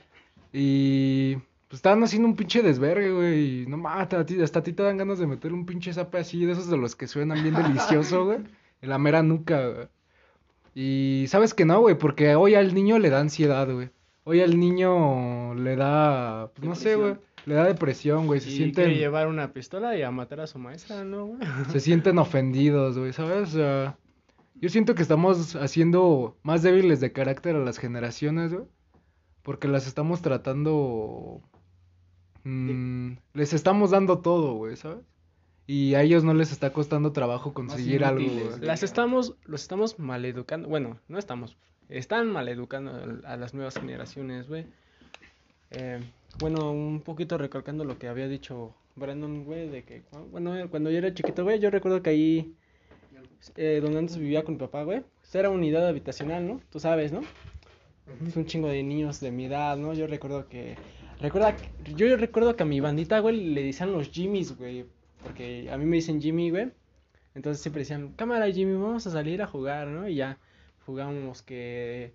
Y 0.52 1.38
pues 1.68 1.78
estaban 1.78 2.02
haciendo 2.02 2.26
un 2.28 2.34
pinche 2.36 2.62
desvergue, 2.62 3.12
güey. 3.12 3.62
Y 3.62 3.66
no 3.66 3.76
mames, 3.76 4.12
a 4.12 4.24
ti- 4.26 4.40
hasta 4.42 4.60
a 4.60 4.62
ti 4.62 4.72
te 4.72 4.82
dan 4.82 4.96
ganas 4.96 5.18
de 5.18 5.26
meter 5.26 5.52
un 5.52 5.66
pinche 5.66 5.92
zape 5.92 6.18
así, 6.18 6.44
de 6.44 6.52
esos 6.52 6.68
de 6.70 6.76
los 6.78 6.96
que 6.96 7.06
suenan 7.06 7.42
bien 7.42 7.54
delicioso, 7.54 8.24
güey. 8.24 8.38
En 8.80 8.90
la 8.90 8.98
mera 8.98 9.22
nuca, 9.24 9.66
güey. 9.68 9.88
Y 10.74 11.26
sabes 11.28 11.52
que 11.52 11.64
no, 11.64 11.80
güey, 11.80 11.98
porque 11.98 12.36
hoy 12.36 12.54
al 12.54 12.74
niño 12.74 12.98
le 13.00 13.10
da 13.10 13.18
ansiedad, 13.20 13.68
güey. 13.72 13.90
Hoy 14.22 14.40
al 14.40 14.58
niño 14.60 15.54
le 15.54 15.74
da, 15.74 16.50
pues, 16.54 16.68
no 16.68 16.74
sé, 16.76 16.94
güey, 16.94 17.16
le 17.46 17.54
da 17.54 17.64
depresión, 17.64 18.26
güey. 18.28 18.38
Se 18.40 18.50
sienten, 18.50 18.84
quiere 18.84 18.98
llevar 19.00 19.26
una 19.26 19.52
pistola 19.52 19.96
y 19.96 20.02
a 20.02 20.10
matar 20.12 20.40
a 20.40 20.46
su 20.46 20.58
maestra, 20.60 21.02
¿no, 21.02 21.26
güey? 21.26 21.40
se 21.72 21.80
sienten 21.80 22.18
ofendidos, 22.18 22.96
güey, 22.96 23.12
¿sabes? 23.12 23.52
Yo 24.60 24.68
siento 24.68 24.94
que 24.94 25.02
estamos 25.02 25.56
haciendo 25.56 26.36
más 26.44 26.62
débiles 26.62 27.00
de 27.00 27.10
carácter 27.12 27.56
a 27.56 27.60
las 27.64 27.78
generaciones, 27.78 28.52
güey. 28.54 28.66
Porque 29.42 29.66
las 29.66 29.86
estamos 29.88 30.20
tratando... 30.22 31.40
mm, 32.44 33.18
les 33.34 33.52
estamos 33.52 33.90
dando 33.90 34.18
todo, 34.18 34.54
güey, 34.54 34.76
¿sabes? 34.76 35.04
Y 35.66 35.94
a 35.94 36.02
ellos 36.02 36.24
no 36.24 36.32
les 36.32 36.50
está 36.50 36.72
costando 36.72 37.12
trabajo 37.12 37.52
conseguir 37.52 38.04
algo, 38.04 38.24
güey. 38.24 38.60
Las 38.60 38.82
estamos, 38.82 39.34
los 39.44 39.62
estamos 39.62 39.98
maleducando. 39.98 40.68
Bueno, 40.68 40.98
no 41.08 41.18
estamos. 41.18 41.56
Están 41.90 42.30
maleducando 42.30 42.92
a 43.24 43.32
a 43.32 43.36
las 43.36 43.52
nuevas 43.52 43.74
generaciones, 43.74 44.48
güey. 44.48 44.66
Eh, 45.70 46.00
bueno, 46.38 46.72
un 46.72 47.02
poquito 47.02 47.36
recalcando 47.36 47.84
lo 47.84 47.98
que 47.98 48.08
había 48.08 48.28
dicho 48.28 48.74
Brandon, 48.96 49.44
güey, 49.44 49.68
de 49.68 49.84
que, 49.84 50.02
bueno, 50.30 50.54
cuando 50.70 50.90
yo 50.90 50.98
era 50.98 51.14
chiquito, 51.14 51.44
güey, 51.44 51.60
yo 51.60 51.70
recuerdo 51.70 52.02
que 52.02 52.10
ahí, 52.10 52.54
eh, 53.56 53.80
donde 53.82 53.98
antes 53.98 54.18
vivía 54.18 54.44
con 54.44 54.54
mi 54.54 54.60
papá, 54.60 54.82
güey, 54.82 55.02
pues 55.20 55.34
era 55.34 55.50
unidad 55.50 55.86
habitacional, 55.86 56.46
¿no? 56.46 56.60
Tú 56.70 56.80
sabes, 56.80 57.12
¿no? 57.12 57.22
Es 58.26 58.36
un 58.36 58.46
chingo 58.46 58.68
de 58.68 58.82
niños 58.82 59.20
de 59.20 59.30
mi 59.30 59.46
edad, 59.46 59.76
¿no? 59.76 59.92
Yo 59.92 60.06
recuerdo 60.06 60.48
que, 60.48 60.76
recuerda, 61.20 61.56
yo 61.96 62.16
recuerdo 62.16 62.56
que 62.56 62.62
a 62.62 62.66
mi 62.66 62.80
bandita, 62.80 63.18
güey, 63.20 63.54
le 63.54 63.62
decían 63.62 63.92
los 63.92 64.10
Jimmys, 64.10 64.56
güey, 64.56 64.84
porque 65.22 65.70
a 65.70 65.76
mí 65.76 65.84
me 65.84 65.96
dicen 65.96 66.20
Jimmy, 66.20 66.50
güey. 66.50 66.70
Entonces 67.34 67.62
siempre 67.62 67.80
decían, 67.80 68.12
cámara 68.16 68.50
Jimmy, 68.50 68.74
vamos 68.74 69.06
a 69.06 69.10
salir 69.10 69.42
a 69.42 69.46
jugar, 69.46 69.88
¿no? 69.88 70.08
Y 70.08 70.16
ya 70.16 70.38
jugábamos 70.84 71.42
que 71.42 72.12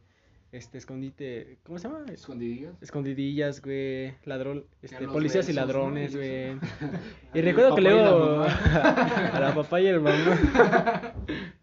este, 0.52 0.78
escondite, 0.78 1.58
¿cómo 1.64 1.80
se 1.80 1.88
llama? 1.88 2.06
¿Escondidillas? 2.12 2.74
Escondidillas, 2.82 3.62
güey, 3.62 4.14
ladrón, 4.26 4.66
este, 4.84 5.08
policías 5.08 5.50
y 5.50 5.54
ladrones, 5.54 6.16
güey. 6.16 6.60
Y 7.34 7.42
recuerdo 7.42 7.76
que 7.76 7.82
luego 7.82 8.44
a 8.44 9.40
la 9.40 9.54
papá 9.56 9.82
y 9.82 9.88
el 9.88 10.00
mamá. 10.00 11.14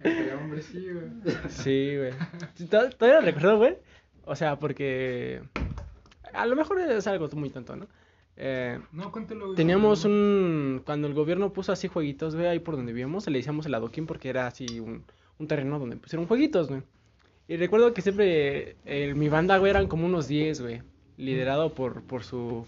Entre 0.01 0.35
hombres, 0.35 0.65
sí, 0.65 0.89
güey. 0.93 1.35
Sí, 1.49 1.97
güey. 1.97 2.69
Todavía 2.69 3.21
lo 3.21 3.27
recuerdo, 3.27 3.59
güey. 3.59 3.77
O 4.25 4.35
sea, 4.35 4.59
porque 4.59 5.43
a 6.33 6.47
lo 6.47 6.57
mejor 6.57 6.81
es 6.81 7.07
algo 7.07 7.29
muy 7.35 7.51
tonto, 7.51 7.77
¿no? 7.77 7.87
Eh, 8.37 8.79
No, 8.93 9.13
cuéntalo, 9.13 9.47
güey. 9.47 9.57
Teníamos 9.57 10.05
un. 10.05 10.83
Cuando 10.85 11.07
el 11.09 11.15
gobierno 11.15 11.53
puso 11.53 11.73
así 11.73 11.89
jueguitos, 11.89 12.35
güey, 12.35 12.47
ahí 12.47 12.59
por 12.59 12.77
donde 12.77 12.93
vivíamos, 12.93 13.27
le 13.29 13.39
decíamos 13.39 13.67
el 13.67 13.75
adoquín 13.75 14.07
porque 14.07 14.29
era 14.31 14.47
así 14.47 14.81
un, 14.81 15.05
un 15.39 15.47
terreno 15.47 15.79
donde 15.79 15.97
pusieron 15.97 16.27
jueguitos, 16.27 16.69
güey. 16.69 16.83
Y 17.49 17.57
recuerdo 17.57 17.93
que 17.93 18.01
siempre 18.03 18.77
eh, 18.85 19.13
mi 19.15 19.29
banda, 19.29 19.59
güey, 19.59 19.71
eran 19.71 19.89
como 19.89 20.07
unos 20.07 20.29
10, 20.29 20.61
güey. 20.63 20.83
Liderado 21.17 21.75
por, 21.75 22.03
por 22.03 22.23
su. 22.25 22.67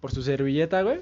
Por 0.00 0.12
su 0.12 0.22
servilleta, 0.22 0.82
güey. 0.82 1.00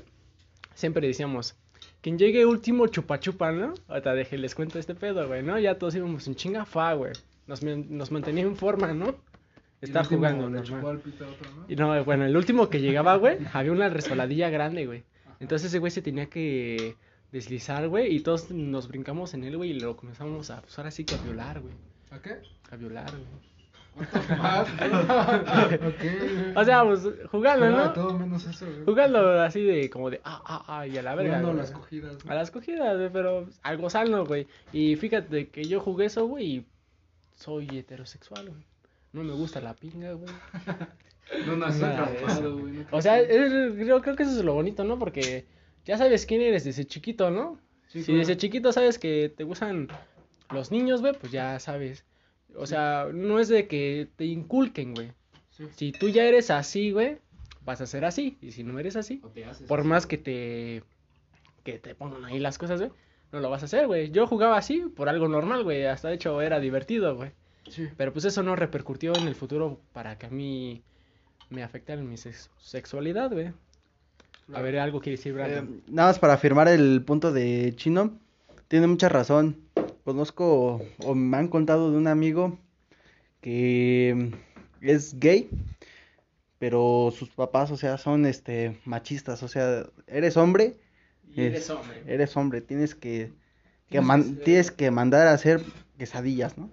Siempre 0.75 1.07
decíamos. 1.07 1.55
Quien 2.01 2.19
llegue 2.19 2.47
último 2.47 2.87
chupa 2.87 3.19
chupa, 3.19 3.51
¿no? 3.53 3.75
Ahorita 3.89 4.15
deje, 4.15 4.39
les 4.39 4.55
cuento 4.55 4.79
este 4.79 4.95
pedo, 4.95 5.27
güey, 5.27 5.43
¿no? 5.43 5.59
Ya 5.59 5.77
todos 5.77 5.95
íbamos 5.97 6.27
en 6.29 6.37
chinga 6.37 6.65
fa, 6.65 6.95
güey. 6.95 7.13
Nos, 7.47 7.63
nos 7.63 8.11
mantenía 8.13 8.45
en 8.45 8.57
forma, 8.57 8.93
¿no? 8.95 9.17
Último 9.83 10.05
jugando, 10.05 10.49
normal. 10.49 10.65
chupó 10.65 10.89
al 10.89 10.99
pito 11.01 11.25
a 11.25 11.29
otro, 11.29 11.51
¿no? 11.55 11.65
Y 11.69 11.77
no, 11.77 12.05
bueno, 12.05 12.25
el 12.25 12.37
último 12.37 12.69
que 12.69 12.81
llegaba, 12.81 13.17
güey, 13.17 13.39
había 13.53 13.73
una 13.73 13.89
resbaladilla 13.89 14.49
grande, 14.51 14.87
güey. 14.87 15.05
Entonces 15.39 15.69
ese 15.69 15.79
güey 15.79 15.91
se 15.91 16.03
tenía 16.03 16.27
que 16.27 16.97
deslizar, 17.31 17.89
güey, 17.89 18.15
y 18.15 18.21
todos 18.21 18.51
nos 18.51 18.89
brincamos 18.89 19.35
en 19.35 19.45
él, 19.45 19.57
güey, 19.57 19.71
y 19.71 19.81
lo 19.81 19.97
comenzamos 19.97 20.51
a, 20.51 20.63
pues 20.63 20.79
ahora 20.79 20.91
sí 20.91 21.05
que 21.05 21.15
a 21.15 21.19
violar, 21.19 21.61
güey. 21.61 21.75
¿A 22.11 22.21
qué? 22.21 22.39
A 22.71 22.77
violar, 22.77 23.11
güey. 23.11 23.57
ok. 23.97 24.13
O 26.55 26.65
sea, 26.65 26.85
pues 26.85 27.01
jugando, 27.31 27.71
¿no? 27.71 27.93
todo 27.95 28.19
menos 28.19 28.47
eso, 28.47 28.67
güey. 28.67 28.85
Jugando 28.85 29.41
así 29.41 29.63
de, 29.63 29.89
como 29.89 30.11
de, 30.11 30.21
ah, 30.25 30.43
ah, 30.45 30.65
ah, 30.67 30.87
y 30.87 30.99
a 30.99 31.03
la 31.03 31.15
verga. 31.15 31.39
Jugando 31.39 31.53
a 31.53 31.55
las 31.55 31.71
cogidas. 31.71 32.17
A 32.29 32.35
las 32.35 32.51
cogidas, 32.51 32.97
güey, 32.97 33.11
pero 33.11 33.49
algo 33.63 33.89
sano, 33.89 34.27
güey. 34.27 34.47
Y 34.73 34.97
fíjate 34.97 35.49
que 35.49 35.65
yo 35.65 35.81
jugué 35.81 36.07
eso, 36.07 36.27
güey, 36.27 36.47
y 36.47 36.67
soy 37.37 37.79
heterosexual, 37.79 38.51
güey. 38.51 38.67
No 39.17 39.25
me 39.25 39.33
gusta 39.33 39.61
la 39.61 39.75
pinga, 39.75 40.13
güey. 40.13 40.33
No 41.45 41.57
nací 41.57 41.81
de 41.81 41.87
atrapado, 41.87 42.57
güey. 42.59 42.73
no 42.75 42.87
O 42.93 43.03
sea, 43.03 43.19
es- 43.19 43.77
yo 43.85 44.01
creo 44.01 44.15
que 44.15 44.23
eso 44.23 44.31
es 44.39 44.45
lo 44.45 44.55
bonito, 44.55 44.85
¿no? 44.85 44.97
Porque 44.97 45.45
ya 45.85 45.99
sabes 45.99 46.25
quién 46.25 46.41
eres 46.41 46.63
desde 46.63 46.85
chiquito, 46.85 47.33
¿no? 47.33 47.59
Sí, 47.89 47.99
si 48.01 48.05
claro. 48.07 48.19
desde 48.21 48.37
chiquito 48.37 48.73
sabes 48.73 48.99
que 49.01 49.33
te 49.37 49.43
gustan 49.43 49.89
los 50.53 50.71
niños, 50.71 51.01
güey, 51.01 51.15
pues 51.15 51.33
ya 51.33 51.59
sabes. 51.59 52.05
O 52.55 52.65
sea, 52.67 53.09
no 53.13 53.41
es 53.41 53.49
de 53.49 53.67
que 53.67 54.07
te 54.15 54.25
inculquen, 54.25 54.95
güey. 54.95 55.11
Sí. 55.51 55.65
Si 55.75 55.93
tú 55.93 56.09
ya 56.11 56.25
eres 56.25 56.51
así, 56.51 56.93
güey, 56.93 57.19
vas 57.65 57.81
a 57.81 57.87
ser 57.87 58.05
así. 58.05 58.39
Y 58.41 58.53
si 58.53 58.63
no 58.63 58.79
eres 58.79 58.95
así, 58.95 59.17
por 59.67 59.81
así. 59.81 59.89
más 59.89 60.07
que 60.07 60.19
te 60.19 60.85
que 61.65 61.79
te 61.81 61.97
pongan 61.97 62.25
ahí 62.25 62.39
las 62.39 62.57
cosas, 62.57 62.79
güey, 62.79 62.93
no 63.33 63.41
lo 63.41 63.51
vas 63.51 63.63
a 63.63 63.65
hacer, 63.65 63.89
güey. 63.89 64.13
Yo 64.13 64.29
jugaba 64.29 64.59
así 64.59 64.81
por 64.95 65.09
algo 65.09 65.27
normal, 65.27 65.65
güey. 65.65 65.87
Hasta 65.87 66.09
de 66.09 66.15
hecho 66.15 66.41
era 66.41 66.61
divertido, 66.61 67.17
güey. 67.17 67.33
Sí. 67.71 67.89
Pero 67.97 68.13
pues 68.13 68.25
eso 68.25 68.43
no 68.43 68.57
repercutió 68.57 69.15
en 69.17 69.27
el 69.29 69.35
futuro 69.35 69.81
para 69.93 70.19
que 70.19 70.27
a 70.27 70.31
mí 70.31 70.83
me 71.51 71.63
afectara 71.63 72.01
en 72.01 72.09
mi 72.09 72.17
sex- 72.17 72.51
sexualidad, 72.59 73.31
güey. 73.33 73.53
A 74.55 74.61
ver, 74.61 74.79
algo 74.79 75.01
que 75.01 75.11
decir, 75.11 75.33
Eh, 75.33 75.35
Brandon. 75.35 75.83
nada 75.89 76.09
más 76.11 76.19
para 76.19 76.35
afirmar 76.35 76.69
el 76.69 77.03
punto 77.03 77.33
de 77.33 77.73
Chino, 77.77 78.19
tiene 78.69 78.87
mucha 78.87 79.09
razón. 79.09 79.57
Conozco 80.05 80.81
o 81.05 81.15
me 81.15 81.37
han 81.37 81.49
contado 81.49 81.91
de 81.91 81.97
un 81.99 82.07
amigo 82.07 82.57
que 83.41 84.33
es 84.81 85.19
gay, 85.19 85.49
pero 86.59 87.13
sus 87.17 87.31
papás, 87.31 87.71
o 87.71 87.77
sea, 87.77 87.99
son 87.99 88.25
este 88.27 88.79
machistas, 88.85 89.43
o 89.43 89.49
sea, 89.49 89.87
eres 90.07 90.37
hombre, 90.37 90.77
Y 91.33 91.43
eres 91.43 91.65
es- 91.65 91.71
hombre. 91.71 92.03
eres 92.07 92.37
hombre, 92.37 92.61
tienes 92.61 92.95
que, 92.95 93.33
que 93.89 93.91
Tienes 93.91 94.07
man- 94.07 94.23
que 94.23 94.29
ser- 94.37 94.45
tienes 94.45 94.71
que 94.71 94.91
mandar 94.91 95.27
a 95.27 95.33
hacer 95.33 95.61
quesadillas, 95.97 96.59
¿no? 96.59 96.71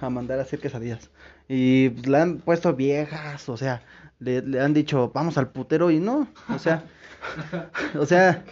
A 0.00 0.10
mandar 0.10 0.38
a 0.38 0.42
hacer 0.42 0.60
quesadillas. 0.60 1.10
Y 1.48 1.90
pues, 1.90 2.06
le 2.06 2.18
han 2.18 2.38
puesto 2.38 2.74
viejas, 2.74 3.48
o 3.48 3.56
sea, 3.56 3.82
le, 4.18 4.42
le 4.42 4.60
han 4.60 4.74
dicho, 4.74 5.10
vamos 5.14 5.38
al 5.38 5.50
putero 5.50 5.90
y 5.90 6.00
no, 6.00 6.28
o 6.48 6.58
sea, 6.58 6.84
o 7.98 8.06
sea, 8.06 8.44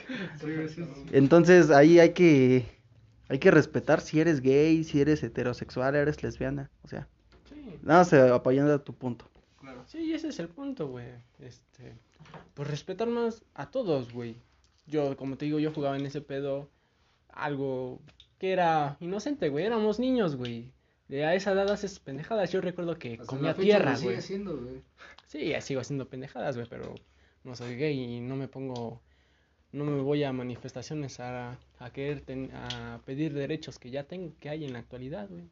entonces 1.12 1.70
ahí 1.70 1.98
hay 1.98 2.10
que, 2.10 2.66
hay 3.28 3.38
que 3.38 3.50
respetar 3.50 4.00
si 4.00 4.20
eres 4.20 4.40
gay, 4.40 4.84
si 4.84 5.00
eres 5.00 5.22
heterosexual, 5.22 5.94
eres 5.94 6.22
lesbiana, 6.22 6.70
o 6.82 6.88
sea, 6.88 7.08
Sí, 7.48 7.78
nada 7.82 8.00
más 8.00 8.12
eh, 8.12 8.30
apoyando 8.30 8.72
a 8.74 8.78
tu 8.78 8.94
punto. 8.94 9.26
Claro. 9.60 9.84
sí, 9.86 10.12
ese 10.12 10.28
es 10.28 10.38
el 10.38 10.48
punto, 10.48 10.88
güey. 10.88 11.06
Este, 11.38 11.94
pues 12.54 12.68
respetar 12.68 13.08
más 13.08 13.44
a 13.54 13.70
todos, 13.70 14.12
güey. 14.12 14.36
Yo, 14.86 15.16
como 15.16 15.36
te 15.36 15.44
digo, 15.44 15.58
yo 15.58 15.72
jugaba 15.72 15.96
en 15.96 16.06
ese 16.06 16.20
pedo 16.20 16.68
algo 17.28 18.00
que 18.42 18.50
era 18.52 18.96
inocente, 18.98 19.50
güey. 19.50 19.64
Éramos 19.66 20.00
niños, 20.00 20.34
güey. 20.34 20.72
De 21.06 21.24
a 21.24 21.32
esa 21.36 21.52
edad 21.52 21.70
haces 21.70 22.00
pendejadas. 22.00 22.50
Yo 22.50 22.60
recuerdo 22.60 22.98
que 22.98 23.12
Hasta 23.12 23.24
comía 23.26 23.50
la 23.52 23.54
tierra, 23.54 23.96
güey. 24.02 24.16
haciendo, 24.16 24.56
güey. 24.60 24.82
Sí, 25.28 25.50
ya 25.50 25.60
sigo 25.60 25.80
haciendo 25.80 26.08
pendejadas, 26.08 26.56
güey, 26.56 26.66
pero 26.68 26.92
no 27.44 27.54
soy 27.54 27.76
gay 27.76 27.96
y 28.16 28.20
no 28.20 28.34
me 28.34 28.48
pongo, 28.48 29.00
no 29.70 29.84
me 29.84 30.00
voy 30.02 30.24
a 30.24 30.32
manifestaciones 30.32 31.20
a, 31.20 31.56
a 31.78 31.90
querer, 31.92 32.22
ten- 32.22 32.50
a 32.52 33.00
pedir 33.04 33.32
derechos 33.32 33.78
que 33.78 33.90
ya 33.92 34.02
tengo, 34.08 34.32
que 34.40 34.48
hay 34.48 34.64
en 34.64 34.72
la 34.72 34.80
actualidad, 34.80 35.28
güey. 35.28 35.44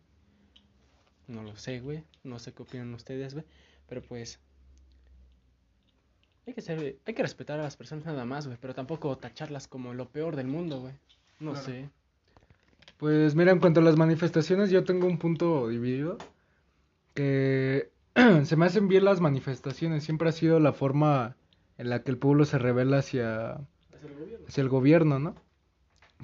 No 1.29 1.45
lo 1.45 1.55
sé, 1.55 1.79
güey, 1.79 2.03
no 2.25 2.41
sé 2.41 2.53
qué 2.53 2.63
opinan 2.65 2.93
ustedes, 2.93 3.35
güey, 3.35 3.47
pero 3.89 4.03
pues 4.03 4.41
hay 6.45 6.55
que 6.55 6.61
ser, 6.61 6.97
hay 7.07 7.15
que 7.15 7.23
respetar 7.23 7.61
a 7.61 7.63
las 7.63 7.77
personas 7.77 8.05
nada 8.05 8.25
más, 8.25 8.47
güey, 8.47 8.59
pero 8.61 8.75
tampoco 8.75 9.17
tacharlas 9.17 9.69
como 9.69 9.95
lo 9.95 10.09
peor 10.09 10.35
del 10.35 10.49
mundo, 10.49 10.81
güey. 10.81 10.95
No 11.39 11.53
Claro. 11.53 11.67
sé. 11.67 11.89
Pues 13.01 13.35
mira, 13.35 13.51
en 13.51 13.61
cuanto 13.61 13.81
a 13.81 13.83
las 13.83 13.97
manifestaciones, 13.97 14.71
yo 14.71 14.85
tengo 14.85 15.07
un 15.07 15.17
punto 15.17 15.69
dividido. 15.69 16.19
Que 17.15 17.91
se 18.45 18.57
me 18.57 18.67
hacen 18.67 18.89
bien 18.89 19.07
las 19.07 19.23
manifestaciones. 19.23 20.05
Siempre 20.05 20.29
ha 20.29 20.33
sido 20.33 20.61
la 20.61 20.75
forma 20.75 21.35
en 21.79 21.89
la 21.89 22.03
que 22.03 22.11
el 22.11 22.19
pueblo 22.19 22.45
se 22.45 22.59
revela 22.59 22.99
hacia, 22.99 23.59
hacia 24.47 24.61
el 24.61 24.69
gobierno, 24.69 25.19
¿no? 25.19 25.35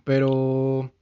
Pero 0.05 0.93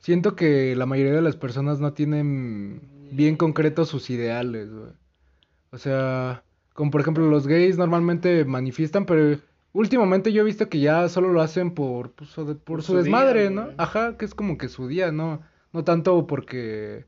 siento 0.00 0.36
que 0.36 0.76
la 0.76 0.84
mayoría 0.84 1.14
de 1.14 1.22
las 1.22 1.36
personas 1.36 1.80
no 1.80 1.94
tienen 1.94 3.08
bien 3.10 3.36
concretos 3.36 3.88
sus 3.88 4.10
ideales, 4.10 4.70
güey. 4.70 4.92
O 5.70 5.78
sea, 5.78 6.44
como 6.74 6.90
por 6.90 7.00
ejemplo 7.00 7.26
los 7.30 7.46
gays 7.46 7.78
normalmente 7.78 8.44
manifiestan, 8.44 9.06
pero 9.06 9.40
últimamente 9.72 10.32
yo 10.32 10.42
he 10.42 10.44
visto 10.44 10.68
que 10.68 10.80
ya 10.80 11.08
solo 11.08 11.32
lo 11.32 11.40
hacen 11.42 11.72
por, 11.74 12.12
pues, 12.12 12.30
por, 12.30 12.58
Por 12.60 12.82
su, 12.82 12.92
su 12.92 13.02
día, 13.02 13.02
desmadre, 13.02 13.50
¿no? 13.50 13.64
güey. 13.64 13.74
Ajá, 13.78 14.16
que 14.16 14.24
es 14.24 14.34
como 14.34 14.58
que 14.58 14.68
su 14.68 14.86
día, 14.88 15.12
¿no? 15.12 15.42
No 15.72 15.84
tanto 15.84 16.26
porque, 16.26 17.06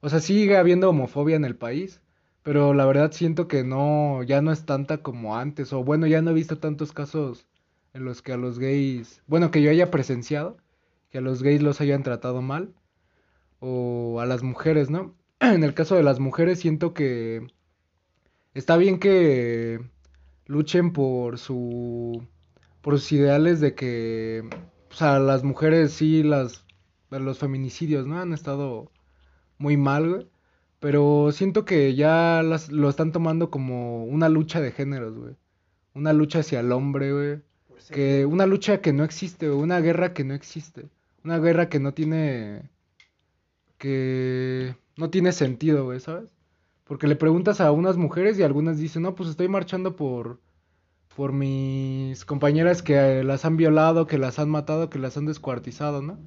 o 0.00 0.08
sea, 0.08 0.20
sigue 0.20 0.56
habiendo 0.56 0.90
homofobia 0.90 1.36
en 1.36 1.44
el 1.44 1.56
país, 1.56 2.00
pero 2.42 2.74
la 2.74 2.86
verdad 2.86 3.12
siento 3.12 3.48
que 3.48 3.64
no, 3.64 4.22
ya 4.22 4.42
no 4.42 4.52
es 4.52 4.66
tanta 4.66 4.98
como 5.02 5.36
antes, 5.36 5.72
o 5.72 5.82
bueno, 5.84 6.06
ya 6.06 6.22
no 6.22 6.30
he 6.30 6.34
visto 6.34 6.58
tantos 6.58 6.92
casos 6.92 7.46
en 7.94 8.04
los 8.04 8.22
que 8.22 8.32
a 8.32 8.36
los 8.36 8.58
gays, 8.58 9.22
bueno, 9.26 9.50
que 9.50 9.62
yo 9.62 9.70
haya 9.70 9.90
presenciado, 9.90 10.58
que 11.10 11.18
a 11.18 11.20
los 11.20 11.42
gays 11.42 11.62
los 11.62 11.80
hayan 11.80 12.02
tratado 12.02 12.42
mal, 12.42 12.74
o 13.60 14.20
a 14.20 14.26
las 14.26 14.42
mujeres, 14.42 14.90
¿no? 14.90 15.14
En 15.40 15.64
el 15.64 15.74
caso 15.74 15.96
de 15.96 16.02
las 16.02 16.20
mujeres 16.20 16.60
siento 16.60 16.94
que 16.94 17.46
está 18.54 18.76
bien 18.76 18.98
que 18.98 19.80
luchen 20.46 20.92
por 20.92 21.38
su 21.38 22.26
por 22.80 22.98
sus 22.98 23.12
ideales 23.12 23.60
de 23.60 23.74
que 23.74 24.42
o 24.90 24.94
sea, 24.94 25.18
las 25.18 25.42
mujeres 25.42 25.92
sí 25.92 26.22
las 26.22 26.64
los 27.10 27.38
feminicidios, 27.38 28.06
¿no? 28.06 28.20
Han 28.20 28.32
estado 28.32 28.90
muy 29.58 29.76
mal, 29.76 30.08
güey. 30.08 30.28
Pero 30.80 31.30
siento 31.32 31.64
que 31.64 31.94
ya 31.94 32.42
las, 32.42 32.70
lo 32.70 32.90
están 32.90 33.12
tomando 33.12 33.50
como 33.50 34.04
una 34.04 34.28
lucha 34.28 34.60
de 34.60 34.72
géneros, 34.72 35.16
güey. 35.16 35.36
Una 35.94 36.12
lucha 36.12 36.40
hacia 36.40 36.60
el 36.60 36.72
hombre, 36.72 37.12
güey. 37.12 37.40
Que 37.90 38.26
una 38.26 38.46
lucha 38.46 38.80
que 38.80 38.92
no 38.92 39.04
existe, 39.04 39.48
güey. 39.48 39.62
Una 39.62 39.80
guerra 39.80 40.12
que 40.12 40.24
no 40.24 40.34
existe. 40.34 40.88
Una 41.24 41.38
guerra 41.38 41.68
que 41.68 41.80
no 41.80 41.94
tiene 41.94 42.70
que 43.78 44.76
no 44.96 45.10
tiene 45.10 45.32
sentido, 45.32 45.84
güey, 45.84 46.00
¿sabes? 46.00 46.33
Porque 46.84 47.06
le 47.06 47.16
preguntas 47.16 47.60
a 47.60 47.72
unas 47.72 47.96
mujeres 47.96 48.38
y 48.38 48.42
algunas 48.42 48.78
dicen, 48.78 49.02
no, 49.02 49.14
pues 49.14 49.30
estoy 49.30 49.48
marchando 49.48 49.96
por, 49.96 50.40
por 51.16 51.32
mis 51.32 52.24
compañeras 52.24 52.82
que 52.82 53.20
eh, 53.20 53.24
las 53.24 53.44
han 53.44 53.56
violado, 53.56 54.06
que 54.06 54.18
las 54.18 54.38
han 54.38 54.50
matado, 54.50 54.90
que 54.90 54.98
las 54.98 55.16
han 55.16 55.26
descuartizado, 55.26 56.02
¿no? 56.02 56.18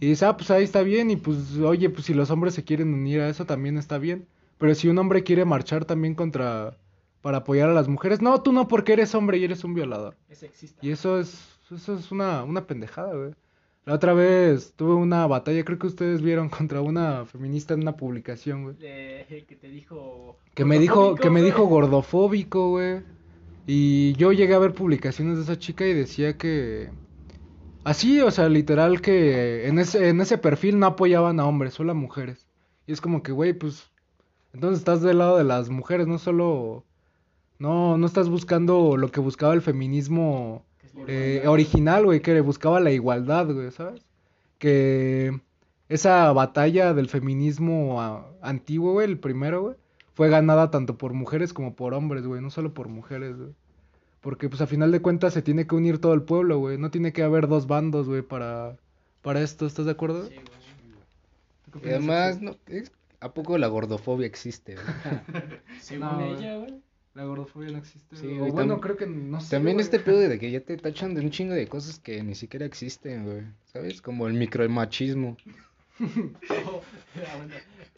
Y 0.00 0.08
dice, 0.08 0.24
ah, 0.24 0.36
pues 0.36 0.50
ahí 0.50 0.64
está 0.64 0.82
bien, 0.82 1.10
y 1.10 1.16
pues, 1.16 1.58
oye, 1.58 1.88
pues 1.90 2.06
si 2.06 2.14
los 2.14 2.30
hombres 2.30 2.54
se 2.54 2.64
quieren 2.64 2.92
unir 2.92 3.20
a 3.20 3.28
eso 3.28 3.44
también 3.44 3.78
está 3.78 3.98
bien. 3.98 4.26
Pero 4.58 4.74
si 4.74 4.88
un 4.88 4.98
hombre 4.98 5.22
quiere 5.22 5.44
marchar 5.44 5.84
también 5.84 6.14
contra, 6.14 6.76
para 7.20 7.38
apoyar 7.38 7.68
a 7.68 7.72
las 7.74 7.88
mujeres, 7.88 8.20
no, 8.20 8.42
tú 8.42 8.52
no, 8.52 8.66
porque 8.66 8.94
eres 8.94 9.14
hombre 9.14 9.38
y 9.38 9.44
eres 9.44 9.62
un 9.62 9.74
violador. 9.74 10.16
Es 10.28 10.38
sexista. 10.38 10.84
Y 10.84 10.90
eso 10.90 11.20
es, 11.20 11.48
eso 11.70 11.94
es 11.94 12.10
una, 12.10 12.42
una 12.42 12.66
pendejada, 12.66 13.14
güey. 13.14 13.34
La 13.84 13.94
otra 13.94 14.12
vez 14.12 14.74
tuve 14.76 14.94
una 14.94 15.26
batalla, 15.26 15.64
creo 15.64 15.78
que 15.78 15.88
ustedes 15.88 16.22
vieron, 16.22 16.48
contra 16.50 16.80
una 16.80 17.24
feminista 17.26 17.74
en 17.74 17.82
una 17.82 17.96
publicación, 17.96 18.64
güey. 18.64 18.76
De- 18.76 19.44
que 19.48 19.56
te 19.56 19.68
dijo. 19.68 20.36
Que 20.54 20.64
me 20.64 20.78
dijo, 20.78 21.14
que 21.16 21.30
me 21.30 21.42
dijo 21.42 21.64
gordofóbico, 21.66 22.70
güey. 22.70 23.00
Y 23.66 24.12
yo 24.14 24.32
llegué 24.32 24.54
a 24.54 24.58
ver 24.58 24.74
publicaciones 24.74 25.36
de 25.36 25.44
esa 25.44 25.58
chica 25.58 25.86
y 25.86 25.94
decía 25.94 26.36
que... 26.36 26.90
Así, 27.84 28.20
o 28.20 28.30
sea, 28.30 28.48
literal 28.48 29.00
que 29.00 29.66
en 29.66 29.78
ese, 29.78 30.08
en 30.08 30.20
ese 30.20 30.38
perfil 30.38 30.78
no 30.78 30.86
apoyaban 30.86 31.40
a 31.40 31.46
hombres, 31.46 31.74
solo 31.74 31.92
a 31.92 31.94
mujeres. 31.94 32.46
Y 32.86 32.92
es 32.92 33.00
como 33.00 33.22
que, 33.22 33.32
güey, 33.32 33.52
pues... 33.52 33.90
Entonces 34.52 34.80
estás 34.80 35.00
del 35.02 35.18
lado 35.18 35.38
de 35.38 35.44
las 35.44 35.70
mujeres, 35.70 36.06
no 36.06 36.18
solo... 36.18 36.84
No, 37.58 37.96
no 37.96 38.06
estás 38.06 38.28
buscando 38.28 38.96
lo 38.96 39.10
que 39.10 39.20
buscaba 39.20 39.54
el 39.54 39.62
feminismo 39.62 40.64
eh, 41.06 41.42
original, 41.46 42.04
güey, 42.04 42.20
que 42.20 42.40
buscaba 42.40 42.80
la 42.80 42.90
igualdad, 42.90 43.46
güey, 43.52 43.70
¿sabes? 43.70 44.02
Que 44.58 45.40
esa 45.88 46.32
batalla 46.32 46.94
del 46.94 47.08
feminismo 47.08 48.00
ah, 48.00 48.26
antiguo, 48.42 48.92
güey, 48.92 49.08
el 49.08 49.18
primero, 49.18 49.62
güey, 49.62 49.76
fue 50.14 50.28
ganada 50.28 50.70
tanto 50.70 50.96
por 50.98 51.12
mujeres 51.14 51.52
como 51.52 51.74
por 51.74 51.94
hombres, 51.94 52.26
güey, 52.26 52.40
no 52.42 52.50
solo 52.50 52.74
por 52.74 52.88
mujeres, 52.88 53.36
güey. 53.38 53.54
Porque, 54.20 54.48
pues, 54.48 54.60
a 54.62 54.66
final 54.68 54.92
de 54.92 55.02
cuentas 55.02 55.34
se 55.34 55.42
tiene 55.42 55.66
que 55.66 55.74
unir 55.74 56.00
todo 56.00 56.14
el 56.14 56.22
pueblo, 56.22 56.58
güey. 56.58 56.78
No 56.78 56.90
tiene 56.90 57.12
que 57.12 57.22
haber 57.24 57.48
dos 57.48 57.66
bandos, 57.66 58.08
güey, 58.08 58.22
para, 58.22 58.76
para 59.20 59.42
esto. 59.42 59.66
¿Estás 59.66 59.86
de 59.86 59.92
acuerdo? 59.92 60.28
Sí, 60.28 60.34
güey. 60.36 60.62
¿Tú 61.70 61.80
qué 61.80 61.90
Y 61.90 61.94
opinas, 61.94 62.30
además, 62.30 62.40
no, 62.40 62.56
¿a 63.20 63.34
poco 63.34 63.58
la 63.58 63.66
gordofobia 63.68 64.26
existe? 64.26 64.76
güey? 64.76 64.86
Según 65.80 66.16
No, 66.16 66.28
güey. 66.28 66.36
ella, 66.36 66.56
güey. 66.58 66.82
La 67.14 67.24
gordofobia 67.24 67.70
no 67.70 67.78
existe. 67.78 68.16
Sí, 68.16 68.26
O 68.40 68.46
bueno, 68.52 68.76
tam- 68.76 68.80
creo 68.80 68.96
que 68.96 69.06
no 69.06 69.40
sé, 69.40 69.50
También 69.50 69.76
güey. 69.76 69.84
este 69.84 69.98
pedo 69.98 70.18
de 70.18 70.38
que 70.38 70.50
ya 70.50 70.60
te 70.60 70.76
tachan 70.78 71.14
de 71.14 71.20
un 71.20 71.30
chingo 71.30 71.52
de 71.52 71.66
cosas 71.66 71.98
que 71.98 72.22
ni 72.22 72.34
siquiera 72.34 72.64
existen, 72.64 73.24
güey. 73.24 73.42
¿Sabes? 73.66 74.00
Como 74.00 74.26
el 74.26 74.34
micromachismo. 74.34 75.36
Oh. 76.00 76.80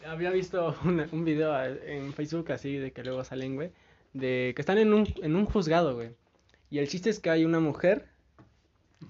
Había 0.07 0.31
visto 0.31 0.77
una- 0.85 1.09
un 1.13 1.25
video 1.25 1.55
en 1.65 2.13
Facebook 2.13 2.51
así 2.53 2.77
de 2.77 2.93
que 2.93 3.03
luego 3.03 3.25
salen, 3.25 3.55
güey, 3.55 3.71
de 4.13 4.53
que 4.55 4.61
están 4.61 4.79
en 4.79 4.93
un, 4.93 5.07
en 5.23 5.37
un 5.37 5.47
juzgado, 5.47 5.95
güey. 5.95 6.11
Y 6.71 6.79
el 6.79 6.89
chiste 6.89 7.09
es 7.09 7.21
que 7.21 7.31
hay 7.31 7.45
una 7.45 7.61
mujer 7.61 8.07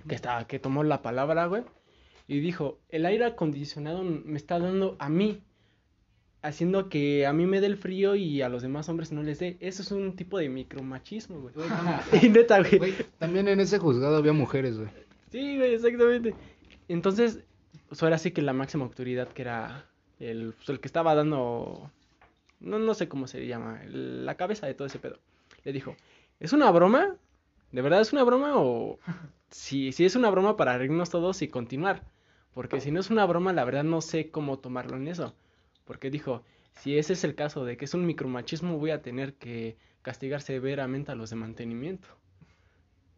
que 0.06 0.14
está, 0.14 0.46
que 0.46 0.58
tomó 0.58 0.84
la 0.84 1.02
palabra, 1.02 1.46
güey, 1.46 1.62
y 2.28 2.40
dijo, 2.40 2.78
el 2.90 3.06
aire 3.06 3.24
acondicionado 3.24 4.04
me 4.04 4.36
está 4.36 4.58
dando 4.58 4.96
a 5.00 5.08
mí, 5.08 5.42
haciendo 6.44 6.88
que 6.88 7.26
a 7.26 7.32
mí 7.32 7.46
me 7.46 7.60
dé 7.60 7.66
el 7.66 7.76
frío 7.76 8.14
y 8.14 8.42
a 8.42 8.48
los 8.48 8.62
demás 8.62 8.88
hombres 8.88 9.10
no 9.12 9.22
les 9.22 9.38
dé. 9.38 9.56
Eso 9.60 9.82
es 9.82 9.90
un 9.90 10.14
tipo 10.14 10.38
de 10.38 10.48
micromachismo, 10.48 11.40
güey. 11.40 11.54
Y 12.22 12.28
neta, 12.28 12.60
güey. 12.60 12.78
güey, 12.78 12.94
también 13.18 13.48
en 13.48 13.60
ese 13.60 13.78
juzgado 13.78 14.16
había 14.16 14.32
mujeres, 14.32 14.78
güey. 14.78 14.90
Sí, 15.32 15.56
güey, 15.56 15.74
exactamente. 15.74 16.34
Entonces, 16.88 17.40
pues 17.88 18.02
ahora 18.02 18.18
sí 18.18 18.30
que 18.30 18.42
la 18.42 18.52
máxima 18.52 18.84
autoridad 18.84 19.28
que 19.28 19.42
era 19.42 19.86
el, 20.20 20.52
pues, 20.56 20.68
el 20.68 20.80
que 20.80 20.86
estaba 20.88 21.14
dando, 21.14 21.90
no, 22.60 22.78
no 22.78 22.94
sé 22.94 23.08
cómo 23.08 23.26
se 23.26 23.46
llama, 23.46 23.82
el- 23.82 24.24
la 24.26 24.36
cabeza 24.36 24.66
de 24.66 24.74
todo 24.74 24.86
ese 24.86 24.98
pedo, 24.98 25.18
le 25.64 25.72
dijo, 25.72 25.96
¿es 26.40 26.52
una 26.52 26.70
broma? 26.70 27.16
¿De 27.72 27.82
verdad 27.82 28.00
es 28.00 28.12
una 28.12 28.22
broma 28.22 28.52
o 28.56 28.98
si, 29.50 29.90
si 29.92 30.04
es 30.04 30.14
una 30.14 30.30
broma 30.30 30.56
para 30.56 30.78
reírnos 30.78 31.10
todos 31.10 31.42
y 31.42 31.48
continuar? 31.48 32.04
Porque 32.52 32.80
si 32.80 32.92
no 32.92 33.00
es 33.00 33.10
una 33.10 33.26
broma, 33.26 33.52
la 33.52 33.64
verdad 33.64 33.82
no 33.82 34.00
sé 34.00 34.30
cómo 34.30 34.58
tomarlo 34.60 34.96
en 34.96 35.08
eso. 35.08 35.34
Porque 35.84 36.10
dijo, 36.10 36.42
si 36.74 36.98
ese 36.98 37.12
es 37.12 37.24
el 37.24 37.34
caso 37.34 37.64
de 37.64 37.76
que 37.76 37.84
es 37.84 37.94
un 37.94 38.06
micromachismo, 38.06 38.78
voy 38.78 38.90
a 38.90 39.02
tener 39.02 39.34
que 39.34 39.76
castigar 40.02 40.42
severamente 40.42 41.12
a 41.12 41.14
los 41.14 41.30
de 41.30 41.36
mantenimiento. 41.36 42.08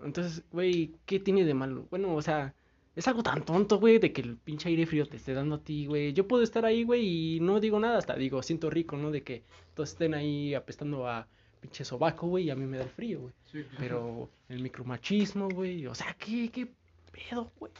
Entonces, 0.02 0.44
güey, 0.52 0.94
¿qué 1.06 1.20
tiene 1.20 1.44
de 1.44 1.54
malo? 1.54 1.86
Bueno, 1.90 2.14
o 2.14 2.22
sea, 2.22 2.54
es 2.94 3.08
algo 3.08 3.22
tan 3.22 3.44
tonto, 3.44 3.78
güey, 3.78 3.98
de 3.98 4.12
que 4.12 4.22
el 4.22 4.36
pinche 4.36 4.68
aire 4.68 4.86
frío 4.86 5.06
te 5.06 5.16
esté 5.16 5.34
dando 5.34 5.56
a 5.56 5.60
ti, 5.60 5.86
güey. 5.86 6.12
Yo 6.12 6.26
puedo 6.26 6.42
estar 6.42 6.64
ahí, 6.64 6.84
güey, 6.84 7.36
y 7.36 7.40
no 7.40 7.60
digo 7.60 7.80
nada, 7.80 7.98
hasta 7.98 8.14
digo, 8.14 8.42
siento 8.42 8.70
rico, 8.70 8.96
¿no? 8.96 9.10
De 9.10 9.22
que 9.22 9.42
todos 9.74 9.90
estén 9.90 10.14
ahí 10.14 10.54
apestando 10.54 11.08
a 11.08 11.26
pinche 11.60 11.84
sobaco, 11.84 12.26
güey, 12.26 12.44
y 12.44 12.50
a 12.50 12.56
mí 12.56 12.66
me 12.66 12.78
da 12.78 12.84
el 12.84 12.90
frío, 12.90 13.20
güey. 13.20 13.64
Pero 13.78 14.28
el 14.48 14.62
micromachismo, 14.62 15.48
güey, 15.48 15.86
o 15.86 15.94
sea, 15.94 16.14
¿qué, 16.18 16.50
qué 16.50 16.68
pedo, 17.10 17.50
güey? 17.58 17.72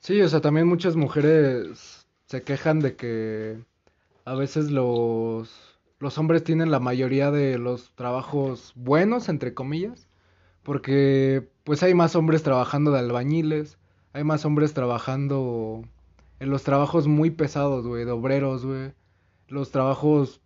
Sí, 0.00 0.20
o 0.20 0.28
sea, 0.28 0.40
también 0.40 0.66
muchas 0.66 0.96
mujeres 0.96 2.06
se 2.26 2.42
quejan 2.42 2.80
de 2.80 2.96
que 2.96 3.58
a 4.26 4.34
veces 4.34 4.72
los, 4.72 5.78
los 6.00 6.18
hombres 6.18 6.42
tienen 6.42 6.72
la 6.72 6.80
mayoría 6.80 7.30
de 7.30 7.58
los 7.58 7.94
trabajos 7.94 8.72
buenos, 8.74 9.28
entre 9.28 9.54
comillas, 9.54 10.08
porque 10.64 11.48
pues 11.62 11.84
hay 11.84 11.94
más 11.94 12.16
hombres 12.16 12.42
trabajando 12.42 12.90
de 12.90 12.98
albañiles, 12.98 13.78
hay 14.12 14.24
más 14.24 14.44
hombres 14.44 14.74
trabajando 14.74 15.84
en 16.40 16.50
los 16.50 16.64
trabajos 16.64 17.06
muy 17.06 17.30
pesados, 17.30 17.86
güey, 17.86 18.04
de 18.04 18.10
obreros, 18.10 18.66
güey, 18.66 18.92
los 19.46 19.70
trabajos 19.70 20.40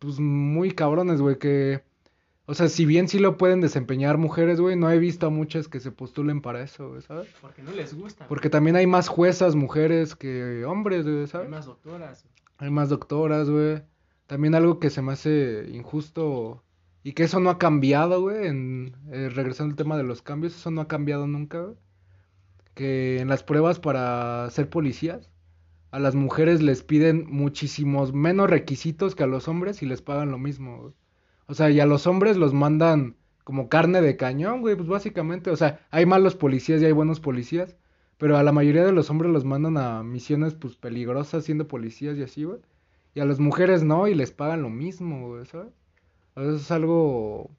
pues 0.00 0.18
muy 0.18 0.72
cabrones, 0.72 1.20
güey, 1.20 1.38
que, 1.38 1.84
o 2.46 2.54
sea, 2.54 2.68
si 2.68 2.86
bien 2.86 3.06
sí 3.06 3.20
lo 3.20 3.38
pueden 3.38 3.60
desempeñar 3.60 4.18
mujeres, 4.18 4.60
güey, 4.60 4.74
no 4.74 4.90
he 4.90 4.98
visto 4.98 5.28
a 5.28 5.30
muchas 5.30 5.68
que 5.68 5.78
se 5.78 5.92
postulen 5.92 6.42
para 6.42 6.60
eso, 6.60 6.88
güey, 6.88 7.02
¿sabes? 7.02 7.28
Porque 7.40 7.62
no 7.62 7.70
les 7.70 7.94
gusta. 7.94 8.26
Porque 8.26 8.50
también 8.50 8.74
hay 8.74 8.88
más 8.88 9.06
juezas 9.06 9.54
mujeres 9.54 10.16
que 10.16 10.64
hombres, 10.64 11.04
güey, 11.04 11.20
hay 11.20 11.26
¿sabes? 11.28 11.48
más 11.48 11.66
doctoras. 11.66 12.26
Hay 12.62 12.70
más 12.70 12.88
doctoras, 12.88 13.50
güey. 13.50 13.82
También 14.28 14.54
algo 14.54 14.78
que 14.78 14.88
se 14.88 15.02
me 15.02 15.12
hace 15.12 15.68
injusto 15.72 16.62
y 17.02 17.12
que 17.12 17.24
eso 17.24 17.40
no 17.40 17.50
ha 17.50 17.58
cambiado, 17.58 18.20
güey, 18.20 18.46
en 18.46 18.94
eh, 19.10 19.30
regresando 19.30 19.72
al 19.72 19.76
tema 19.76 19.96
de 19.96 20.04
los 20.04 20.22
cambios, 20.22 20.54
eso 20.54 20.70
no 20.70 20.80
ha 20.80 20.86
cambiado 20.86 21.26
nunca, 21.26 21.60
güey. 21.60 21.76
Que 22.74 23.18
en 23.18 23.26
las 23.26 23.42
pruebas 23.42 23.80
para 23.80 24.48
ser 24.50 24.70
policías, 24.70 25.28
a 25.90 25.98
las 25.98 26.14
mujeres 26.14 26.62
les 26.62 26.84
piden 26.84 27.26
muchísimos 27.28 28.12
menos 28.12 28.48
requisitos 28.48 29.16
que 29.16 29.24
a 29.24 29.26
los 29.26 29.48
hombres 29.48 29.82
y 29.82 29.86
les 29.86 30.00
pagan 30.00 30.30
lo 30.30 30.38
mismo. 30.38 30.94
O 31.46 31.54
sea, 31.54 31.68
y 31.68 31.80
a 31.80 31.86
los 31.86 32.06
hombres 32.06 32.36
los 32.36 32.54
mandan 32.54 33.16
como 33.42 33.68
carne 33.68 34.00
de 34.02 34.16
cañón, 34.16 34.60
güey, 34.60 34.76
pues 34.76 34.88
básicamente, 34.88 35.50
o 35.50 35.56
sea, 35.56 35.80
hay 35.90 36.06
malos 36.06 36.36
policías 36.36 36.80
y 36.80 36.84
hay 36.84 36.92
buenos 36.92 37.18
policías, 37.18 37.76
pero 38.22 38.38
a 38.38 38.44
la 38.44 38.52
mayoría 38.52 38.84
de 38.84 38.92
los 38.92 39.10
hombres 39.10 39.32
los 39.32 39.44
mandan 39.44 39.76
a 39.76 40.04
misiones 40.04 40.54
pues 40.54 40.76
peligrosas 40.76 41.44
siendo 41.44 41.66
policías 41.66 42.16
y 42.16 42.22
así, 42.22 42.44
güey. 42.44 42.60
Y 43.16 43.18
a 43.18 43.24
las 43.24 43.40
mujeres 43.40 43.82
no 43.82 44.06
y 44.06 44.14
les 44.14 44.30
pagan 44.30 44.62
lo 44.62 44.70
mismo, 44.70 45.26
güey, 45.26 45.44
¿sabes? 45.44 45.72
Eso 46.36 46.54
es 46.54 46.70
algo 46.70 47.50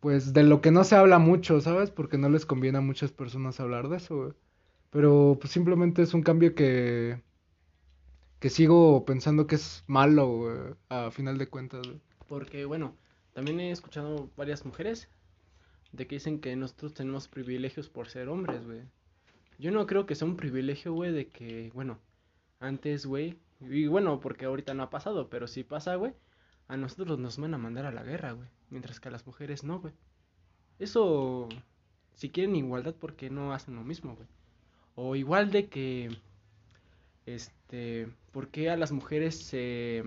pues 0.00 0.34
de 0.34 0.42
lo 0.42 0.60
que 0.60 0.70
no 0.70 0.84
se 0.84 0.96
habla 0.96 1.18
mucho, 1.18 1.62
¿sabes? 1.62 1.90
Porque 1.90 2.18
no 2.18 2.28
les 2.28 2.44
conviene 2.44 2.76
a 2.76 2.82
muchas 2.82 3.12
personas 3.12 3.58
hablar 3.58 3.88
de 3.88 3.96
eso, 3.96 4.16
güey. 4.18 4.32
Pero 4.90 5.38
pues 5.40 5.54
simplemente 5.54 6.02
es 6.02 6.12
un 6.12 6.20
cambio 6.20 6.54
que 6.54 7.22
que 8.40 8.50
sigo 8.50 9.06
pensando 9.06 9.46
que 9.46 9.54
es 9.54 9.84
malo, 9.86 10.36
güey, 10.36 10.58
a 10.90 11.10
final 11.10 11.38
de 11.38 11.48
cuentas, 11.48 11.86
güey. 11.86 11.98
Porque, 12.28 12.66
bueno, 12.66 12.94
también 13.32 13.58
he 13.60 13.70
escuchado 13.70 14.28
varias 14.36 14.66
mujeres 14.66 15.08
de 15.92 16.06
que 16.06 16.16
dicen 16.16 16.40
que 16.40 16.54
nosotros 16.56 16.92
tenemos 16.92 17.26
privilegios 17.26 17.88
por 17.88 18.08
ser 18.08 18.28
hombres, 18.28 18.66
güey. 18.66 18.82
Yo 19.58 19.70
no 19.70 19.86
creo 19.86 20.06
que 20.06 20.14
sea 20.14 20.28
un 20.28 20.36
privilegio, 20.36 20.92
güey, 20.92 21.12
de 21.12 21.28
que, 21.28 21.70
bueno, 21.74 21.98
antes, 22.60 23.06
güey, 23.06 23.38
y 23.60 23.86
bueno, 23.86 24.20
porque 24.20 24.46
ahorita 24.46 24.74
no 24.74 24.82
ha 24.82 24.90
pasado, 24.90 25.30
pero 25.30 25.46
si 25.46 25.64
pasa, 25.64 25.94
güey, 25.96 26.12
a 26.68 26.76
nosotros 26.76 27.18
nos 27.18 27.38
van 27.38 27.54
a 27.54 27.58
mandar 27.58 27.86
a 27.86 27.92
la 27.92 28.02
guerra, 28.02 28.32
güey, 28.32 28.48
mientras 28.70 29.00
que 29.00 29.08
a 29.08 29.12
las 29.12 29.26
mujeres 29.26 29.64
no, 29.64 29.80
güey. 29.80 29.94
Eso, 30.78 31.48
si 32.14 32.30
quieren 32.30 32.56
igualdad, 32.56 32.94
¿por 32.94 33.14
qué 33.14 33.30
no 33.30 33.52
hacen 33.52 33.76
lo 33.76 33.82
mismo, 33.82 34.14
güey? 34.14 34.28
O 34.94 35.16
igual 35.16 35.50
de 35.50 35.68
que, 35.68 36.16
este, 37.24 38.08
¿por 38.32 38.48
qué 38.48 38.70
a 38.70 38.76
las 38.76 38.92
mujeres 38.92 39.38
se... 39.38 40.04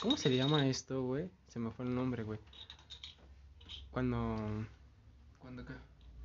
¿Cómo 0.00 0.16
se 0.16 0.34
llama 0.34 0.68
esto, 0.68 1.02
güey? 1.02 1.28
Se 1.48 1.58
me 1.58 1.70
fue 1.70 1.84
el 1.84 1.94
nombre, 1.94 2.22
güey. 2.22 2.38
Cuando 3.90 4.36
¿Cuándo 5.40 5.64
qué? 5.64 5.72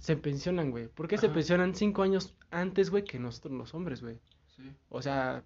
Se 0.03 0.17
pensionan, 0.17 0.69
güey. 0.69 0.89
¿Por 0.89 1.07
qué 1.07 1.17
se 1.17 1.29
pensionan 1.29 1.75
cinco 1.75 2.03
años 2.03 2.35
antes, 2.51 2.89
güey, 2.89 3.05
que 3.05 3.19
nosotros 3.19 3.53
los 3.53 3.73
hombres, 3.73 4.01
güey? 4.01 4.17
Sí. 4.53 4.63
O 4.89 5.01
sea, 5.01 5.45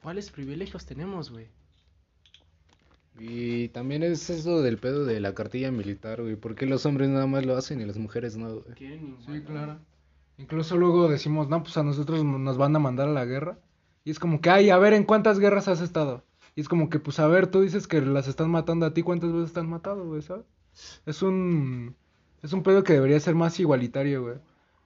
¿cuáles 0.00 0.30
privilegios 0.30 0.86
tenemos, 0.86 1.32
güey? 1.32 1.48
Y 3.18 3.70
también 3.70 4.04
es 4.04 4.30
eso 4.30 4.62
del 4.62 4.78
pedo 4.78 5.04
de 5.04 5.18
la 5.18 5.34
cartilla 5.34 5.72
militar, 5.72 6.22
güey. 6.22 6.36
¿Por 6.36 6.54
qué 6.54 6.64
los 6.64 6.86
hombres 6.86 7.08
nada 7.08 7.26
más 7.26 7.44
lo 7.44 7.56
hacen 7.56 7.80
y 7.80 7.86
las 7.86 7.98
mujeres 7.98 8.36
no, 8.36 8.60
güey? 8.60 8.74
Quieren 8.76 9.16
Sí, 9.26 9.40
claro. 9.40 9.80
Incluso 10.36 10.76
luego 10.76 11.08
decimos, 11.08 11.48
no, 11.48 11.64
pues 11.64 11.76
a 11.76 11.82
nosotros 11.82 12.22
nos 12.22 12.56
van 12.56 12.76
a 12.76 12.78
mandar 12.78 13.08
a 13.08 13.12
la 13.12 13.24
guerra. 13.24 13.58
Y 14.04 14.12
es 14.12 14.20
como 14.20 14.40
que, 14.40 14.50
ay, 14.50 14.70
a 14.70 14.78
ver, 14.78 14.92
¿en 14.92 15.02
cuántas 15.02 15.40
guerras 15.40 15.66
has 15.66 15.80
estado? 15.80 16.22
Y 16.54 16.60
es 16.60 16.68
como 16.68 16.88
que, 16.88 17.00
pues 17.00 17.18
a 17.18 17.26
ver, 17.26 17.48
tú 17.48 17.62
dices 17.62 17.88
que 17.88 18.00
las 18.00 18.28
están 18.28 18.52
matando 18.52 18.86
a 18.86 18.94
ti, 18.94 19.02
¿cuántas 19.02 19.32
veces 19.32 19.48
están 19.48 19.68
matado, 19.68 20.06
güey, 20.06 20.22
sabes? 20.22 20.46
Es 21.04 21.20
un, 21.22 21.96
es 22.42 22.52
un 22.52 22.62
pedo 22.62 22.84
que 22.84 22.94
debería 22.94 23.20
ser 23.20 23.34
más 23.34 23.58
igualitario, 23.60 24.22
güey. 24.22 24.36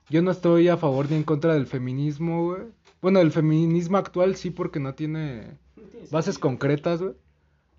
Yo 0.09 0.23
no 0.23 0.31
estoy 0.31 0.69
a 0.69 0.77
favor 0.77 1.11
ni 1.11 1.17
en 1.17 1.23
contra 1.23 1.55
del 1.55 1.67
feminismo, 1.67 2.47
güey. 2.47 2.63
Bueno, 3.01 3.21
el 3.21 3.33
feminismo 3.33 3.99
actual 3.99 4.37
sí, 4.37 4.51
porque 4.51 4.81
no 4.81 4.95
tiene 4.95 5.57
bases 6.11 6.39
concretas, 6.39 7.01
güey. 7.03 7.15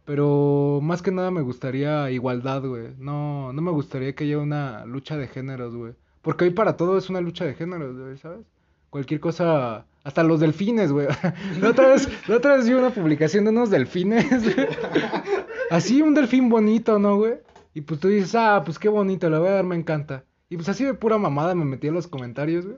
Pero 0.06 0.80
más 0.82 1.02
que 1.02 1.12
nada 1.12 1.32
me 1.32 1.42
gustaría 1.42 2.12
igualdad, 2.12 2.64
güey. 2.64 2.90
No, 2.98 3.54
no 3.54 3.62
me 3.62 3.72
gustaría 3.72 4.14
que 4.16 4.26
haya 4.26 4.40
una 4.40 4.86
lucha 4.86 5.18
de 5.18 5.28
géneros, 5.28 5.76
güey. 5.76 5.94
Porque 6.22 6.46
hoy 6.46 6.52
para 6.52 6.78
todo 6.78 6.98
es 6.98 7.10
una 7.10 7.22
lucha 7.22 7.46
de 7.46 7.54
géneros, 7.54 7.98
güey, 7.98 8.18
¿sabes? 8.18 8.46
cualquier 8.94 9.20
cosa, 9.20 9.88
hasta 10.04 10.22
los 10.22 10.40
delfines, 10.40 10.92
güey. 10.92 11.08
La 11.60 11.72
otra 11.72 11.88
vez, 11.88 12.08
la 12.28 12.38
otra 12.38 12.56
vez 12.56 12.68
vi 12.68 12.76
una 12.76 12.92
publicación 12.92 13.44
de 13.44 13.50
unos 13.50 13.72
delfines. 13.72 14.44
güey. 14.44 14.68
Así 15.72 16.04
un 16.04 16.14
delfín 16.14 16.48
bonito, 16.48 17.00
¿no, 17.00 17.18
güey? 17.18 17.34
Y 17.74 17.82
pues 17.82 18.00
tú 18.00 18.08
dices, 18.08 18.36
ah, 18.36 18.62
pues 18.64 18.78
qué 18.80 18.90
bonito, 18.90 19.30
le 19.30 19.38
voy 19.38 19.48
a 19.48 19.52
dar, 19.52 19.64
me 19.64 19.76
encanta. 19.76 20.26
Y 20.50 20.56
pues 20.56 20.70
así 20.70 20.86
de 20.86 20.94
pura 20.94 21.18
mamada 21.18 21.56
me 21.56 21.66
metí 21.66 21.88
en 21.88 21.96
los 21.96 22.08
comentarios, 22.08 22.66
güey. 22.66 22.78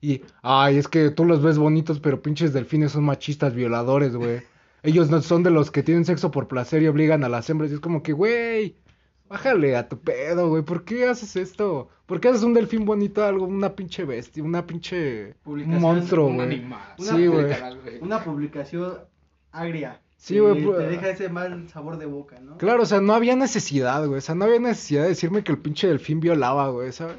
Y, 0.00 0.22
ay, 0.42 0.78
es 0.78 0.88
que 0.88 1.10
tú 1.10 1.24
los 1.24 1.42
ves 1.42 1.58
bonitos, 1.58 2.00
pero 2.00 2.22
pinches 2.22 2.52
delfines 2.52 2.92
son 2.92 3.04
machistas, 3.04 3.54
violadores, 3.54 4.16
güey. 4.16 4.42
Ellos 4.82 5.10
no 5.10 5.20
son 5.20 5.42
de 5.42 5.50
los 5.50 5.70
que 5.70 5.82
tienen 5.82 6.06
sexo 6.06 6.30
por 6.30 6.48
placer 6.48 6.82
y 6.82 6.88
obligan 6.88 7.22
a 7.22 7.28
las 7.28 7.50
hembras. 7.50 7.70
Y 7.70 7.74
es 7.74 7.80
como 7.80 8.02
que, 8.02 8.14
güey, 8.14 8.76
bájale 9.28 9.76
a 9.76 9.88
tu 9.88 10.00
pedo, 10.00 10.48
güey. 10.48 10.62
¿Por 10.62 10.84
qué 10.84 11.06
haces 11.06 11.36
esto? 11.36 11.90
¿Por 12.06 12.20
qué 12.20 12.28
haces 12.28 12.42
un 12.42 12.54
delfín 12.54 12.86
bonito 12.86 13.22
algo? 13.22 13.44
Una 13.44 13.76
pinche 13.76 14.04
bestia, 14.04 14.42
una 14.42 14.66
pinche 14.66 15.34
monstruo, 15.44 16.28
Un 16.28 16.36
güey. 16.36 16.64
Una 16.64 16.96
Sí, 16.98 17.26
güey. 17.26 17.52
Una 18.00 18.24
publicación 18.24 19.00
agria. 19.52 20.00
Sí, 20.22 20.34
que 20.34 20.40
güey, 20.40 20.62
pu- 20.62 20.76
Te 20.76 20.86
deja 20.86 21.08
ese 21.08 21.28
mal 21.30 21.66
sabor 21.70 21.96
de 21.96 22.04
boca, 22.04 22.38
¿no? 22.40 22.58
Claro, 22.58 22.82
o 22.82 22.86
sea, 22.86 23.00
no 23.00 23.14
había 23.14 23.34
necesidad, 23.36 24.06
güey. 24.06 24.18
O 24.18 24.20
sea, 24.20 24.34
no 24.34 24.44
había 24.44 24.60
necesidad 24.60 25.04
de 25.04 25.08
decirme 25.08 25.42
que 25.42 25.50
el 25.50 25.58
pinche 25.58 25.88
delfín 25.88 26.20
violaba, 26.20 26.68
güey, 26.68 26.92
¿sabes? 26.92 27.16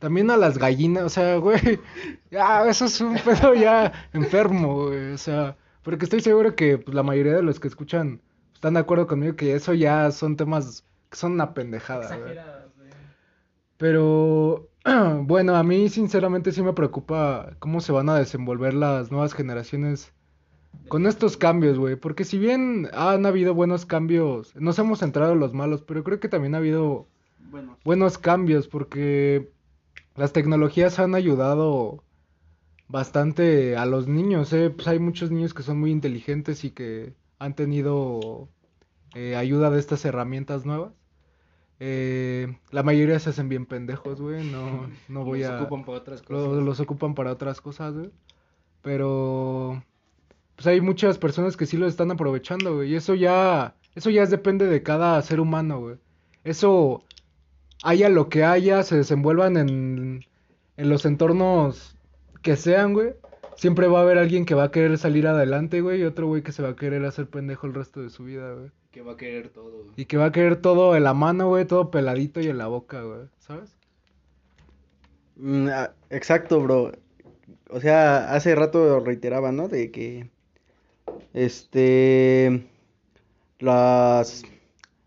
También 0.00 0.28
a 0.28 0.36
las 0.36 0.58
gallinas, 0.58 1.04
o 1.04 1.08
sea, 1.08 1.36
güey. 1.36 1.60
Ya, 2.32 2.66
eso 2.68 2.86
es 2.86 3.00
un 3.00 3.14
pedo 3.16 3.54
ya 3.54 3.92
enfermo, 4.12 4.86
güey. 4.88 5.12
O 5.12 5.18
sea, 5.18 5.56
porque 5.84 6.04
estoy 6.06 6.20
seguro 6.20 6.56
que 6.56 6.78
pues, 6.78 6.94
la 6.94 7.02
mayoría 7.04 7.34
de 7.34 7.42
los 7.42 7.60
que 7.60 7.68
escuchan 7.68 8.20
están 8.54 8.74
de 8.74 8.80
acuerdo 8.80 9.06
conmigo 9.06 9.36
que 9.36 9.54
eso 9.54 9.72
ya 9.74 10.10
son 10.10 10.36
temas 10.36 10.84
que 11.10 11.16
son 11.18 11.32
una 11.32 11.54
pendejada, 11.54 12.08
güey. 12.08 12.32
Exageradas, 12.32 12.74
güey. 12.76 12.90
Pero 13.76 14.68
bueno, 15.22 15.54
a 15.56 15.62
mí 15.62 15.88
sinceramente 15.88 16.52
sí 16.52 16.62
me 16.62 16.72
preocupa 16.72 17.54
cómo 17.58 17.80
se 17.80 17.92
van 17.92 18.08
a 18.08 18.16
desenvolver 18.18 18.74
las 18.74 19.10
nuevas 19.12 19.34
generaciones 19.34 20.12
con 20.88 21.06
estos 21.06 21.36
cambios, 21.36 21.78
güey. 21.78 21.96
Porque 21.96 22.24
si 22.24 22.38
bien 22.38 22.88
han 22.92 23.26
habido 23.26 23.54
buenos 23.54 23.86
cambios, 23.86 24.54
nos 24.56 24.78
hemos 24.78 25.00
centrado 25.00 25.32
en 25.32 25.40
los 25.40 25.54
malos, 25.54 25.82
pero 25.82 26.04
creo 26.04 26.20
que 26.20 26.28
también 26.28 26.54
ha 26.54 26.58
habido 26.58 27.08
Bueno, 27.50 27.78
buenos 27.84 28.18
cambios 28.18 28.68
porque 28.68 29.52
las 30.16 30.32
tecnologías 30.32 30.98
han 30.98 31.14
ayudado 31.14 32.04
bastante 32.88 33.76
a 33.76 33.86
los 33.86 34.08
niños, 34.08 34.52
¿eh? 34.52 34.70
Pues 34.70 34.88
hay 34.88 34.98
muchos 34.98 35.30
niños 35.30 35.54
que 35.54 35.62
son 35.62 35.80
muy 35.80 35.90
inteligentes 35.90 36.64
y 36.64 36.70
que 36.72 37.14
han 37.38 37.54
tenido 37.54 38.48
eh, 39.14 39.36
ayuda 39.36 39.70
de 39.70 39.80
estas 39.80 40.04
herramientas 40.04 40.66
nuevas. 40.66 40.92
Eh, 41.80 42.56
la 42.70 42.82
mayoría 42.82 43.18
se 43.18 43.30
hacen 43.30 43.48
bien 43.48 43.66
pendejos, 43.66 44.20
güey. 44.20 44.44
No, 44.50 44.88
no 45.08 45.24
voy 45.24 45.40
Los 45.40 45.50
a... 45.50 45.62
ocupan 45.62 45.84
para 45.84 45.98
otras 45.98 46.22
cosas. 46.22 46.62
los 46.62 46.80
ocupan 46.80 47.14
para 47.14 47.32
otras 47.32 47.60
cosas, 47.60 47.94
güey. 47.94 48.12
Pero 48.82 49.82
pues 50.56 50.66
hay 50.66 50.80
muchas 50.80 51.18
personas 51.18 51.56
que 51.56 51.66
sí 51.66 51.76
lo 51.76 51.86
están 51.86 52.10
aprovechando, 52.10 52.76
güey. 52.76 52.92
Y 52.92 52.96
eso 52.96 53.14
ya, 53.14 53.74
eso 53.94 54.10
ya 54.10 54.26
depende 54.26 54.66
de 54.66 54.82
cada 54.82 55.20
ser 55.22 55.40
humano, 55.40 55.80
güey. 55.80 55.96
Eso, 56.44 57.04
haya 57.82 58.08
lo 58.08 58.28
que 58.28 58.44
haya, 58.44 58.82
se 58.82 58.96
desenvuelvan 58.96 59.56
en, 59.56 60.24
en 60.76 60.88
los 60.88 61.04
entornos 61.04 61.96
que 62.42 62.56
sean, 62.56 62.94
güey. 62.94 63.14
Siempre 63.56 63.86
va 63.86 64.00
a 64.00 64.02
haber 64.02 64.18
alguien 64.18 64.44
que 64.44 64.54
va 64.54 64.64
a 64.64 64.70
querer 64.70 64.96
salir 64.98 65.26
adelante, 65.26 65.80
güey, 65.80 66.00
y 66.00 66.04
otro 66.04 66.26
güey 66.26 66.42
que 66.42 66.52
se 66.52 66.62
va 66.62 66.70
a 66.70 66.76
querer 66.76 67.04
hacer 67.04 67.28
pendejo 67.28 67.66
el 67.66 67.74
resto 67.74 68.00
de 68.02 68.10
su 68.10 68.24
vida, 68.24 68.52
güey. 68.54 68.70
Que 68.90 69.02
va 69.02 69.12
a 69.12 69.16
querer 69.16 69.50
todo. 69.50 69.84
güey. 69.84 69.92
Y 69.96 70.06
que 70.06 70.16
va 70.16 70.26
a 70.26 70.32
querer 70.32 70.56
todo 70.56 70.96
en 70.96 71.04
la 71.04 71.14
mano, 71.14 71.48
güey, 71.48 71.64
todo 71.64 71.90
peladito 71.90 72.40
y 72.40 72.48
en 72.48 72.58
la 72.58 72.66
boca, 72.66 73.02
güey, 73.02 73.20
¿sabes? 73.38 73.76
mm, 75.36 75.68
ah, 75.68 75.92
exacto, 76.10 76.60
bro. 76.60 76.92
O 77.70 77.80
sea, 77.80 78.32
hace 78.34 78.54
rato 78.54 79.00
reiteraba, 79.00 79.52
¿no? 79.52 79.68
De 79.68 79.90
que, 79.90 80.30
este, 81.34 82.66
las, 83.58 84.42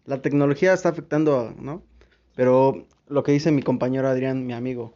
la 0.05 0.21
tecnología 0.21 0.73
está 0.73 0.89
afectando, 0.89 1.53
¿no? 1.59 1.83
Pero 2.35 2.85
lo 3.07 3.23
que 3.23 3.31
dice 3.31 3.51
mi 3.51 3.61
compañero 3.61 4.07
Adrián, 4.07 4.45
mi 4.45 4.53
amigo, 4.53 4.93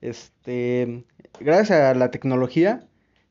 este, 0.00 1.04
gracias 1.40 1.80
a 1.80 1.94
la 1.94 2.10
tecnología, 2.10 2.86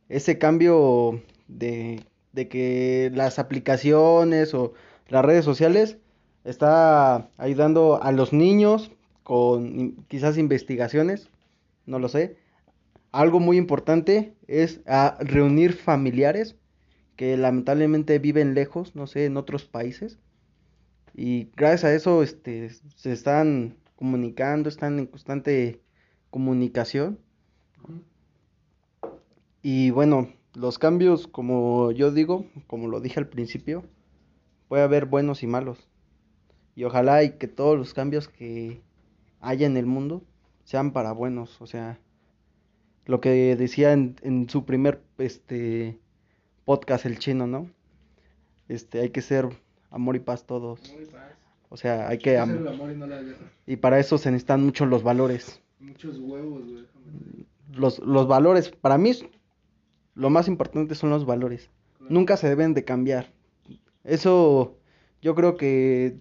ese 0.07 0.37
cambio 0.37 1.21
de, 1.47 2.03
de 2.33 2.47
que 2.47 3.11
las 3.13 3.39
aplicaciones 3.39 4.53
o 4.53 4.73
las 5.07 5.25
redes 5.25 5.45
sociales 5.45 5.97
está 6.43 7.29
ayudando 7.37 8.01
a 8.01 8.11
los 8.11 8.33
niños 8.33 8.91
con 9.23 9.95
quizás 10.07 10.37
investigaciones, 10.37 11.29
no 11.85 11.99
lo 11.99 12.09
sé. 12.09 12.37
Algo 13.11 13.39
muy 13.39 13.57
importante 13.57 14.33
es 14.47 14.81
reunir 15.19 15.73
familiares 15.73 16.55
que 17.19 17.35
lamentablemente 17.35 18.17
viven 18.17 18.53
lejos, 18.53 18.95
no 18.95 19.05
sé, 19.05 19.25
en 19.25 19.35
otros 19.35 19.65
países. 19.65 20.19
Y 21.13 21.51
gracias 21.57 21.83
a 21.83 21.93
eso 21.93 22.23
este, 22.23 22.69
se 22.69 23.11
están 23.11 23.75
comunicando, 23.97 24.69
están 24.69 24.97
en 24.99 25.05
constante 25.05 25.81
comunicación. 26.29 27.19
Y 29.61 29.89
bueno, 29.89 30.29
los 30.53 30.79
cambios, 30.79 31.27
como 31.27 31.91
yo 31.91 32.09
digo, 32.09 32.45
como 32.67 32.87
lo 32.87 33.01
dije 33.01 33.19
al 33.19 33.27
principio, 33.27 33.83
puede 34.69 34.83
haber 34.83 35.05
buenos 35.05 35.43
y 35.43 35.47
malos. 35.47 35.89
Y 36.73 36.85
ojalá 36.85 37.21
y 37.21 37.31
que 37.31 37.49
todos 37.49 37.77
los 37.77 37.93
cambios 37.93 38.29
que 38.29 38.81
haya 39.41 39.67
en 39.67 39.75
el 39.75 39.87
mundo 39.87 40.23
sean 40.63 40.93
para 40.93 41.11
buenos. 41.11 41.61
O 41.61 41.67
sea, 41.67 41.99
lo 43.03 43.19
que 43.19 43.57
decía 43.57 43.91
en, 43.91 44.15
en 44.21 44.49
su 44.49 44.63
primer 44.63 45.03
este 45.17 45.99
podcast 46.69 47.07
el 47.07 47.17
chino, 47.17 47.47
¿no? 47.47 47.67
Este, 48.67 48.99
hay 48.99 49.09
que 49.09 49.23
ser 49.23 49.49
amor 49.89 50.15
y 50.15 50.19
paz 50.19 50.45
todos. 50.45 50.79
O 51.69 51.77
sea, 51.77 52.07
hay 52.07 52.19
que 52.19 52.37
am- 52.37 52.67
amor 52.67 52.91
y 52.91 52.95
no 52.95 53.07
y 53.65 53.77
para 53.77 53.97
eso 53.97 54.19
se 54.19 54.29
necesitan 54.29 54.63
mucho 54.63 54.85
los 54.85 55.01
valores. 55.01 55.63
Muchos 55.79 56.19
huevos, 56.19 56.63
güey. 56.69 56.85
Los, 57.73 57.97
los 57.97 58.27
valores, 58.27 58.69
para 58.69 58.99
mí, 58.99 59.13
lo 60.13 60.29
más 60.29 60.47
importante 60.47 60.93
son 60.93 61.09
los 61.09 61.25
valores. 61.25 61.71
Nunca 62.07 62.37
se 62.37 62.47
deben 62.47 62.75
de 62.75 62.83
cambiar. 62.85 63.33
Eso 64.03 64.77
yo 65.23 65.33
creo 65.33 65.57
que 65.57 66.17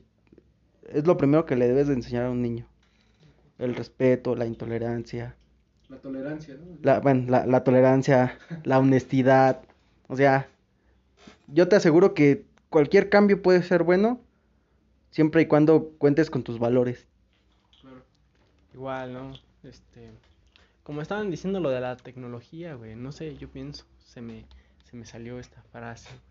es 0.91 1.07
lo 1.07 1.19
primero 1.19 1.45
que 1.45 1.57
le 1.57 1.69
debes 1.69 1.89
de 1.89 1.93
enseñar 1.95 2.25
a 2.25 2.31
un 2.31 2.41
niño. 2.41 2.67
El 3.59 3.75
respeto, 3.75 4.35
la 4.35 4.47
intolerancia, 4.47 5.37
La 5.91 5.99
tolerancia, 5.99 6.55
¿no? 6.55 6.79
la, 6.81 7.01
bueno, 7.01 7.27
la, 7.29 7.45
la 7.45 7.65
tolerancia, 7.65 8.39
la 8.65 8.79
honestidad. 8.79 9.61
O 10.09 10.17
sea, 10.17 10.49
yo 11.47 11.69
te 11.69 11.77
aseguro 11.77 12.15
que 12.15 12.45
cualquier 12.71 13.09
cambio 13.09 13.41
puede 13.41 13.63
ser 13.63 13.83
bueno 13.83 14.21
siempre 15.11 15.43
y 15.43 15.47
cuando 15.47 15.91
cuentes 15.99 16.31
con 16.31 16.43
tus 16.43 16.59
valores. 16.59 17.07
Claro. 17.81 18.03
Igual, 18.75 19.13
¿no? 19.13 19.33
Este, 19.63 20.11
como 20.83 21.03
estaban 21.03 21.31
diciendo 21.31 21.61
lo 21.61 21.71
de 21.71 21.81
la 21.81 21.97
tecnología, 21.97 22.75
güey, 22.75 22.97
no 22.97 23.13
sé, 23.13 23.37
yo 23.37 23.49
pienso, 23.49 23.85
se 24.07 24.21
me, 24.21 24.45
se 24.85 24.97
me 24.97 25.05
salió 25.05 25.39
esta 25.39 25.63
frase, 25.71 26.09
güey. 26.11 26.29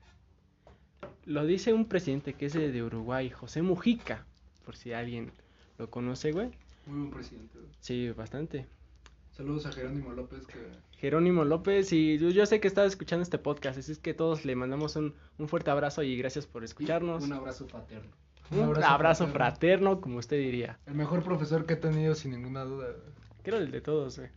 Lo 1.25 1.45
dice 1.45 1.73
un 1.73 1.85
presidente 1.85 2.33
que 2.33 2.47
es 2.47 2.53
de 2.53 2.83
Uruguay, 2.83 3.29
José 3.29 3.61
Mujica, 3.61 4.25
por 4.65 4.75
si 4.75 4.93
alguien 4.93 5.31
lo 5.77 5.89
conoce, 5.89 6.31
güey. 6.31 6.49
Muy 6.87 6.99
buen 6.99 7.11
presidente. 7.11 7.59
güey. 7.59 7.71
Sí, 7.81 8.09
bastante. 8.11 8.65
Saludos 9.37 9.67
a 9.67 9.71
Jerónimo 9.71 10.11
López 10.13 10.47
que... 10.47 10.57
Jerónimo 10.97 11.45
López, 11.45 11.93
y 11.93 12.17
yo, 12.17 12.29
yo 12.31 12.45
sé 12.47 12.59
que 12.59 12.67
estás 12.67 12.87
escuchando 12.87 13.21
este 13.21 13.37
podcast, 13.37 13.77
así 13.77 13.91
es 13.91 13.99
que 13.99 14.15
todos 14.15 14.45
le 14.45 14.55
mandamos 14.55 14.95
un, 14.95 15.13
un 15.37 15.47
fuerte 15.47 15.69
abrazo 15.69 16.01
y 16.01 16.17
gracias 16.17 16.47
por 16.47 16.63
escucharnos. 16.63 17.23
Un 17.23 17.33
abrazo 17.33 17.67
fraterno. 17.67 18.09
Un 18.49 18.59
un 18.59 18.83
abrazo, 18.83 19.27
fraterno. 19.27 19.33
fraterno. 19.33 20.01
como 20.01 20.17
usted 20.17 20.37
diría. 20.37 20.79
El 20.87 20.95
mejor 20.95 21.21
profesor 21.21 21.67
que 21.67 21.73
he 21.73 21.77
tenido 21.77 22.15
sin 22.15 22.31
ninguna 22.31 22.63
duda. 22.63 22.87
Creo 23.43 23.59
el 23.59 23.69
de 23.69 23.81
todos, 23.81 24.17
güey. 24.17 24.29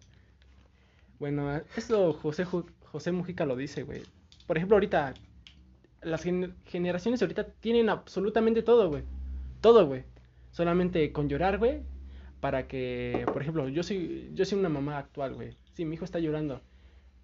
Bueno, 1.18 1.50
esto 1.76 2.12
José, 2.12 2.44
José 2.44 3.12
Mujica 3.12 3.46
lo 3.46 3.56
dice, 3.56 3.84
güey. 3.84 4.02
Por 4.46 4.58
ejemplo, 4.58 4.76
ahorita, 4.76 5.14
las 6.02 6.22
gen- 6.22 6.54
generaciones 6.66 7.22
ahorita 7.22 7.44
tienen 7.60 7.88
absolutamente 7.88 8.62
todo, 8.62 8.88
güey. 8.90 9.04
Todo, 9.62 9.86
güey. 9.86 10.04
Solamente 10.50 11.10
con 11.12 11.28
llorar, 11.28 11.56
güey. 11.58 11.80
Para 12.40 12.66
que, 12.66 13.26
por 13.32 13.42
ejemplo, 13.42 13.68
yo 13.68 13.82
soy, 13.82 14.30
yo 14.34 14.44
soy 14.44 14.58
una 14.58 14.68
mamá 14.68 14.98
actual, 14.98 15.34
güey. 15.34 15.56
Sí, 15.74 15.84
mi 15.84 15.94
hijo 15.94 16.04
está 16.04 16.18
llorando. 16.18 16.62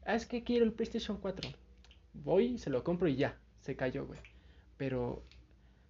Ah, 0.04 0.14
es 0.14 0.26
que 0.26 0.44
quiero 0.44 0.64
el 0.64 0.72
PlayStation 0.72 1.18
4. 1.18 1.50
Voy, 2.12 2.58
se 2.58 2.70
lo 2.70 2.84
compro 2.84 3.08
y 3.08 3.16
ya. 3.16 3.38
Se 3.60 3.76
cayó, 3.76 4.06
güey. 4.06 4.20
Pero 4.76 5.22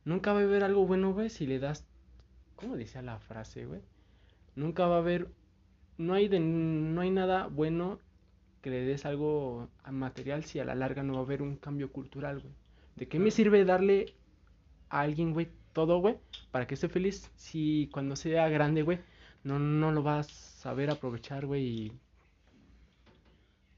nunca 0.05 0.33
va 0.33 0.41
a 0.41 0.43
haber 0.45 0.65
algo 0.65 0.87
bueno, 0.87 1.13
güey, 1.13 1.29
si 1.29 1.47
le 1.47 1.59
das... 1.59 1.87
¿Cómo 2.55 2.77
decía 2.77 3.03
la 3.03 3.19
frase, 3.19 3.67
güey? 3.67 3.81
Nunca 4.55 4.87
va 4.87 4.97
a 4.97 5.01
haber 5.01 5.29
no 5.99 6.15
hay 6.15 6.29
de, 6.29 6.41
no 6.41 7.01
hay 7.01 7.11
nada 7.11 7.47
bueno 7.47 7.99
que 8.61 8.71
le 8.71 8.81
des 8.85 9.07
algo 9.07 9.69
a 9.85 9.93
material 9.93 10.45
si 10.45 10.59
a 10.59 10.65
la 10.65 10.75
larga 10.75 11.03
no 11.03 11.15
va 11.15 11.21
a 11.21 11.23
haber 11.23 11.43
un 11.43 11.57
cambio 11.57 11.93
cultural, 11.93 12.41
güey. 12.41 12.53
¿De 12.97 13.07
qué 13.07 13.19
me 13.19 13.31
sirve 13.31 13.65
darle 13.65 14.15
a 14.89 15.01
alguien, 15.01 15.33
güey, 15.33 15.49
todo, 15.73 16.01
güey, 16.01 16.17
para 16.51 16.67
que 16.67 16.75
esté 16.75 16.89
feliz 16.89 17.31
si 17.37 17.89
cuando 17.93 18.17
sea 18.17 18.49
grande, 18.49 18.83
güey, 18.83 18.99
no, 19.47 19.59
no 19.59 19.93
lo 19.93 20.03
vas 20.03 20.29
a 20.29 20.61
saber 20.63 20.91
aprovechar, 20.91 21.47
güey, 21.47 21.65
y 21.65 21.93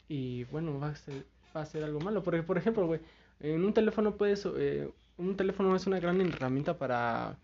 y 0.08 0.44
bueno, 0.44 0.78
va 0.80 0.88
a 0.88 0.96
ser, 0.96 1.26
va 1.54 1.62
a 1.62 1.66
ser 1.66 1.84
algo 1.84 2.00
malo. 2.00 2.22
Porque, 2.22 2.42
por 2.42 2.58
ejemplo, 2.58 2.86
güey, 2.86 3.00
en 3.40 3.64
un 3.64 3.74
teléfono 3.74 4.16
puedes, 4.16 4.46
eh, 4.56 4.90
un 5.18 5.36
teléfono 5.36 5.76
es 5.76 5.86
una 5.86 6.00
gran 6.00 6.20
herramienta 6.20 6.78
para 6.78 7.36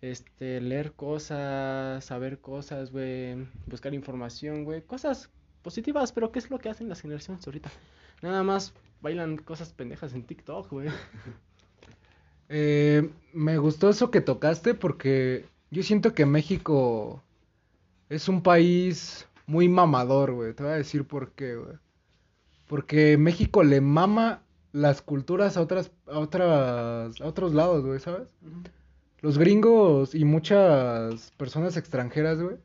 este, 0.00 0.60
leer 0.60 0.92
cosas, 0.92 2.04
saber 2.04 2.38
cosas, 2.38 2.92
güey, 2.92 3.46
buscar 3.66 3.92
información, 3.94 4.64
güey, 4.64 4.82
cosas 4.82 5.30
positivas, 5.62 6.12
pero 6.12 6.30
¿qué 6.30 6.38
es 6.38 6.50
lo 6.50 6.58
que 6.58 6.68
hacen 6.68 6.88
las 6.88 7.00
generaciones 7.00 7.46
ahorita? 7.46 7.70
Nada 8.22 8.42
más 8.42 8.72
bailan 9.00 9.36
cosas 9.36 9.72
pendejas 9.72 10.14
en 10.14 10.24
TikTok, 10.24 10.70
güey. 10.70 10.88
Eh, 12.50 13.10
me 13.32 13.56
gustó 13.56 13.88
eso 13.88 14.10
que 14.10 14.20
tocaste 14.20 14.74
porque 14.74 15.46
yo 15.70 15.82
siento 15.82 16.12
que 16.12 16.26
México 16.26 17.22
es 18.08 18.28
un 18.28 18.42
país 18.42 19.26
muy 19.46 19.68
mamador, 19.68 20.32
güey. 20.32 20.54
Te 20.54 20.62
voy 20.62 20.72
a 20.72 20.76
decir 20.76 21.06
por 21.06 21.32
qué, 21.32 21.56
güey. 21.56 21.76
Porque 22.66 23.16
México 23.18 23.62
le 23.62 23.80
mama 23.80 24.42
las 24.72 25.02
culturas 25.02 25.56
a 25.56 25.60
otras, 25.60 25.90
a 26.06 26.18
otras, 26.18 27.20
a 27.20 27.26
otros 27.26 27.54
lados, 27.54 27.84
güey, 27.84 28.00
¿sabes? 28.00 28.28
Los 29.20 29.38
gringos 29.38 30.14
y 30.14 30.24
muchas 30.24 31.30
personas 31.36 31.76
extranjeras, 31.76 32.40
güey, 32.40 32.56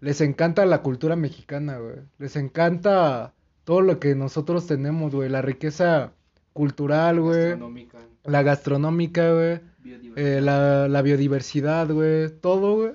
les 0.00 0.20
encanta 0.20 0.64
la 0.66 0.82
cultura 0.82 1.16
mexicana, 1.16 1.78
güey. 1.78 1.96
Les 2.18 2.36
encanta 2.36 3.34
todo 3.64 3.80
lo 3.82 3.98
que 3.98 4.14
nosotros 4.14 4.66
tenemos, 4.66 5.14
güey. 5.14 5.28
La 5.28 5.42
riqueza 5.42 6.12
cultural, 6.52 7.20
güey. 7.20 7.50
Gastronómica. 7.50 7.98
La 8.24 8.42
gastronómica, 8.42 9.32
güey. 9.32 9.60
eh, 10.16 10.40
la, 10.40 10.88
la 10.88 11.02
biodiversidad, 11.02 11.88
güey. 11.90 12.30
Todo, 12.40 12.76
güey. 12.76 12.92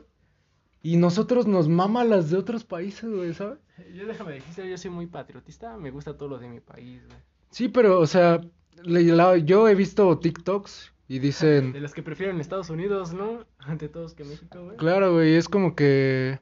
Y 0.84 0.98
nosotros 0.98 1.46
nos 1.48 1.68
mama 1.70 2.04
las 2.04 2.30
de 2.32 2.38
otros 2.38 2.64
países, 2.64 3.10
güey, 3.10 3.34
¿sabes? 3.34 3.60
Yo 3.94 4.08
déjame 4.08 4.34
decirte, 4.34 4.70
yo 4.70 4.78
soy 4.78 4.90
muy 4.92 5.06
patriotista, 5.08 5.78
me 5.78 5.92
gusta 5.92 6.18
todo 6.18 6.30
lo 6.30 6.40
de 6.40 6.50
mi 6.50 6.60
país, 6.60 7.02
güey. 7.08 7.20
Sí, 7.52 7.68
pero, 7.68 8.00
o 8.00 8.08
sea, 8.08 8.42
le- 8.84 9.04
la- 9.04 9.38
yo 9.38 9.68
he 9.68 9.76
visto 9.76 10.18
TikToks 10.18 10.92
y 11.08 11.16
De 11.20 11.28
dicen, 11.28 11.74
los 11.82 11.94
que 11.94 12.02
prefieren 12.02 12.40
Estados 12.40 12.70
Unidos, 12.70 13.14
¿no? 13.14 13.46
Ante 13.60 13.90
todos 13.90 14.14
que 14.16 14.24
México, 14.24 14.64
güey. 14.64 14.78
claro, 14.78 15.14
güey, 15.14 15.36
es 15.36 15.48
como 15.50 15.76
que, 15.76 16.40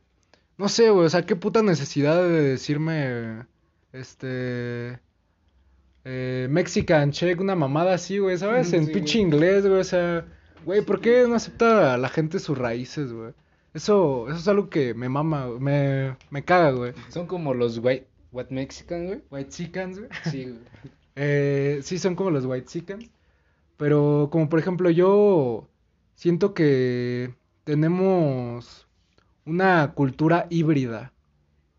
no 0.57 0.69
sé, 0.69 0.89
güey, 0.89 1.05
o 1.05 1.09
sea, 1.09 1.25
qué 1.25 1.35
puta 1.35 1.61
necesidad 1.63 2.21
de 2.23 2.41
decirme, 2.41 3.45
este, 3.91 4.99
eh, 6.05 6.47
Mexican 6.49 7.11
check, 7.11 7.39
una 7.41 7.55
mamada 7.55 7.93
así, 7.95 8.19
güey, 8.19 8.37
¿sabes? 8.37 8.71
En 8.73 8.85
Sí, 8.85 8.93
pinche 8.93 9.19
inglés, 9.19 9.65
güey, 9.67 9.79
o 9.81 9.83
sea, 9.83 10.25
güey, 10.65 10.81
¿por 10.81 11.01
qué 11.01 11.25
no 11.27 11.35
acepta 11.35 11.97
la 11.97 12.09
gente 12.09 12.39
sus 12.39 12.57
raíces, 12.57 13.11
güey? 13.11 13.33
Eso, 13.73 14.27
eso 14.29 14.37
es 14.37 14.47
algo 14.47 14.69
que 14.69 14.93
me 14.93 15.09
mama, 15.09 15.47
me, 15.59 16.15
me 16.29 16.43
caga, 16.43 16.71
güey. 16.71 16.93
Son 17.09 17.27
como 17.27 17.53
los 17.53 17.77
white, 17.77 18.07
white 18.31 18.53
Mexican, 18.53 19.07
güey. 19.07 19.21
White 19.29 19.49
chickens, 19.49 19.99
güey. 19.99 20.09
Sí, 20.25 20.43
güey. 20.45 20.59
Eh, 21.21 21.81
sí, 21.83 21.99
son 21.99 22.15
como 22.15 22.31
los 22.31 22.45
white 22.45 22.67
chickens. 22.67 23.09
Pero 23.75 24.29
como 24.31 24.47
por 24.47 24.59
ejemplo 24.59 24.89
yo 24.89 25.67
siento 26.15 26.53
que 26.53 27.33
tenemos 27.65 28.87
una 29.45 29.93
cultura 29.93 30.47
híbrida. 30.49 31.13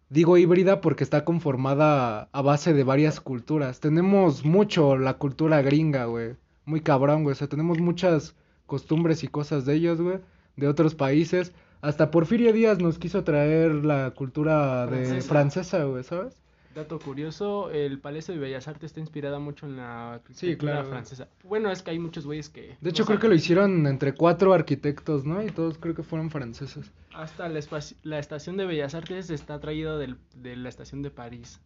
Digo 0.09 0.36
híbrida 0.36 0.80
porque 0.80 1.05
está 1.05 1.24
conformada 1.24 2.28
a 2.32 2.43
base 2.43 2.72
de 2.72 2.84
varias 2.84 3.20
culturas. 3.20 3.80
Tenemos 3.80 4.45
mucho 4.45 4.97
la 4.97 5.18
cultura 5.18 5.62
gringa, 5.62 6.07
güey. 6.07 6.36
Muy 6.64 6.80
cabrón, 6.80 7.22
güey. 7.22 7.32
O 7.32 7.36
sea, 7.36 7.49
tenemos 7.49 7.78
muchas 7.80 8.34
costumbres 8.66 9.22
y 9.22 9.28
cosas 9.28 9.66
de 9.66 9.74
ellos, 9.74 10.01
güey. 10.01 10.18
De 10.57 10.68
otros 10.68 10.95
países. 10.95 11.53
Hasta 11.83 12.11
Porfirio 12.11 12.53
Díaz 12.53 12.78
nos 12.81 12.99
quiso 12.99 13.24
traer 13.24 13.72
la 13.85 14.11
cultura 14.11 14.87
de 14.87 15.22
Francesa. 15.22 15.85
güey, 15.85 16.05
¿sabes? 16.05 16.37
Dato 16.74 17.01
curioso, 17.01 17.70
el 17.70 17.99
Palacio 17.99 18.33
de 18.35 18.39
Bellas 18.39 18.68
Artes 18.68 18.85
está 18.91 19.01
inspirada 19.01 19.41
mucho 19.41 19.66
en 19.66 19.76
la 19.76 20.20
Sí, 20.31 20.51
cultura 20.51 20.74
claro. 20.74 20.89
francesa. 20.89 21.26
Bueno, 21.43 21.70
es 21.72 21.83
que 21.83 21.91
hay 21.91 21.99
muchos 21.99 22.26
güeyes 22.26 22.49
que... 22.49 22.76
De 22.81 22.91
hecho, 22.91 23.03
no 23.03 23.07
creo 23.09 23.18
que 23.18 23.28
lo 23.28 23.35
hicieron 23.35 23.89
entre 23.89 24.14
cuatro 24.14 24.53
arquitectos, 24.53 25.24
¿no? 25.24 25.43
Y 25.43 25.51
todos 25.51 25.78
creo 25.78 25.97
que 25.97 26.05
fueron 26.05 26.31
franceses. 26.31 26.93
Hasta 27.12 27.49
la, 27.49 27.61
la 28.05 28.18
estación 28.20 28.57
de 28.57 28.66
Bellas 28.66 28.95
Artes 28.95 29.31
está 29.31 29.59
traída 29.59 29.99
del- 29.99 30.16
de 30.37 30.55
la 30.55 30.68
estación 30.68 31.03
de 31.03 31.11
París. 31.11 31.59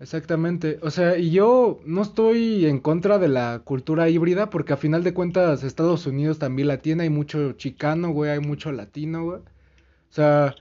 Exactamente. 0.00 0.78
O 0.82 0.90
sea, 0.90 1.18
y 1.18 1.30
yo 1.30 1.80
no 1.84 2.02
estoy 2.02 2.64
en 2.66 2.80
contra 2.80 3.18
de 3.18 3.28
la 3.28 3.60
cultura 3.64 4.08
híbrida 4.08 4.48
porque 4.50 4.72
a 4.72 4.76
final 4.78 5.04
de 5.04 5.12
cuentas 5.14 5.62
Estados 5.62 6.06
Unidos 6.06 6.38
también 6.38 6.68
la 6.68 6.78
tiene. 6.78 7.02
Hay 7.04 7.10
mucho 7.10 7.52
chicano, 7.52 8.10
güey, 8.10 8.30
hay 8.30 8.40
mucho 8.40 8.72
latino, 8.72 9.24
güey. 9.24 9.38
O 9.40 10.12
sea, 10.12 10.54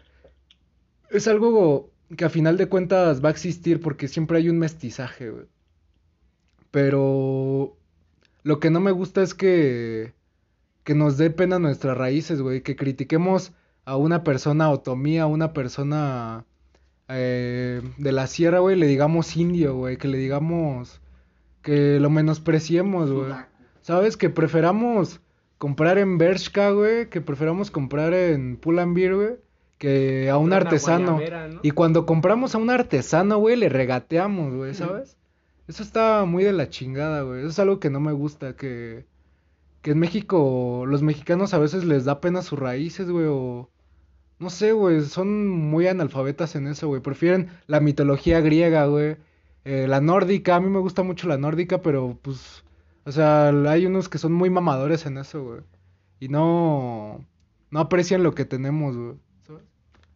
es 1.10 1.28
algo 1.28 1.92
que 2.18 2.26
a 2.26 2.30
final 2.30 2.58
de 2.58 2.68
cuentas 2.70 3.24
va 3.24 3.30
a 3.30 3.32
existir 3.32 3.80
porque 3.82 4.08
siempre 4.08 4.38
hay 4.40 4.50
un 4.50 4.60
mestizaje, 4.60 5.30
güey. 5.30 5.46
Pero 6.72 7.78
lo 8.44 8.60
que 8.60 8.70
no 8.70 8.80
me 8.80 8.92
gusta 8.92 9.22
es 9.24 9.34
que 9.34 10.14
que 10.84 10.96
nos 10.96 11.18
dé 11.18 11.30
pena 11.32 11.60
nuestras 11.60 11.98
raíces, 11.98 12.42
güey, 12.42 12.64
que 12.64 12.76
critiquemos 12.76 13.54
a 13.86 13.96
una 13.98 14.24
persona 14.24 14.72
otomí, 14.72 15.20
a 15.20 15.28
una 15.28 15.54
persona 15.54 16.46
eh, 17.10 17.82
de 17.98 18.12
la 18.12 18.28
sierra, 18.28 18.60
güey, 18.60 18.76
le 18.76 18.86
digamos 18.86 19.36
indio, 19.36 19.76
güey, 19.76 19.98
que 19.98 20.08
le 20.08 20.18
digamos 20.18 21.02
que 21.62 22.00
lo 22.00 22.10
menospreciemos, 22.10 23.12
güey. 23.12 23.34
¿Sabes? 23.82 24.16
Que 24.16 24.30
preferamos 24.30 25.20
comprar 25.58 25.98
en 25.98 26.18
Bershka, 26.18 26.72
güey, 26.72 27.10
que 27.10 27.22
preferamos 27.22 27.72
comprar 27.72 28.14
en 28.14 28.58
Pull&Bear, 28.58 29.16
güey, 29.16 29.36
que 29.78 30.30
a 30.30 30.38
un 30.38 30.54
artesano. 30.54 31.20
Y 31.64 31.72
cuando 31.72 32.06
compramos 32.06 32.54
a 32.54 32.60
un 32.60 32.70
artesano, 32.70 33.40
güey, 33.40 33.56
le 33.56 33.70
regateamos, 33.70 34.54
güey, 34.54 34.76
¿sabes? 34.76 35.18
Eso 35.68 35.84
está 35.84 36.26
muy 36.26 36.44
de 36.44 36.54
la 36.54 36.70
chingada, 36.70 37.24
güey. 37.24 37.40
Eso 37.40 37.50
es 37.50 37.60
algo 37.60 37.80
que 37.80 37.90
no 37.90 38.00
me 38.00 38.12
gusta, 38.12 38.56
que, 38.56 39.06
que 39.82 39.92
en 39.92 40.00
México, 40.00 40.86
los 40.88 41.02
mexicanos 41.02 41.54
a 41.54 41.60
veces 41.60 41.86
les 41.86 42.06
da 42.06 42.22
pena 42.22 42.42
sus 42.42 42.60
raíces, 42.60 43.10
güey, 43.10 43.26
o... 43.28 43.70
No 44.40 44.50
sé, 44.50 44.72
güey, 44.72 45.02
son 45.02 45.48
muy 45.48 45.88
analfabetas 45.88 46.56
en 46.56 46.68
eso, 46.68 46.88
güey. 46.88 47.02
Prefieren 47.02 47.50
la 47.68 47.80
mitología 47.82 48.40
griega, 48.40 48.86
güey. 48.86 49.18
Eh, 49.66 49.88
la 49.88 50.00
nórdica, 50.02 50.56
a 50.56 50.60
mí 50.62 50.70
me 50.70 50.80
gusta 50.80 51.04
mucho 51.04 51.28
la 51.28 51.38
nórdica, 51.38 51.82
pero 51.82 52.18
pues... 52.22 52.64
O 53.06 53.12
sea, 53.12 53.50
hay 53.50 53.86
unos 53.86 54.08
que 54.08 54.18
son 54.18 54.34
muy 54.34 54.50
mamadores 54.50 55.06
en 55.06 55.18
eso, 55.18 55.44
güey. 55.44 55.62
Y 56.20 56.30
no... 56.30 57.26
No 57.72 57.80
aprecian 57.80 58.24
lo 58.24 58.34
que 58.34 58.46
tenemos, 58.46 58.96
güey. 58.98 59.16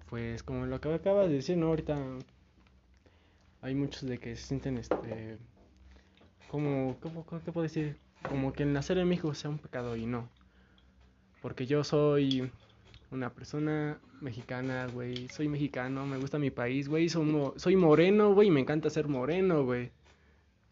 Pues 0.10 0.44
como 0.44 0.68
lo 0.68 0.80
que 0.80 0.94
acabas 0.94 1.28
de 1.28 1.36
decir, 1.36 1.58
¿no? 1.58 1.68
Ahorita 1.68 1.98
hay 3.62 3.76
muchos 3.76 4.08
de 4.08 4.20
que 4.20 4.36
se 4.36 4.46
sienten, 4.46 4.78
este, 4.78 5.40
como, 6.52 6.98
¿cómo, 7.00 7.24
te 7.44 7.52
puedo 7.52 7.64
decir? 7.64 7.98
Como 8.30 8.54
que 8.54 8.62
el 8.62 8.74
nacer 8.74 9.00
en 9.00 9.08
México 9.08 9.34
sea 9.34 9.50
un 9.50 9.58
pecado 9.58 9.96
y 9.96 10.06
no. 10.06 10.30
Porque 11.42 11.66
yo 11.66 11.84
soy 11.84 12.52
una 13.14 13.30
persona 13.32 13.98
mexicana, 14.22 14.88
güey. 14.94 15.28
Soy 15.30 15.48
mexicano, 15.48 16.06
me 16.06 16.18
gusta 16.18 16.40
mi 16.40 16.50
país, 16.52 16.88
güey. 16.88 17.10
Soy, 17.10 17.26
mo- 17.26 17.54
soy 17.58 17.76
moreno, 17.76 18.34
güey, 18.34 18.48
y 18.48 18.52
me 18.52 18.60
encanta 18.62 18.90
ser 18.90 19.08
moreno, 19.08 19.64
güey. 19.66 19.92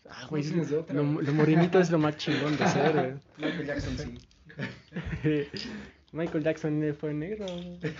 Ah, 0.10 0.28
güey, 0.30 0.44
No 0.44 0.50
tienes 0.50 0.70
de 0.70 0.78
otra, 0.78 0.96
lo, 0.96 1.06
güey. 1.14 1.26
lo 1.26 1.34
morenito 1.34 1.80
es 1.80 1.90
lo 1.92 1.98
más 2.00 2.18
chingón 2.18 2.58
de 2.58 2.68
ser, 2.68 2.92
güey. 2.94 3.14
Michael 3.38 3.66
Jackson 3.68 3.98
sí. 3.98 4.18
Michael 6.14 6.44
Jackson 6.44 6.96
fue 7.00 7.14
negro. 7.14 7.46
güey. 7.46 7.94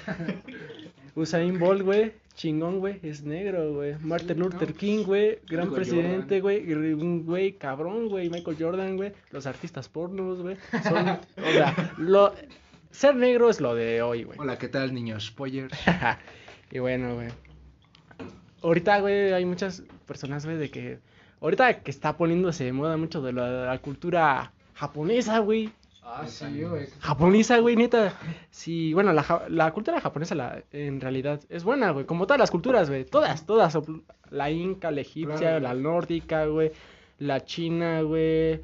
Usain 1.16 1.60
Bolt, 1.60 1.82
güey, 1.84 2.14
chingón, 2.36 2.80
güey, 2.80 3.00
es 3.04 3.24
negro, 3.24 3.74
güey. 3.74 3.96
Martin 4.00 4.40
Luther 4.40 4.74
King, 4.74 5.04
güey, 5.06 5.40
gran 5.48 5.68
Michael 5.70 5.74
presidente, 5.88 6.42
güey, 6.42 6.74
un 6.74 7.26
güey 7.26 7.54
cabrón, 7.54 8.08
güey. 8.08 8.30
Michael 8.30 8.58
Jordan, 8.60 8.96
güey, 8.98 9.12
los 9.32 9.46
artistas 9.46 9.88
pornos, 9.90 10.42
güey. 10.42 10.56
Son, 10.84 11.08
o 11.38 11.52
sea, 11.52 11.94
lo, 11.98 12.34
ser 12.92 13.16
negro 13.16 13.50
es 13.50 13.60
lo 13.62 13.74
de 13.76 14.02
hoy, 14.02 14.24
güey. 14.24 14.38
Hola, 14.40 14.58
¿qué 14.58 14.68
tal, 14.68 14.94
niños? 14.94 15.26
Spoiler. 15.28 15.70
y 16.72 16.80
bueno, 16.80 17.16
güey. 17.16 17.30
Ahorita, 18.64 19.00
güey, 19.00 19.34
hay 19.34 19.46
muchas 19.46 19.84
personas, 20.08 20.46
güey, 20.46 20.58
de 20.58 20.70
que. 20.70 21.00
Ahorita 21.42 21.82
que 21.82 21.90
está 21.90 22.16
poniéndose 22.18 22.64
de 22.66 22.74
moda 22.74 22.98
mucho 22.98 23.22
de 23.22 23.34
la, 23.34 23.66
la 23.66 23.78
cultura 23.80 24.52
japonesa, 24.76 25.40
güey. 25.40 25.72
Ah, 26.04 26.28
sí, 26.28 26.62
güey. 26.64 26.88
Japonesa, 27.00 27.58
güey, 27.60 27.76
neta. 27.76 28.14
Sí, 28.52 28.94
bueno, 28.94 29.12
la, 29.14 29.24
ja- 29.24 29.46
la 29.50 29.72
cultura 29.72 30.00
japonesa 30.02 30.36
la, 30.36 30.62
en 30.72 31.02
realidad 31.02 31.40
es 31.50 31.64
buena, 31.64 31.92
güey. 31.92 32.06
Como 32.06 32.28
todas 32.28 32.40
las 32.40 32.52
culturas, 32.52 32.90
güey. 32.90 33.06
Todas, 33.06 33.46
todas. 33.46 33.78
La 34.30 34.52
inca, 34.52 34.92
la 34.92 35.02
egipcia, 35.02 35.38
Claro, 35.38 35.60
la 35.62 35.74
nórdica, 35.74 36.46
güey. 36.46 36.72
La 37.22 37.46
china, 37.46 38.02
güey. 38.02 38.62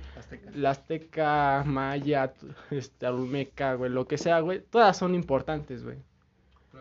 La 0.55 0.71
azteca, 0.71 1.63
maya, 1.63 2.33
este, 2.71 3.05
olmeca, 3.05 3.75
güey. 3.75 3.91
Lo 3.91 4.07
que 4.07 4.17
sea, 4.17 4.39
güey. 4.39 4.61
Todas 4.61 4.97
son 4.97 5.13
importantes, 5.13 5.83
güey. 5.83 5.97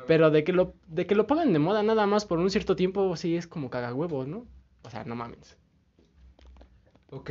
Pero 0.07 0.31
de 0.31 0.43
que 0.43 0.53
lo, 0.55 0.73
de 0.87 1.07
que 1.07 1.15
lo 1.15 1.27
pongan 1.27 1.53
de 1.53 1.59
moda 1.59 1.83
nada 1.83 2.07
más 2.07 2.25
por 2.25 2.39
un 2.39 2.49
cierto 2.51 2.77
tiempo, 2.77 3.15
sí 3.17 3.37
es 3.37 3.47
como 3.47 3.69
cagahuevos, 3.69 4.27
¿no? 4.27 4.47
O 4.85 4.91
sea, 4.91 5.05
no 5.05 5.15
mames. 5.17 5.59
Ok. 7.11 7.31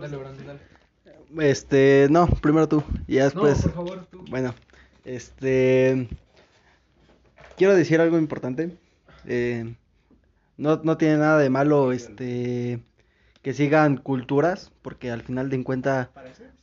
Dale, 0.00 0.16
Brandon, 0.16 0.46
dale. 0.46 0.60
Este, 1.48 2.08
no, 2.10 2.26
primero 2.26 2.68
tú. 2.68 2.82
Y 3.06 3.14
ya 3.14 3.30
No, 3.30 3.44
después. 3.46 3.62
por 3.62 3.72
favor, 3.72 4.06
tú. 4.10 4.22
Bueno, 4.28 4.54
este. 5.04 6.08
Quiero 7.56 7.74
decir 7.74 8.00
algo 8.02 8.18
importante. 8.18 8.76
Eh, 9.26 9.74
no, 10.58 10.80
no 10.84 10.98
tiene 10.98 11.16
nada 11.16 11.38
de 11.38 11.48
malo 11.50 11.92
este 11.92 12.80
que 13.48 13.54
sigan 13.54 13.96
culturas, 13.96 14.70
porque 14.82 15.10
al 15.10 15.22
final 15.22 15.48
de 15.48 15.64
cuentas, 15.64 16.08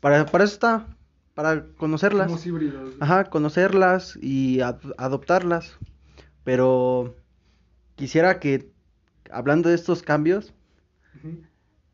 para, 0.01 0.27
para 0.27 0.43
eso 0.43 0.53
está, 0.53 0.85
para 1.33 1.65
conocerlas. 1.77 2.27
Somos 2.27 2.45
híbridos. 2.45 2.93
Ajá, 2.99 3.23
conocerlas 3.23 4.19
y 4.21 4.61
ad- 4.61 4.93
adoptarlas. 4.99 5.79
Pero 6.43 7.15
quisiera 7.95 8.39
que, 8.39 8.69
hablando 9.31 9.69
de 9.69 9.73
estos 9.73 10.03
cambios, 10.03 10.53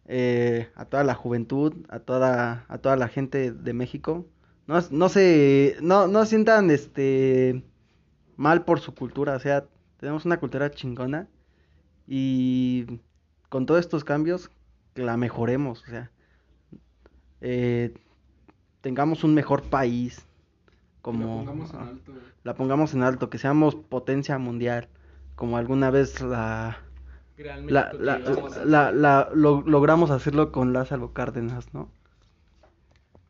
eh, 0.08 0.70
a 0.76 0.84
toda 0.84 1.06
la 1.06 1.16
juventud, 1.16 1.74
a 1.88 2.00
toda, 2.00 2.66
a 2.68 2.78
toda 2.80 2.98
la 2.98 3.08
gente 3.08 3.54
de 3.54 3.72
México, 3.74 4.26
no, 4.68 4.78
no 4.92 5.08
se, 5.08 5.78
no, 5.82 6.10
no 6.10 6.26
sientan 6.26 6.70
este 6.70 7.64
mal 8.36 8.66
por 8.66 8.82
su 8.82 8.94
cultura, 8.94 9.38
o 9.38 9.40
sea, 9.40 9.64
tenemos 10.02 10.26
una 10.26 10.38
cultura 10.42 10.70
chingona 10.70 11.30
y 12.08 13.00
con 13.48 13.66
todos 13.66 13.80
estos 13.80 14.04
cambios 14.04 14.52
que 14.94 15.04
la 15.04 15.18
mejoremos, 15.18 15.84
o 15.84 15.86
sea, 15.86 16.12
eh, 17.42 17.94
tengamos 18.82 19.24
un 19.24 19.34
mejor 19.34 19.64
país, 19.64 20.26
como 21.02 21.24
Lo 21.24 21.46
pongamos 21.46 21.74
en 21.74 21.80
alto, 21.80 22.12
güey. 22.12 22.24
la 22.44 22.56
pongamos 22.56 22.94
en 22.94 23.04
alto, 23.04 23.30
que 23.30 23.38
seamos 23.38 23.76
potencia 23.76 24.38
mundial, 24.38 24.90
como 25.36 25.58
alguna 25.58 25.90
vez 25.92 26.22
la, 26.22 26.78
Gran 27.38 27.66
la, 27.72 27.92
la- 28.66 28.92
la- 28.92 29.30
lo- 29.34 29.62
logramos 29.62 30.12
hacerlo 30.12 30.52
con 30.52 30.74
Lázaro 30.74 31.14
Cárdenas, 31.14 31.74
¿no? 31.74 31.90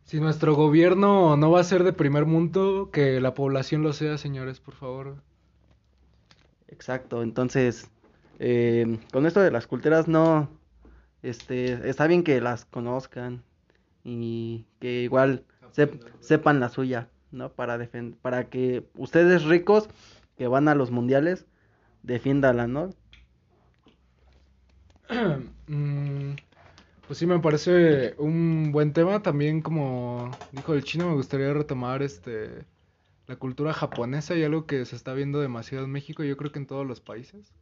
Si 0.03 0.19
nuestro 0.19 0.55
gobierno 0.55 1.37
no 1.37 1.51
va 1.51 1.61
a 1.61 1.63
ser 1.63 1.83
de 1.85 1.93
primer 1.93 2.25
mundo, 2.25 2.89
que 2.91 3.21
la 3.21 3.33
población 3.33 3.81
lo 3.81 3.93
sea, 3.93 4.17
señores, 4.17 4.59
por 4.59 4.73
favor. 4.73 5.15
Exacto, 6.67 7.23
entonces, 7.23 7.89
eh, 8.39 8.99
con 9.13 9.25
esto 9.25 9.39
de 9.39 9.51
las 9.51 9.67
culturas 9.67 10.07
no, 10.09 10.49
este, 11.23 11.89
está 11.89 12.07
bien 12.07 12.23
que 12.23 12.41
las 12.41 12.65
conozcan 12.65 13.43
y 14.03 14.65
que 14.79 15.03
igual 15.03 15.45
sep- 15.75 16.01
sepan 16.21 16.59
la 16.59 16.69
suya, 16.69 17.09
¿no? 17.31 17.53
Para 17.53 17.77
defen- 17.79 18.15
para 18.21 18.49
que 18.49 18.85
ustedes 18.95 19.45
ricos 19.45 19.89
que 20.37 20.47
van 20.47 20.67
a 20.67 20.75
los 20.75 20.91
mundiales, 20.91 21.47
defiéndala, 22.03 22.67
¿no? 22.67 22.91
Mm, 25.67 26.33
pues 27.07 27.19
sí, 27.19 27.25
me 27.27 27.39
parece 27.39 28.15
un 28.19 28.71
buen 28.71 28.93
tema. 28.93 29.21
También, 29.23 29.61
como 29.61 30.39
dijo 30.51 30.73
el 30.73 30.83
chino, 30.83 31.09
me 31.09 31.15
gustaría 31.15 31.53
retomar 31.53 32.03
este 32.03 32.65
la 33.27 33.37
cultura 33.37 33.73
japonesa 33.73 34.35
y 34.35 34.43
algo 34.43 34.65
que 34.67 34.85
se 34.85 34.95
está 34.97 35.13
viendo 35.13 35.41
demasiado 35.41 35.85
en 35.85 35.91
México, 35.91 36.23
yo 36.23 36.37
creo 36.37 36.51
que 36.51 36.59
en 36.59 36.67
todos 36.67 36.87
los 36.87 37.01
países. 37.01 37.53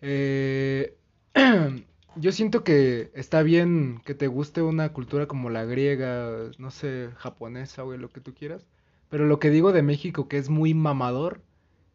Eh, 0.00 0.96
yo 2.16 2.32
siento 2.32 2.64
que 2.64 3.10
está 3.14 3.42
bien 3.42 4.00
que 4.04 4.14
te 4.14 4.26
guste 4.26 4.62
una 4.62 4.92
cultura 4.92 5.26
como 5.26 5.50
la 5.50 5.64
griega, 5.64 6.50
no 6.58 6.70
sé, 6.70 7.10
japonesa, 7.16 7.82
güey, 7.82 7.98
lo 7.98 8.10
que 8.10 8.20
tú 8.20 8.34
quieras. 8.34 8.66
Pero 9.08 9.26
lo 9.26 9.38
que 9.38 9.50
digo 9.50 9.72
de 9.72 9.82
México, 9.82 10.28
que 10.28 10.38
es 10.38 10.48
muy 10.48 10.74
mamador, 10.74 11.42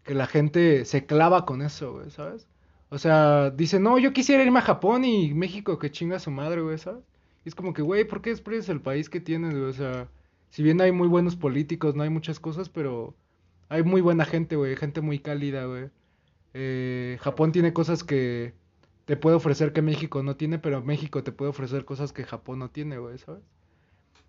que 0.04 0.14
la 0.14 0.28
gente 0.28 0.86
se 0.86 1.06
clava 1.06 1.46
con 1.46 1.62
eso, 1.62 1.94
güey, 1.94 2.12
¿sabes? 2.12 2.48
O 2.90 2.98
sea, 2.98 3.52
dice, 3.52 3.80
no, 3.80 4.00
yo 4.00 4.14
quisiera 4.14 4.44
irme 4.44 4.60
a 4.60 4.62
Japón 4.64 5.04
y 5.06 5.34
México 5.34 5.80
que 5.80 5.92
chinga 5.92 6.20
su 6.20 6.32
madre, 6.32 6.62
güey, 6.62 6.78
¿sabes? 6.78 7.04
Y 7.46 7.50
es 7.50 7.56
como 7.56 7.74
que, 7.74 7.82
güey, 7.82 8.06
¿por 8.06 8.22
qué 8.22 8.32
desprecias 8.32 8.70
el 8.70 8.82
país 8.82 9.10
que 9.10 9.20
tienes, 9.20 9.54
güey? 9.54 9.66
O 9.66 9.74
sea, 9.74 10.10
si 10.50 10.64
bien 10.64 10.82
hay 10.82 10.92
muy 10.92 11.08
buenos 11.08 11.36
políticos, 11.36 11.96
no 11.96 12.04
hay 12.04 12.10
muchas 12.10 12.40
cosas, 12.40 12.70
pero 12.70 13.16
hay 13.70 13.84
muy 13.84 14.02
buena 14.02 14.26
gente, 14.26 14.56
güey, 14.56 14.76
gente 14.76 15.02
muy 15.02 15.20
cálida, 15.20 15.66
güey. 15.66 15.90
Eh, 16.54 17.18
Japón 17.22 17.52
tiene 17.52 17.74
cosas 17.74 18.04
que 18.04 18.54
te 19.08 19.16
puede 19.16 19.38
ofrecer 19.38 19.72
que 19.72 19.82
México 19.82 20.22
no 20.22 20.36
tiene, 20.36 20.60
pero 20.60 20.84
México 20.84 21.24
te 21.24 21.32
puede 21.32 21.50
ofrecer 21.50 21.86
cosas 21.86 22.12
que 22.12 22.26
Japón 22.26 22.60
no 22.60 22.70
tiene, 22.70 22.98
güey, 22.98 23.18
¿sabes? 23.18 23.42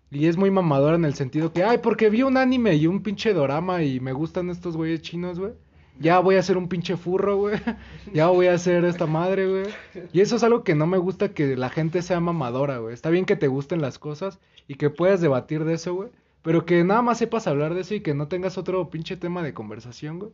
Y 0.09 0.27
es 0.27 0.37
muy 0.37 0.49
mamador 0.51 0.95
en 0.95 1.03
el 1.03 1.15
sentido 1.15 1.51
que, 1.51 1.65
ay, 1.65 1.79
porque 1.79 2.09
vi 2.09 2.23
un 2.23 2.37
anime 2.37 2.75
y 2.75 2.87
un 2.87 3.03
pinche 3.03 3.33
dorama 3.33 3.83
y 3.83 3.99
me 3.99 4.13
gustan 4.13 4.49
estos 4.49 4.77
güeyes 4.77 5.01
chinos, 5.01 5.37
güey. 5.37 5.51
Ya 5.99 6.19
voy 6.19 6.35
a 6.35 6.43
ser 6.43 6.57
un 6.57 6.69
pinche 6.69 6.95
furro, 6.95 7.35
güey. 7.35 7.59
Ya 8.13 8.27
voy 8.27 8.47
a 8.47 8.53
hacer 8.53 8.85
esta 8.85 9.05
madre, 9.05 9.49
güey. 9.49 9.65
Y 10.13 10.21
eso 10.21 10.37
es 10.37 10.43
algo 10.43 10.63
que 10.63 10.75
no 10.75 10.87
me 10.87 10.97
gusta 10.97 11.33
que 11.33 11.57
la 11.57 11.69
gente 11.69 12.01
sea 12.01 12.21
mamadora, 12.21 12.77
güey. 12.77 12.93
Está 12.93 13.09
bien 13.09 13.25
que 13.25 13.35
te 13.35 13.49
gusten 13.49 13.81
las 13.81 13.99
cosas 13.99 14.39
y 14.65 14.75
que 14.75 14.89
puedas 14.89 15.19
debatir 15.19 15.65
de 15.65 15.73
eso, 15.73 15.93
güey. 15.93 16.09
Pero 16.41 16.65
que 16.65 16.85
nada 16.85 17.01
más 17.01 17.17
sepas 17.17 17.47
hablar 17.47 17.73
de 17.73 17.81
eso 17.81 17.95
y 17.95 17.99
que 17.99 18.13
no 18.13 18.29
tengas 18.29 18.57
otro 18.57 18.89
pinche 18.89 19.17
tema 19.17 19.43
de 19.43 19.53
conversación, 19.53 20.19
güey. 20.19 20.31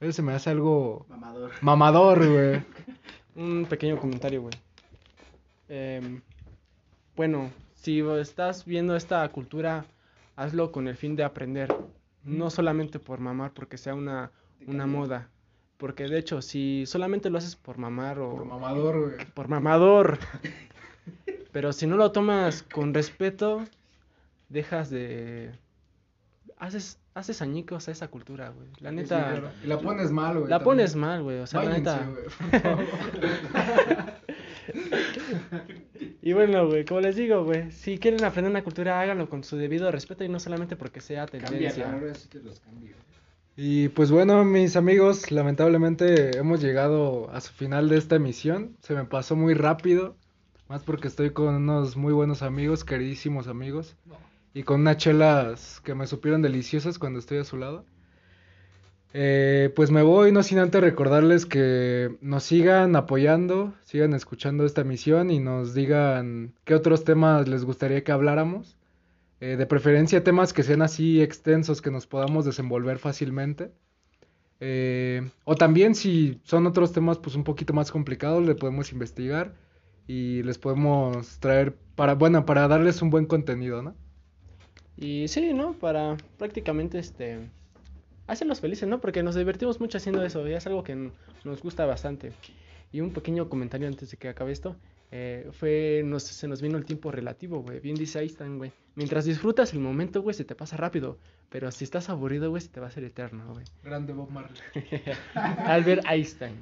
Eso 0.00 0.12
se 0.14 0.22
me 0.22 0.32
hace 0.32 0.48
algo 0.48 1.04
Mamador. 1.10 1.50
mamador, 1.60 2.26
güey. 2.26 2.62
Un 3.34 3.66
pequeño 3.68 3.98
comentario, 3.98 4.42
güey. 4.42 4.54
Em, 5.68 6.20
bueno, 7.16 7.50
si 7.74 8.00
estás 8.00 8.64
viendo 8.64 8.94
esta 8.96 9.26
cultura, 9.30 9.84
hazlo 10.36 10.70
con 10.72 10.88
el 10.88 10.96
fin 10.96 11.16
de 11.16 11.24
aprender. 11.24 11.74
No 12.24 12.50
solamente 12.50 12.98
por 12.98 13.18
mamar, 13.20 13.52
porque 13.52 13.76
sea 13.78 13.94
una, 13.94 14.30
una 14.66 14.86
moda. 14.86 15.28
Porque 15.76 16.04
de 16.04 16.18
hecho, 16.18 16.40
si 16.42 16.84
solamente 16.86 17.30
lo 17.30 17.38
haces 17.38 17.56
por 17.56 17.78
mamar 17.78 18.20
o 18.20 18.36
Por 18.36 18.44
mamador, 18.44 19.00
güey. 19.14 19.26
por 19.34 19.48
mamador, 19.48 20.18
pero 21.52 21.72
si 21.72 21.86
no 21.88 21.96
lo 21.96 22.12
tomas 22.12 22.62
con 22.62 22.94
respeto, 22.94 23.64
dejas 24.48 24.90
de... 24.90 25.50
Haces, 26.58 27.00
haces 27.14 27.42
añicos 27.42 27.88
a 27.88 27.92
esa 27.92 28.08
cultura, 28.08 28.50
güey. 28.50 28.68
La 28.80 28.90
Sí, 28.90 28.96
neta, 28.96 29.30
claro. 29.30 29.50
Y 29.62 29.66
la 29.66 29.78
pones 29.78 30.10
mal, 30.10 30.38
güey. 30.38 30.50
la 30.50 30.58
también. 30.58 30.64
pones 30.64 30.96
mal, 30.96 31.22
güey. 31.22 31.38
O 31.40 31.46
sea, 31.46 31.64
la 31.64 31.78
neta... 31.78 32.08
favor. 32.62 32.86
Y 36.22 36.32
bueno, 36.34 36.66
güey, 36.68 36.84
como 36.84 37.00
les 37.00 37.16
digo, 37.16 37.44
güey, 37.44 37.72
si 37.72 37.98
quieren 37.98 38.22
aprender 38.24 38.50
una 38.50 38.62
cultura, 38.62 39.00
háganlo 39.00 39.28
con 39.28 39.42
su 39.42 39.56
debido 39.56 39.90
respeto 39.90 40.22
y 40.22 40.28
no 40.28 40.38
solamente 40.38 40.76
porque 40.76 41.00
sea 41.00 41.26
tendencia. 41.26 41.92
ahora 41.92 42.14
sí 42.14 42.28
te 42.28 42.38
los 42.38 42.60
cambio. 42.60 42.94
Y 43.56 43.88
pues 43.88 44.10
bueno, 44.10 44.44
mis 44.44 44.76
amigos, 44.76 45.30
lamentablemente 45.32 46.38
hemos 46.38 46.62
llegado 46.62 47.28
a 47.32 47.40
su 47.40 47.52
final 47.52 47.88
de 47.88 47.98
esta 47.98 48.16
emisión. 48.16 48.76
Se 48.80 48.94
me 48.94 49.04
pasó 49.04 49.34
muy 49.34 49.54
rápido, 49.54 50.16
más 50.68 50.82
porque 50.84 51.08
estoy 51.08 51.30
con 51.30 51.56
unos 51.56 51.96
muy 51.96 52.12
buenos 52.12 52.42
amigos, 52.42 52.84
queridísimos 52.84 53.48
amigos, 53.48 53.96
y 54.54 54.62
con 54.64 54.80
unas 54.82 54.98
chelas 54.98 55.80
que 55.84 55.94
me 55.94 56.06
supieron 56.06 56.42
deliciosas 56.42 56.98
cuando 56.98 57.18
estoy 57.18 57.38
a 57.38 57.44
su 57.44 57.56
lado. 57.56 57.84
Eh, 59.14 59.70
pues 59.76 59.90
me 59.90 60.02
voy, 60.02 60.32
no 60.32 60.42
sin 60.42 60.58
antes 60.58 60.80
recordarles 60.80 61.44
que 61.44 62.16
nos 62.22 62.44
sigan 62.44 62.96
apoyando, 62.96 63.74
sigan 63.84 64.14
escuchando 64.14 64.64
esta 64.64 64.80
emisión 64.82 65.30
y 65.30 65.38
nos 65.38 65.74
digan 65.74 66.54
qué 66.64 66.74
otros 66.74 67.04
temas 67.04 67.48
les 67.48 67.64
gustaría 67.64 68.04
que 68.04 68.12
habláramos. 68.12 68.78
Eh, 69.40 69.56
de 69.56 69.66
preferencia 69.66 70.22
temas 70.24 70.52
que 70.52 70.62
sean 70.62 70.82
así 70.82 71.20
extensos 71.20 71.82
que 71.82 71.90
nos 71.90 72.06
podamos 72.06 72.44
desenvolver 72.44 72.98
fácilmente. 72.98 73.72
Eh, 74.60 75.28
o 75.44 75.56
también 75.56 75.94
si 75.96 76.40
son 76.44 76.66
otros 76.66 76.92
temas 76.92 77.18
pues 77.18 77.34
un 77.34 77.44
poquito 77.44 77.72
más 77.74 77.90
complicados, 77.90 78.46
le 78.46 78.54
podemos 78.54 78.92
investigar 78.92 79.54
y 80.06 80.42
les 80.44 80.58
podemos 80.58 81.40
traer 81.40 81.76
para, 81.96 82.14
bueno, 82.14 82.46
para 82.46 82.68
darles 82.68 83.02
un 83.02 83.10
buen 83.10 83.26
contenido, 83.26 83.82
¿no? 83.82 83.96
Y 85.02 85.26
sí, 85.26 85.52
¿no? 85.52 85.72
Para 85.72 86.16
prácticamente, 86.38 87.00
este, 87.00 87.40
hacerlos 88.28 88.60
felices, 88.60 88.88
¿no? 88.88 89.00
Porque 89.00 89.24
nos 89.24 89.34
divertimos 89.34 89.80
mucho 89.80 89.98
haciendo 89.98 90.24
eso, 90.24 90.46
y 90.46 90.52
es 90.52 90.64
algo 90.68 90.84
que 90.84 91.10
nos 91.42 91.60
gusta 91.60 91.84
bastante. 91.86 92.32
Y 92.92 93.00
un 93.00 93.12
pequeño 93.12 93.48
comentario 93.48 93.88
antes 93.88 94.12
de 94.12 94.16
que 94.16 94.28
acabe 94.28 94.52
esto, 94.52 94.76
eh, 95.10 95.50
fue, 95.58 96.02
nos, 96.04 96.22
se 96.22 96.46
nos 96.46 96.62
vino 96.62 96.78
el 96.78 96.84
tiempo 96.84 97.10
relativo, 97.10 97.62
güey. 97.62 97.80
Bien 97.80 97.96
dice 97.96 98.20
Einstein, 98.20 98.58
güey. 98.58 98.70
Mientras 98.94 99.24
disfrutas 99.24 99.72
el 99.72 99.80
momento, 99.80 100.22
güey, 100.22 100.34
se 100.34 100.44
te 100.44 100.54
pasa 100.54 100.76
rápido. 100.76 101.18
Pero 101.48 101.72
si 101.72 101.82
estás 101.82 102.08
aburrido, 102.08 102.50
güey, 102.50 102.62
se 102.62 102.68
te 102.68 102.78
va 102.78 102.86
a 102.86 102.88
hacer 102.90 103.02
eterno, 103.02 103.52
güey. 103.52 103.64
Grande 103.82 104.12
Bob 104.12 104.30
Marley. 104.30 104.56
Albert 105.34 106.04
Einstein. 106.08 106.54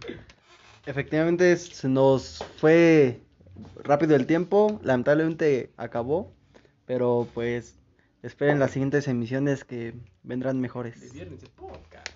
Efectivamente, 0.87 1.55
se 1.59 1.91
nos 1.91 2.43
fue 2.57 3.21
rápido 3.85 4.17
el 4.17 4.25
tiempo, 4.25 4.81
lamentablemente 4.83 5.71
acabó, 5.77 6.33
pero 6.87 7.29
pues 7.35 7.80
esperen 8.23 8.59
las 8.59 8.73
siguientes 8.73 9.09
emisiones 9.09 9.65
que 9.65 9.95
vendrán 10.23 10.61
mejores. 10.61 11.13
viernes 11.13 11.41
de 11.41 11.49
podcast. 11.49 12.09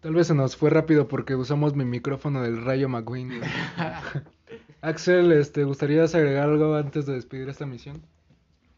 Tal 0.00 0.14
vez 0.14 0.28
se 0.28 0.34
nos 0.34 0.56
fue 0.56 0.70
rápido 0.70 1.08
porque 1.08 1.34
usamos 1.34 1.74
mi 1.74 1.84
micrófono 1.84 2.42
del 2.42 2.64
Rayo 2.64 2.88
McQueen. 2.88 3.40
Axel, 4.80 5.32
este, 5.32 5.64
¿gustarías 5.64 6.14
agregar 6.14 6.48
algo 6.48 6.76
antes 6.76 7.04
de 7.06 7.14
despedir 7.14 7.48
esta 7.48 7.66
misión? 7.66 8.00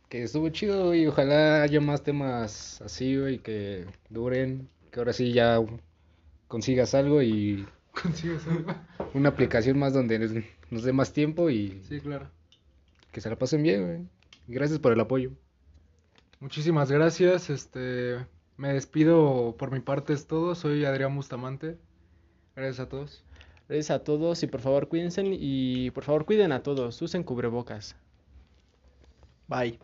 Que 0.08 0.22
estuvo 0.24 0.48
chido 0.48 0.94
y 0.94 1.06
ojalá 1.06 1.62
haya 1.62 1.80
más 1.80 2.02
temas 2.02 2.80
así, 2.82 3.16
güey, 3.18 3.38
que 3.38 3.84
duren. 4.08 4.68
Que 4.90 5.00
ahora 5.00 5.12
sí 5.12 5.32
ya 5.32 5.60
consigas 6.48 6.94
algo 6.94 7.22
y 7.22 7.66
¿Consigues 8.02 8.46
algo? 8.46 8.74
una 9.14 9.28
aplicación 9.28 9.78
más 9.78 9.92
donde 9.92 10.18
nos, 10.18 10.30
nos 10.70 10.82
dé 10.82 10.92
más 10.92 11.12
tiempo 11.12 11.50
y 11.50 11.80
Sí, 11.88 12.00
claro. 12.00 12.28
que 13.12 13.20
se 13.20 13.28
la 13.28 13.36
pasen 13.36 13.62
bien, 13.62 13.86
güey. 13.86 13.98
Gracias 14.48 14.78
por 14.80 14.92
el 14.92 15.00
apoyo. 15.00 15.30
Muchísimas 16.40 16.90
gracias. 16.90 17.50
Este, 17.50 18.26
me 18.56 18.72
despido 18.72 19.54
por 19.58 19.70
mi 19.70 19.80
parte 19.80 20.14
es 20.14 20.26
todo. 20.26 20.54
Soy 20.54 20.84
Adrián 20.84 21.14
Bustamante. 21.14 21.78
Gracias 22.56 22.80
a 22.80 22.88
todos. 22.88 23.22
Gracias 23.68 23.90
a 23.90 24.02
todos 24.02 24.42
y 24.42 24.46
por 24.46 24.60
favor 24.60 24.88
cuídense 24.88 25.22
y 25.24 25.90
por 25.92 26.02
favor 26.02 26.24
cuiden 26.24 26.52
a 26.52 26.62
todos. 26.62 27.00
Usen 27.00 27.22
cubrebocas. 27.22 27.94
Bye. 29.46 29.78